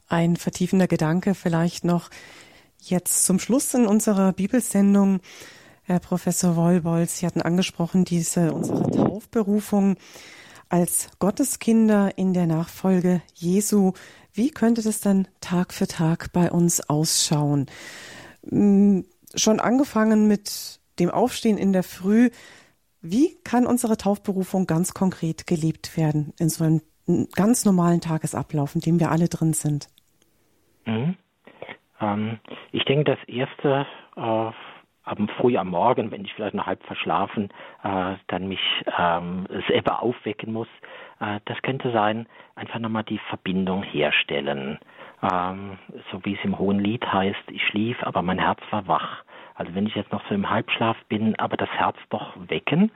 Ein 0.08 0.36
vertiefender 0.36 0.88
Gedanke 0.88 1.36
vielleicht 1.36 1.84
noch 1.84 2.10
Jetzt 2.82 3.26
zum 3.26 3.40
Schluss 3.40 3.74
in 3.74 3.86
unserer 3.86 4.32
Bibelsendung, 4.32 5.20
Herr 5.84 6.00
Professor 6.00 6.56
Wollbolz, 6.56 7.18
Sie 7.18 7.26
hatten 7.26 7.42
angesprochen, 7.42 8.06
diese 8.06 8.54
unsere 8.54 8.90
Taufberufung 8.90 9.98
als 10.70 11.10
Gotteskinder 11.20 12.18
in 12.18 12.34
der 12.34 12.48
Nachfolge 12.48 13.22
Jesu. 13.34 13.94
Wie 14.34 14.52
könnte 14.52 14.82
das 14.82 15.02
dann 15.02 15.28
Tag 15.42 15.74
für 15.74 15.88
Tag 15.88 16.32
bei 16.32 16.52
uns 16.52 16.80
ausschauen? 16.90 17.66
Hm, 18.48 19.06
schon 19.36 19.60
angefangen 19.60 20.28
mit 20.28 20.80
dem 21.00 21.10
Aufstehen 21.10 21.58
in 21.58 21.74
der 21.74 21.84
Früh. 21.84 22.30
Wie 23.02 23.38
kann 23.44 23.66
unsere 23.66 23.98
Taufberufung 23.98 24.68
ganz 24.68 24.94
konkret 24.94 25.48
gelebt 25.48 25.96
werden 25.98 26.34
in 26.40 26.50
so 26.50 26.64
einem 26.64 26.82
ganz 27.36 27.66
normalen 27.66 28.02
Tagesablauf, 28.02 28.76
in 28.76 28.82
dem 28.82 29.00
wir 29.00 29.12
alle 29.12 29.30
drin 29.30 29.54
sind? 29.54 29.88
Mhm. 30.86 31.16
Ähm, 32.02 32.40
ich 32.72 32.84
denke, 32.86 33.06
das 33.06 33.24
erste 33.28 33.86
äh, 34.16 34.52
am 35.10 35.28
früh 35.40 35.58
am 35.58 35.70
Morgen, 35.70 36.12
wenn 36.12 36.24
ich 36.24 36.34
vielleicht 36.34 36.54
noch 36.54 36.68
halb 36.68 36.84
verschlafen, 36.84 37.50
äh, 37.84 38.16
dann 38.28 38.48
mich 38.48 38.62
ähm, 38.98 39.48
selber 39.68 40.04
aufwecken 40.04 40.54
muss, 40.54 40.68
äh, 41.20 41.40
das 41.46 41.62
könnte 41.62 41.92
sein, 41.92 42.28
einfach 42.56 42.80
nochmal 42.80 43.04
die 43.04 43.20
Verbindung 43.30 43.84
herstellen. 43.84 44.78
Ähm, 45.22 45.80
so 46.12 46.24
wie 46.24 46.36
es 46.36 46.44
im 46.44 46.60
Hohen 46.60 46.80
Lied 46.80 47.06
heißt, 47.06 47.44
ich 47.50 47.66
schlief, 47.68 47.98
aber 48.04 48.22
mein 48.22 48.40
Herz 48.40 48.60
war 48.70 48.88
wach. 48.88 49.24
Also 49.60 49.76
wenn 49.76 49.86
ich 49.86 49.94
jetzt 49.94 50.12
noch 50.12 50.26
so 50.28 50.34
im 50.34 50.50
Halbschlaf 50.50 50.98
bin, 51.10 51.38
aber 51.38 51.56
das 51.58 51.70
Herz 51.70 51.98
doch 52.10 52.34
wecken. 52.48 52.92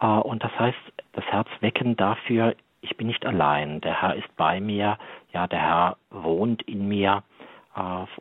Äh, 0.00 0.06
und 0.06 0.44
das 0.44 0.56
heißt, 0.56 0.78
das 1.14 1.24
Herz 1.24 1.48
wecken 1.60 1.96
dafür, 1.96 2.54
ich 2.82 2.96
bin 2.96 3.08
nicht 3.08 3.26
allein. 3.26 3.80
Der 3.80 4.00
Herr 4.02 4.14
ist 4.14 4.36
bei 4.36 4.60
mir. 4.60 4.98
Ja, 5.32 5.48
der 5.48 5.60
Herr 5.60 5.96
wohnt 6.10 6.62
in 6.62 6.86
mir 6.86 7.24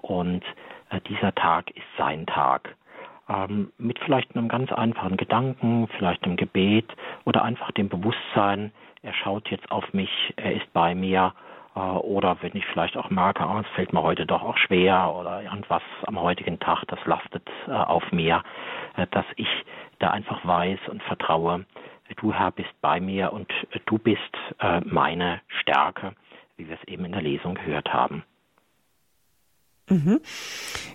und 0.01 0.43
äh, 0.89 1.01
dieser 1.07 1.34
Tag 1.36 1.69
ist 1.71 1.86
sein 1.97 2.25
Tag. 2.25 2.75
Ähm, 3.29 3.71
mit 3.77 3.99
vielleicht 3.99 4.36
einem 4.36 4.47
ganz 4.47 4.71
einfachen 4.71 5.17
Gedanken, 5.17 5.88
vielleicht 5.97 6.23
einem 6.23 6.36
Gebet 6.36 6.91
oder 7.25 7.43
einfach 7.43 7.71
dem 7.71 7.89
Bewusstsein, 7.89 8.71
er 9.01 9.13
schaut 9.13 9.49
jetzt 9.49 9.69
auf 9.71 9.93
mich, 9.93 10.34
er 10.38 10.53
ist 10.53 10.71
bei 10.73 10.95
mir. 10.95 11.34
Äh, 11.76 11.80
oder 11.80 12.38
wenn 12.41 12.55
ich 12.55 12.65
vielleicht 12.67 12.97
auch 12.97 13.09
merke, 13.09 13.45
oh, 13.45 13.59
es 13.59 13.67
fällt 13.76 13.93
mir 13.93 14.01
heute 14.01 14.26
doch 14.26 14.41
auch 14.41 14.57
schwer 14.57 15.13
oder 15.15 15.41
irgendwas 15.43 15.84
am 16.05 16.19
heutigen 16.19 16.59
Tag, 16.59 16.84
das 16.88 16.99
lastet 17.05 17.47
äh, 17.67 17.71
auf 17.71 18.03
mir, 18.11 18.43
dass 19.11 19.26
ich 19.38 19.47
da 19.99 20.11
einfach 20.11 20.45
weiß 20.45 20.80
und 20.89 21.01
vertraue, 21.03 21.65
du 22.17 22.32
Herr 22.32 22.51
bist 22.51 22.69
bei 22.82 22.99
mir 22.99 23.34
und 23.34 23.51
du 23.88 23.97
bist 23.97 24.19
meine 24.84 25.41
Stärke, 25.47 26.13
wie 26.57 26.67
wir 26.69 26.78
es 26.80 26.88
eben 26.88 27.05
in 27.05 27.13
der 27.13 27.24
Lesung 27.24 27.55
gehört 27.55 27.91
haben. 27.91 28.24
Mhm. 29.89 30.21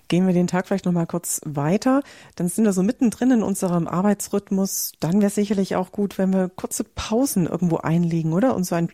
Gehen 0.08 0.26
wir 0.26 0.34
den 0.34 0.46
Tag 0.46 0.66
vielleicht 0.66 0.86
noch 0.86 0.92
mal 0.92 1.06
kurz 1.06 1.40
weiter. 1.44 2.02
Dann 2.36 2.48
sind 2.48 2.64
wir 2.64 2.72
so 2.72 2.82
mittendrin 2.82 3.30
in 3.30 3.42
unserem 3.42 3.86
Arbeitsrhythmus. 3.86 4.92
Dann 5.00 5.14
wäre 5.14 5.26
es 5.26 5.34
sicherlich 5.34 5.76
auch 5.76 5.92
gut, 5.92 6.18
wenn 6.18 6.32
wir 6.32 6.48
kurze 6.48 6.84
Pausen 6.84 7.46
irgendwo 7.46 7.76
einlegen, 7.78 8.32
oder? 8.32 8.54
Und 8.54 8.64
so 8.64 8.74
ein 8.74 8.90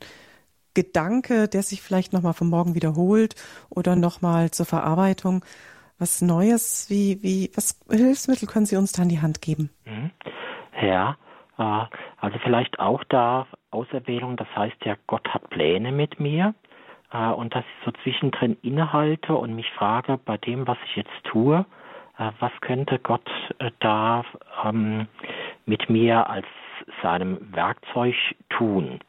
Gedanke, 0.74 1.48
der 1.48 1.62
sich 1.62 1.82
vielleicht 1.82 2.12
noch 2.12 2.22
mal 2.22 2.32
vom 2.32 2.50
Morgen 2.50 2.74
wiederholt 2.74 3.34
oder 3.70 3.96
noch 3.96 4.22
mal 4.22 4.50
zur 4.50 4.66
Verarbeitung. 4.66 5.44
Was 5.98 6.20
Neues, 6.20 6.90
wie, 6.90 7.22
wie, 7.22 7.50
was 7.54 7.80
Hilfsmittel 7.88 8.48
können 8.48 8.66
Sie 8.66 8.76
uns 8.76 8.92
da 8.92 9.02
in 9.02 9.08
die 9.08 9.20
Hand 9.20 9.40
geben? 9.40 9.70
Mhm. 9.84 10.10
Ja, 10.82 11.16
äh, 11.58 11.86
also 12.20 12.38
vielleicht 12.42 12.80
auch 12.80 13.04
da 13.04 13.46
Auserwählung, 13.70 14.36
das 14.36 14.48
heißt 14.56 14.84
ja, 14.84 14.96
Gott 15.06 15.28
hat 15.28 15.48
Pläne 15.50 15.92
mit 15.92 16.18
mir 16.18 16.54
äh, 17.12 17.28
und 17.28 17.54
dass 17.54 17.64
ich 17.64 17.84
so 17.84 17.92
zwischendrin 18.02 18.56
innehalte 18.62 19.34
und 19.34 19.54
mich 19.54 19.70
frage, 19.72 20.18
bei 20.18 20.36
dem, 20.36 20.66
was 20.66 20.78
ich 20.86 20.96
jetzt 20.96 21.24
tue, 21.24 21.64
äh, 22.18 22.30
was 22.40 22.52
könnte 22.60 22.98
Gott 22.98 23.28
da 23.80 24.24
ähm, 24.64 25.06
mit 25.66 25.88
mir 25.88 26.28
als 26.28 26.46
seinem 27.02 27.38
Werkzeug 27.52 28.14
tun? 28.50 29.00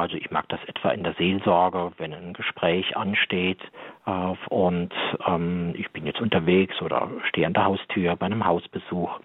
Also 0.00 0.16
ich 0.16 0.30
mag 0.30 0.48
das 0.48 0.60
etwa 0.66 0.90
in 0.90 1.04
der 1.04 1.12
Seelsorge, 1.14 1.92
wenn 1.98 2.14
ein 2.14 2.32
Gespräch 2.32 2.96
ansteht 2.96 3.60
äh, 4.06 4.34
und 4.48 4.92
ähm, 5.26 5.74
ich 5.76 5.90
bin 5.90 6.06
jetzt 6.06 6.20
unterwegs 6.20 6.80
oder 6.80 7.08
stehe 7.28 7.46
an 7.46 7.52
der 7.52 7.66
Haustür 7.66 8.16
bei 8.16 8.26
einem 8.26 8.46
Hausbesuch 8.46 9.20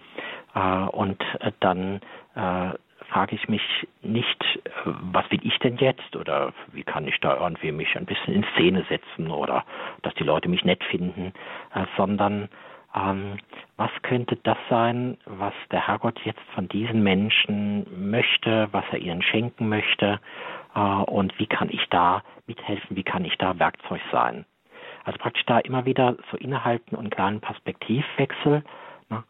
äh, 0.54 0.60
und 0.60 1.22
äh, 1.40 1.52
dann 1.62 2.02
äh, 2.36 2.72
frage 3.10 3.36
ich 3.36 3.48
mich 3.48 3.62
nicht, 4.02 4.44
was 4.84 5.30
will 5.32 5.40
ich 5.44 5.58
denn 5.60 5.78
jetzt 5.78 6.16
oder 6.16 6.54
wie 6.74 6.84
kann 6.84 7.08
ich 7.08 7.20
da 7.22 7.38
irgendwie 7.38 7.72
mich 7.72 7.96
ein 7.96 8.06
bisschen 8.06 8.34
in 8.34 8.46
Szene 8.56 8.84
setzen 8.90 9.32
oder 9.32 9.64
dass 10.02 10.14
die 10.16 10.24
Leute 10.24 10.50
mich 10.50 10.66
nett 10.66 10.84
finden, 10.84 11.32
äh, 11.74 11.86
sondern 11.98 12.50
ähm, 12.96 13.38
was 13.78 13.92
könnte 14.04 14.38
das 14.38 14.58
sein, 14.70 15.18
was 15.26 15.54
der 15.72 15.88
Herrgott 15.88 16.20
jetzt 16.24 16.44
von 16.54 16.68
diesen 16.70 17.04
Menschen 17.04 18.10
möchte, 18.10 18.70
was 18.72 18.86
er 18.92 19.00
ihnen 19.00 19.22
schenken 19.22 19.68
möchte 19.68 20.20
äh, 20.76 20.80
und 20.80 21.38
wie 21.40 21.48
kann 21.48 21.70
ich 21.70 21.86
da 21.90 22.24
mithelfen, 22.48 22.96
wie 22.96 23.04
kann 23.04 23.26
ich 23.26 23.38
da 23.38 23.60
Werkzeug 23.60 24.02
sein. 24.12 24.46
Also 25.04 25.20
praktisch 25.20 25.46
da 25.46 25.60
immer 25.60 25.86
wieder 25.86 26.16
so 26.32 26.38
innehalten 26.38 26.96
und 26.96 27.02
einen 27.02 27.10
kleinen 27.10 27.42
Perspektivwechsel. 27.42 28.64
Ne? 29.10 29.24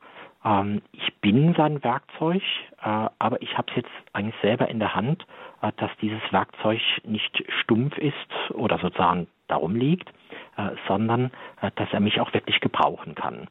Ähm, 0.46 0.82
ich 0.92 1.14
bin 1.22 1.54
sein 1.56 1.84
Werkzeug, 1.84 2.44
äh, 2.84 3.10
aber 3.20 3.42
ich 3.42 3.58
habe 3.58 3.68
es 3.72 3.78
jetzt 3.78 3.92
eigentlich 4.14 4.40
selber 4.42 4.70
in 4.70 4.80
der 4.80 4.96
Hand, 4.96 5.26
äh, 5.62 5.72
dass 5.78 5.92
dieses 6.02 6.22
Werkzeug 6.32 6.80
nicht 7.04 7.44
stumpf 7.62 7.98
ist 7.98 8.52
oder 8.52 8.78
sozusagen 8.78 9.28
darum 9.48 9.76
liegt, 9.76 10.10
äh, 10.58 10.70
sondern 10.88 11.32
äh, 11.62 11.72
dass 11.76 11.92
er 11.92 12.00
mich 12.00 12.20
auch 12.22 12.34
wirklich 12.34 12.60
gebrauchen 12.60 13.16
kann. 13.16 13.48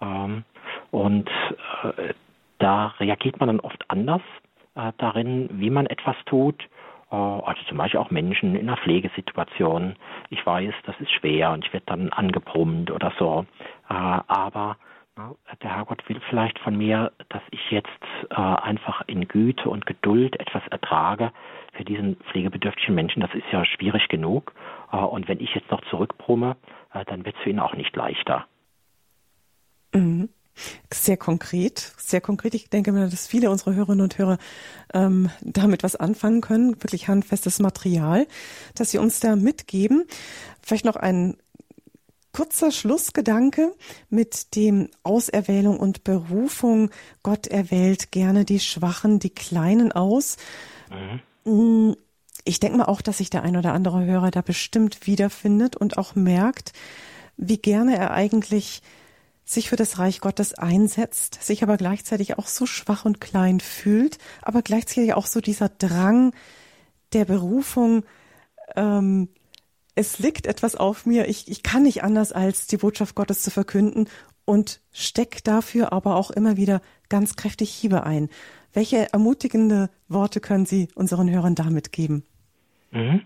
Ähm, 0.00 0.44
und 0.90 1.28
äh, 1.82 2.14
da 2.58 2.88
reagiert 2.98 3.40
man 3.40 3.48
dann 3.48 3.60
oft 3.60 3.84
anders 3.88 4.22
äh, 4.74 4.92
darin, 4.98 5.48
wie 5.52 5.70
man 5.70 5.86
etwas 5.86 6.16
tut 6.26 6.68
äh, 7.10 7.16
also 7.16 7.62
zum 7.68 7.78
Beispiel 7.78 8.00
auch 8.00 8.10
Menschen 8.10 8.54
in 8.54 8.68
einer 8.68 8.76
Pflegesituation. 8.76 9.96
Ich 10.30 10.44
weiß, 10.44 10.74
das 10.86 10.98
ist 11.00 11.10
schwer 11.10 11.52
und 11.52 11.64
ich 11.64 11.72
werde 11.72 11.86
dann 11.86 12.10
angebrummt 12.10 12.90
oder 12.90 13.12
so. 13.18 13.46
Äh, 13.88 13.94
aber 13.94 14.76
der 15.62 15.76
Herrgott 15.76 16.08
will 16.08 16.20
vielleicht 16.30 16.58
von 16.60 16.78
mir, 16.78 17.12
dass 17.28 17.42
ich 17.50 17.70
jetzt 17.70 17.88
äh, 18.30 18.34
einfach 18.36 19.02
in 19.06 19.28
Güte 19.28 19.68
und 19.68 19.84
Geduld 19.84 20.40
etwas 20.40 20.66
ertrage 20.68 21.32
für 21.74 21.84
diesen 21.84 22.16
pflegebedürftigen 22.30 22.94
Menschen. 22.94 23.20
Das 23.20 23.34
ist 23.34 23.44
ja 23.52 23.64
schwierig 23.64 24.08
genug. 24.08 24.52
und 24.90 25.28
wenn 25.28 25.40
ich 25.40 25.54
jetzt 25.54 25.70
noch 25.70 25.82
zurückbrumme, 25.90 26.56
dann 27.06 27.24
wird 27.24 27.36
es 27.36 27.42
für 27.42 27.50
ihn 27.50 27.60
auch 27.60 27.74
nicht 27.74 27.94
leichter. 27.94 28.46
Mhm. 29.92 30.28
Sehr 30.92 31.16
konkret, 31.16 31.92
sehr 31.96 32.20
konkret. 32.20 32.54
Ich 32.54 32.68
denke 32.68 32.92
mal, 32.92 33.08
dass 33.08 33.26
viele 33.26 33.50
unserer 33.50 33.74
Hörerinnen 33.74 34.02
und 34.02 34.18
Hörer 34.18 34.38
ähm, 34.92 35.30
damit 35.40 35.82
was 35.82 35.96
anfangen 35.96 36.42
können. 36.42 36.74
Wirklich 36.82 37.08
handfestes 37.08 37.60
Material, 37.60 38.26
das 38.74 38.90
Sie 38.90 38.98
uns 38.98 39.20
da 39.20 39.36
mitgeben. 39.36 40.04
Vielleicht 40.60 40.84
noch 40.84 40.96
ein 40.96 41.36
kurzer 42.32 42.70
Schlussgedanke 42.70 43.74
mit 44.08 44.54
dem 44.54 44.88
Auserwählung 45.02 45.80
und 45.80 46.04
Berufung. 46.04 46.90
Gott 47.22 47.46
erwählt 47.46 48.12
gerne 48.12 48.44
die 48.44 48.60
Schwachen, 48.60 49.18
die 49.18 49.30
Kleinen 49.30 49.92
aus. 49.92 50.36
Mhm. 51.44 51.96
Ich 52.44 52.60
denke 52.60 52.78
mal 52.78 52.84
auch, 52.84 53.00
dass 53.00 53.18
sich 53.18 53.30
der 53.30 53.42
ein 53.42 53.56
oder 53.56 53.72
andere 53.72 54.04
Hörer 54.04 54.30
da 54.30 54.42
bestimmt 54.42 55.06
wiederfindet 55.06 55.76
und 55.76 55.98
auch 55.98 56.14
merkt, 56.14 56.72
wie 57.36 57.58
gerne 57.58 57.96
er 57.96 58.12
eigentlich 58.12 58.82
sich 59.52 59.68
für 59.68 59.76
das 59.76 59.98
Reich 59.98 60.20
Gottes 60.20 60.54
einsetzt, 60.54 61.42
sich 61.42 61.62
aber 61.62 61.76
gleichzeitig 61.76 62.38
auch 62.38 62.46
so 62.46 62.66
schwach 62.66 63.04
und 63.04 63.20
klein 63.20 63.60
fühlt, 63.60 64.18
aber 64.42 64.62
gleichzeitig 64.62 65.14
auch 65.14 65.26
so 65.26 65.40
dieser 65.40 65.68
Drang 65.68 66.32
der 67.12 67.24
Berufung, 67.24 68.04
ähm, 68.76 69.28
es 69.94 70.18
liegt 70.18 70.46
etwas 70.46 70.76
auf 70.76 71.04
mir, 71.04 71.28
ich, 71.28 71.48
ich 71.48 71.62
kann 71.62 71.82
nicht 71.82 72.04
anders 72.04 72.32
als 72.32 72.66
die 72.68 72.76
Botschaft 72.76 73.14
Gottes 73.14 73.42
zu 73.42 73.50
verkünden 73.50 74.08
und 74.44 74.80
steck 74.92 75.44
dafür 75.44 75.92
aber 75.92 76.16
auch 76.16 76.30
immer 76.30 76.56
wieder 76.56 76.80
ganz 77.08 77.36
kräftig 77.36 77.70
Hiebe 77.70 78.04
ein. 78.04 78.28
Welche 78.72 79.12
ermutigende 79.12 79.90
Worte 80.08 80.40
können 80.40 80.64
Sie 80.64 80.88
unseren 80.94 81.28
Hörern 81.30 81.56
damit 81.56 81.92
geben? 81.92 82.24
Mhm. 82.92 83.22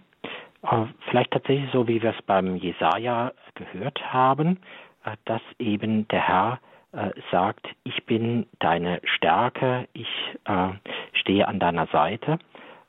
Äh, 0.62 0.86
vielleicht 1.10 1.32
tatsächlich 1.32 1.70
so, 1.72 1.86
wie 1.86 2.02
wir 2.02 2.10
es 2.10 2.22
beim 2.26 2.56
Jesaja 2.56 3.32
gehört 3.54 4.00
haben. 4.02 4.58
Äh, 5.04 5.16
dass 5.24 5.42
eben 5.58 6.08
der 6.08 6.20
Herr 6.20 6.60
äh, 6.92 7.10
sagt, 7.30 7.68
ich 7.84 8.04
bin 8.06 8.46
deine 8.58 9.00
Stärke, 9.04 9.88
ich 9.92 10.08
äh, 10.44 10.68
stehe 11.12 11.46
an 11.46 11.58
deiner 11.58 11.86
Seite. 11.88 12.38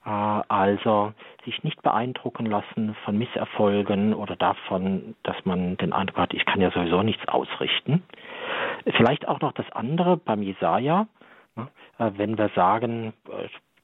Also 0.08 1.14
sich 1.46 1.64
nicht 1.64 1.82
beeindrucken 1.82 2.46
lassen 2.46 2.96
von 3.06 3.18
Misserfolgen 3.18 4.14
oder 4.14 4.36
davon, 4.36 5.16
dass 5.24 5.36
man 5.46 5.78
den 5.78 5.94
Eindruck 5.94 6.20
hat, 6.20 6.34
ich 6.36 6.46
kann 6.46 6.62
ja 6.62 6.70
sowieso 6.70 7.02
nichts 7.02 7.28
ausrichten. 7.28 8.04
Vielleicht 8.98 9.28
auch 9.28 9.40
noch 9.40 9.52
das 9.54 9.66
andere 9.72 10.18
beim 10.18 10.44
Jesaja, 10.44 11.08
ne, 11.56 11.68
wenn 11.98 12.38
wir 12.38 12.50
sagen, 12.50 13.14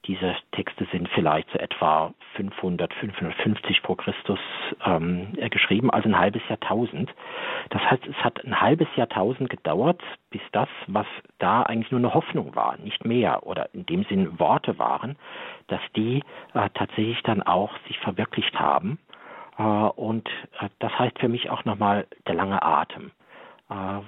diese 0.06 0.34
Texte 0.50 0.86
sind 0.90 1.08
vielleicht 1.10 1.48
so 1.50 1.58
etwa 1.58 2.12
500, 2.34 2.92
550 2.94 3.80
vor 3.82 3.96
Christus 3.96 4.38
ähm, 4.84 5.32
geschrieben, 5.50 5.90
also 5.90 6.08
ein 6.08 6.18
halbes 6.18 6.42
Jahrtausend. 6.48 7.12
Das 7.70 7.82
heißt, 7.82 8.06
es 8.08 8.16
hat 8.16 8.44
ein 8.44 8.60
halbes 8.60 8.88
Jahrtausend 8.96 9.48
gedauert, 9.48 10.00
bis 10.30 10.40
das, 10.50 10.68
was 10.88 11.06
da 11.38 11.62
eigentlich 11.62 11.92
nur 11.92 12.00
eine 12.00 12.14
Hoffnung 12.14 12.56
war, 12.56 12.76
nicht 12.78 13.04
mehr 13.04 13.46
oder 13.46 13.72
in 13.74 13.86
dem 13.86 14.04
Sinn 14.04 14.38
Worte 14.40 14.78
waren, 14.78 15.16
dass 15.68 15.80
die 15.94 16.22
äh, 16.54 16.68
tatsächlich 16.74 17.22
dann 17.22 17.42
auch 17.42 17.72
sich 17.86 17.98
verwirklicht 18.00 18.58
haben. 18.58 18.98
Äh, 19.56 19.62
und 19.62 20.28
äh, 20.60 20.68
das 20.80 20.98
heißt 20.98 21.20
für 21.20 21.28
mich 21.28 21.50
auch 21.50 21.64
nochmal 21.64 22.06
der 22.26 22.34
lange 22.34 22.60
Atem. 22.60 23.12
Äh, 23.70 24.00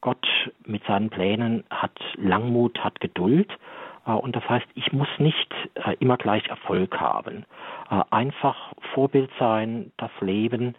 Gott 0.00 0.26
mit 0.64 0.84
seinen 0.84 1.10
Plänen 1.10 1.64
hat 1.68 1.98
Langmut, 2.14 2.82
hat 2.82 3.00
Geduld 3.00 3.50
äh, 3.50 3.85
und 4.12 4.36
das 4.36 4.48
heißt, 4.48 4.66
ich 4.74 4.92
muss 4.92 5.08
nicht 5.18 5.52
äh, 5.74 5.96
immer 5.98 6.16
gleich 6.16 6.46
Erfolg 6.46 6.98
haben. 7.00 7.44
Äh, 7.90 8.02
einfach 8.10 8.72
Vorbild 8.94 9.30
sein, 9.38 9.92
das 9.96 10.10
Leben, 10.20 10.74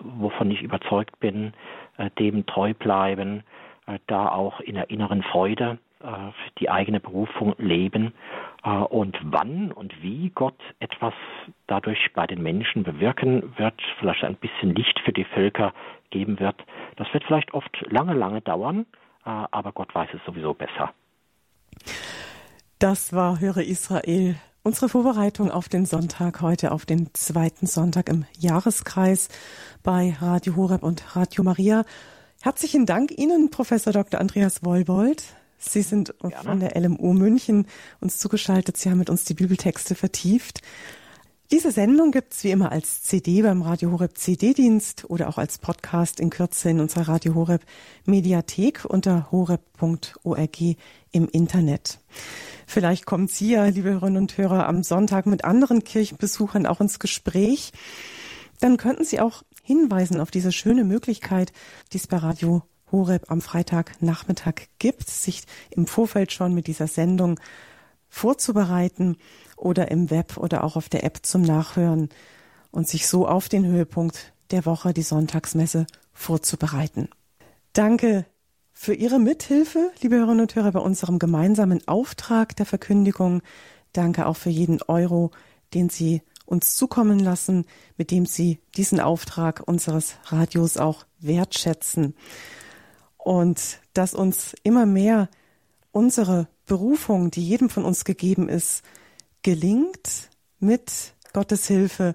wovon 0.00 0.50
ich 0.50 0.62
überzeugt 0.62 1.18
bin, 1.20 1.52
dem 2.18 2.46
treu 2.46 2.74
bleiben, 2.74 3.42
da 4.06 4.28
auch 4.28 4.60
in 4.60 4.74
der 4.74 4.90
inneren 4.90 5.22
Freude 5.22 5.78
die 6.58 6.70
eigene 6.70 7.00
Berufung 7.00 7.54
leben 7.58 8.14
und 8.88 9.18
wann 9.22 9.70
und 9.72 10.02
wie 10.02 10.30
Gott 10.30 10.58
etwas 10.78 11.12
dadurch 11.66 12.12
bei 12.14 12.26
den 12.26 12.42
Menschen 12.42 12.84
bewirken 12.84 13.52
wird, 13.58 13.74
vielleicht 13.98 14.24
ein 14.24 14.36
bisschen 14.36 14.74
Licht 14.74 14.98
für 15.00 15.12
die 15.12 15.24
Völker 15.24 15.72
geben 16.10 16.40
wird. 16.40 16.56
Das 16.96 17.12
wird 17.12 17.24
vielleicht 17.24 17.52
oft 17.52 17.84
lange, 17.90 18.14
lange 18.14 18.40
dauern, 18.40 18.86
aber 19.24 19.72
Gott 19.72 19.94
weiß 19.94 20.08
es 20.14 20.24
sowieso 20.24 20.54
besser. 20.54 20.94
Das 22.80 23.12
war 23.12 23.40
Höre 23.40 23.58
Israel. 23.58 24.36
Unsere 24.62 24.88
Vorbereitung 24.88 25.50
auf 25.50 25.68
den 25.68 25.84
Sonntag, 25.84 26.40
heute 26.40 26.72
auf 26.72 26.86
den 26.86 27.10
zweiten 27.12 27.66
Sonntag 27.66 28.08
im 28.08 28.24
Jahreskreis 28.38 29.28
bei 29.82 30.16
Radio 30.18 30.56
Horeb 30.56 30.82
und 30.82 31.14
Radio 31.14 31.44
Maria. 31.44 31.84
Herzlichen 32.40 32.86
Dank 32.86 33.10
Ihnen, 33.10 33.50
Professor 33.50 33.92
Dr. 33.92 34.18
Andreas 34.18 34.64
Wollbold. 34.64 35.24
Sie 35.58 35.82
sind 35.82 36.14
Gerne. 36.20 36.36
von 36.36 36.60
der 36.60 36.74
LMU 36.74 37.12
München 37.12 37.66
uns 38.00 38.18
zugeschaltet. 38.18 38.78
Sie 38.78 38.88
haben 38.88 38.96
mit 38.96 39.10
uns 39.10 39.24
die 39.24 39.34
Bibeltexte 39.34 39.94
vertieft. 39.94 40.62
Diese 41.52 41.72
Sendung 41.72 42.12
gibt's 42.12 42.44
wie 42.44 42.52
immer 42.52 42.70
als 42.70 43.02
CD 43.02 43.42
beim 43.42 43.62
Radio 43.62 43.90
Horeb 43.90 44.16
CD-Dienst 44.16 45.10
oder 45.10 45.28
auch 45.28 45.36
als 45.36 45.58
Podcast 45.58 46.20
in 46.20 46.30
Kürze 46.30 46.70
in 46.70 46.78
unserer 46.78 47.08
Radio 47.08 47.34
Horeb 47.34 47.62
Mediathek 48.04 48.84
unter 48.84 49.32
horeb.org 49.32 50.60
im 51.10 51.28
Internet. 51.28 51.98
Vielleicht 52.68 53.04
kommen 53.04 53.26
Sie 53.26 53.50
ja, 53.50 53.64
liebe 53.64 53.90
Hörerinnen 53.90 54.22
und 54.22 54.38
Hörer, 54.38 54.68
am 54.68 54.84
Sonntag 54.84 55.26
mit 55.26 55.44
anderen 55.44 55.82
Kirchenbesuchern 55.82 56.66
auch 56.66 56.80
ins 56.80 57.00
Gespräch. 57.00 57.72
Dann 58.60 58.76
könnten 58.76 59.04
Sie 59.04 59.18
auch 59.18 59.42
hinweisen 59.64 60.20
auf 60.20 60.30
diese 60.30 60.52
schöne 60.52 60.84
Möglichkeit, 60.84 61.52
die 61.92 61.96
es 61.96 62.06
bei 62.06 62.18
Radio 62.18 62.62
Horeb 62.92 63.28
am 63.28 63.40
Freitagnachmittag 63.40 64.68
gibt, 64.78 65.10
sich 65.10 65.42
im 65.70 65.88
Vorfeld 65.88 66.30
schon 66.30 66.54
mit 66.54 66.68
dieser 66.68 66.86
Sendung 66.86 67.40
vorzubereiten 68.10 69.16
oder 69.56 69.90
im 69.90 70.10
Web 70.10 70.36
oder 70.36 70.64
auch 70.64 70.76
auf 70.76 70.88
der 70.88 71.04
App 71.04 71.20
zum 71.22 71.42
Nachhören 71.42 72.10
und 72.70 72.88
sich 72.88 73.06
so 73.06 73.26
auf 73.26 73.48
den 73.48 73.64
Höhepunkt 73.64 74.32
der 74.50 74.66
Woche, 74.66 74.92
die 74.92 75.02
Sonntagsmesse, 75.02 75.86
vorzubereiten. 76.12 77.08
Danke 77.72 78.26
für 78.72 78.94
Ihre 78.94 79.18
Mithilfe, 79.18 79.90
liebe 80.00 80.16
Hörerinnen 80.16 80.40
und 80.40 80.54
Hörer, 80.54 80.72
bei 80.72 80.80
unserem 80.80 81.18
gemeinsamen 81.18 81.86
Auftrag 81.86 82.56
der 82.56 82.66
Verkündigung. 82.66 83.42
Danke 83.92 84.26
auch 84.26 84.36
für 84.36 84.50
jeden 84.50 84.82
Euro, 84.82 85.30
den 85.72 85.88
Sie 85.88 86.22
uns 86.46 86.74
zukommen 86.74 87.18
lassen, 87.20 87.64
mit 87.96 88.10
dem 88.10 88.26
Sie 88.26 88.58
diesen 88.76 88.98
Auftrag 88.98 89.62
unseres 89.66 90.16
Radios 90.24 90.78
auch 90.78 91.06
wertschätzen. 91.20 92.14
Und 93.16 93.78
dass 93.94 94.14
uns 94.14 94.54
immer 94.62 94.86
mehr 94.86 95.28
unsere 95.92 96.48
Berufung, 96.70 97.32
die 97.32 97.42
jedem 97.42 97.68
von 97.68 97.84
uns 97.84 98.04
gegeben 98.04 98.48
ist, 98.48 98.86
gelingt 99.42 100.30
mit 100.60 101.14
Gottes 101.32 101.66
Hilfe. 101.66 102.14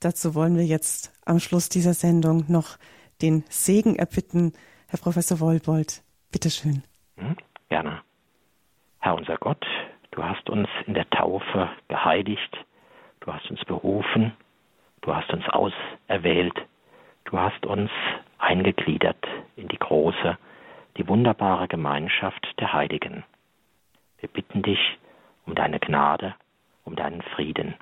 Dazu 0.00 0.34
wollen 0.34 0.56
wir 0.56 0.64
jetzt 0.64 1.12
am 1.24 1.38
Schluss 1.38 1.68
dieser 1.68 1.94
Sendung 1.94 2.44
noch 2.48 2.78
den 3.22 3.44
Segen 3.48 3.94
erbitten, 3.94 4.54
Herr 4.88 4.98
Professor 4.98 5.38
Wollbold, 5.38 6.02
bitteschön. 6.32 6.82
Hm, 7.16 7.36
gerne. 7.68 8.02
Herr 8.98 9.14
unser 9.14 9.36
Gott, 9.36 9.64
du 10.10 10.24
hast 10.24 10.50
uns 10.50 10.68
in 10.88 10.94
der 10.94 11.08
Taufe 11.10 11.70
geheiligt, 11.86 12.56
du 13.20 13.32
hast 13.32 13.48
uns 13.52 13.64
berufen, 13.66 14.32
du 15.02 15.14
hast 15.14 15.30
uns 15.30 15.44
auserwählt, 15.48 16.56
du 17.26 17.38
hast 17.38 17.64
uns 17.64 17.90
eingegliedert 18.38 19.24
in 19.54 19.68
die 19.68 19.78
große 19.78 20.36
die 20.96 21.06
wunderbare 21.06 21.68
Gemeinschaft 21.68 22.44
der 22.58 22.72
Heiligen. 22.72 23.22
Wir 24.22 24.28
bitten 24.28 24.62
dich 24.62 24.78
um 25.46 25.56
deine 25.56 25.80
Gnade, 25.80 26.36
um 26.84 26.94
deinen 26.94 27.22
Frieden. 27.34 27.74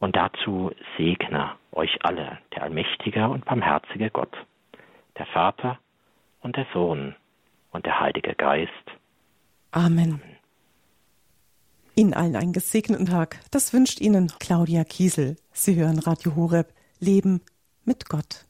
Und 0.00 0.16
dazu 0.16 0.72
segne 0.96 1.52
euch 1.72 1.98
alle 2.02 2.38
der 2.54 2.62
allmächtige 2.62 3.28
und 3.28 3.44
barmherzige 3.44 4.10
Gott, 4.10 4.34
der 5.18 5.26
Vater 5.26 5.78
und 6.40 6.56
der 6.56 6.66
Sohn 6.72 7.14
und 7.72 7.84
der 7.84 8.00
Heilige 8.00 8.34
Geist. 8.34 8.72
Amen. 9.70 10.22
Ihnen 11.94 12.14
allen 12.14 12.36
einen 12.36 12.54
gesegneten 12.54 13.06
Tag. 13.06 13.40
Das 13.50 13.74
wünscht 13.74 14.00
Ihnen 14.00 14.32
Claudia 14.38 14.84
Kiesel. 14.84 15.36
Sie 15.52 15.76
hören 15.76 15.98
Radio 15.98 16.36
Horeb. 16.36 16.72
Leben 17.00 17.42
mit 17.84 18.08
Gott. 18.08 18.47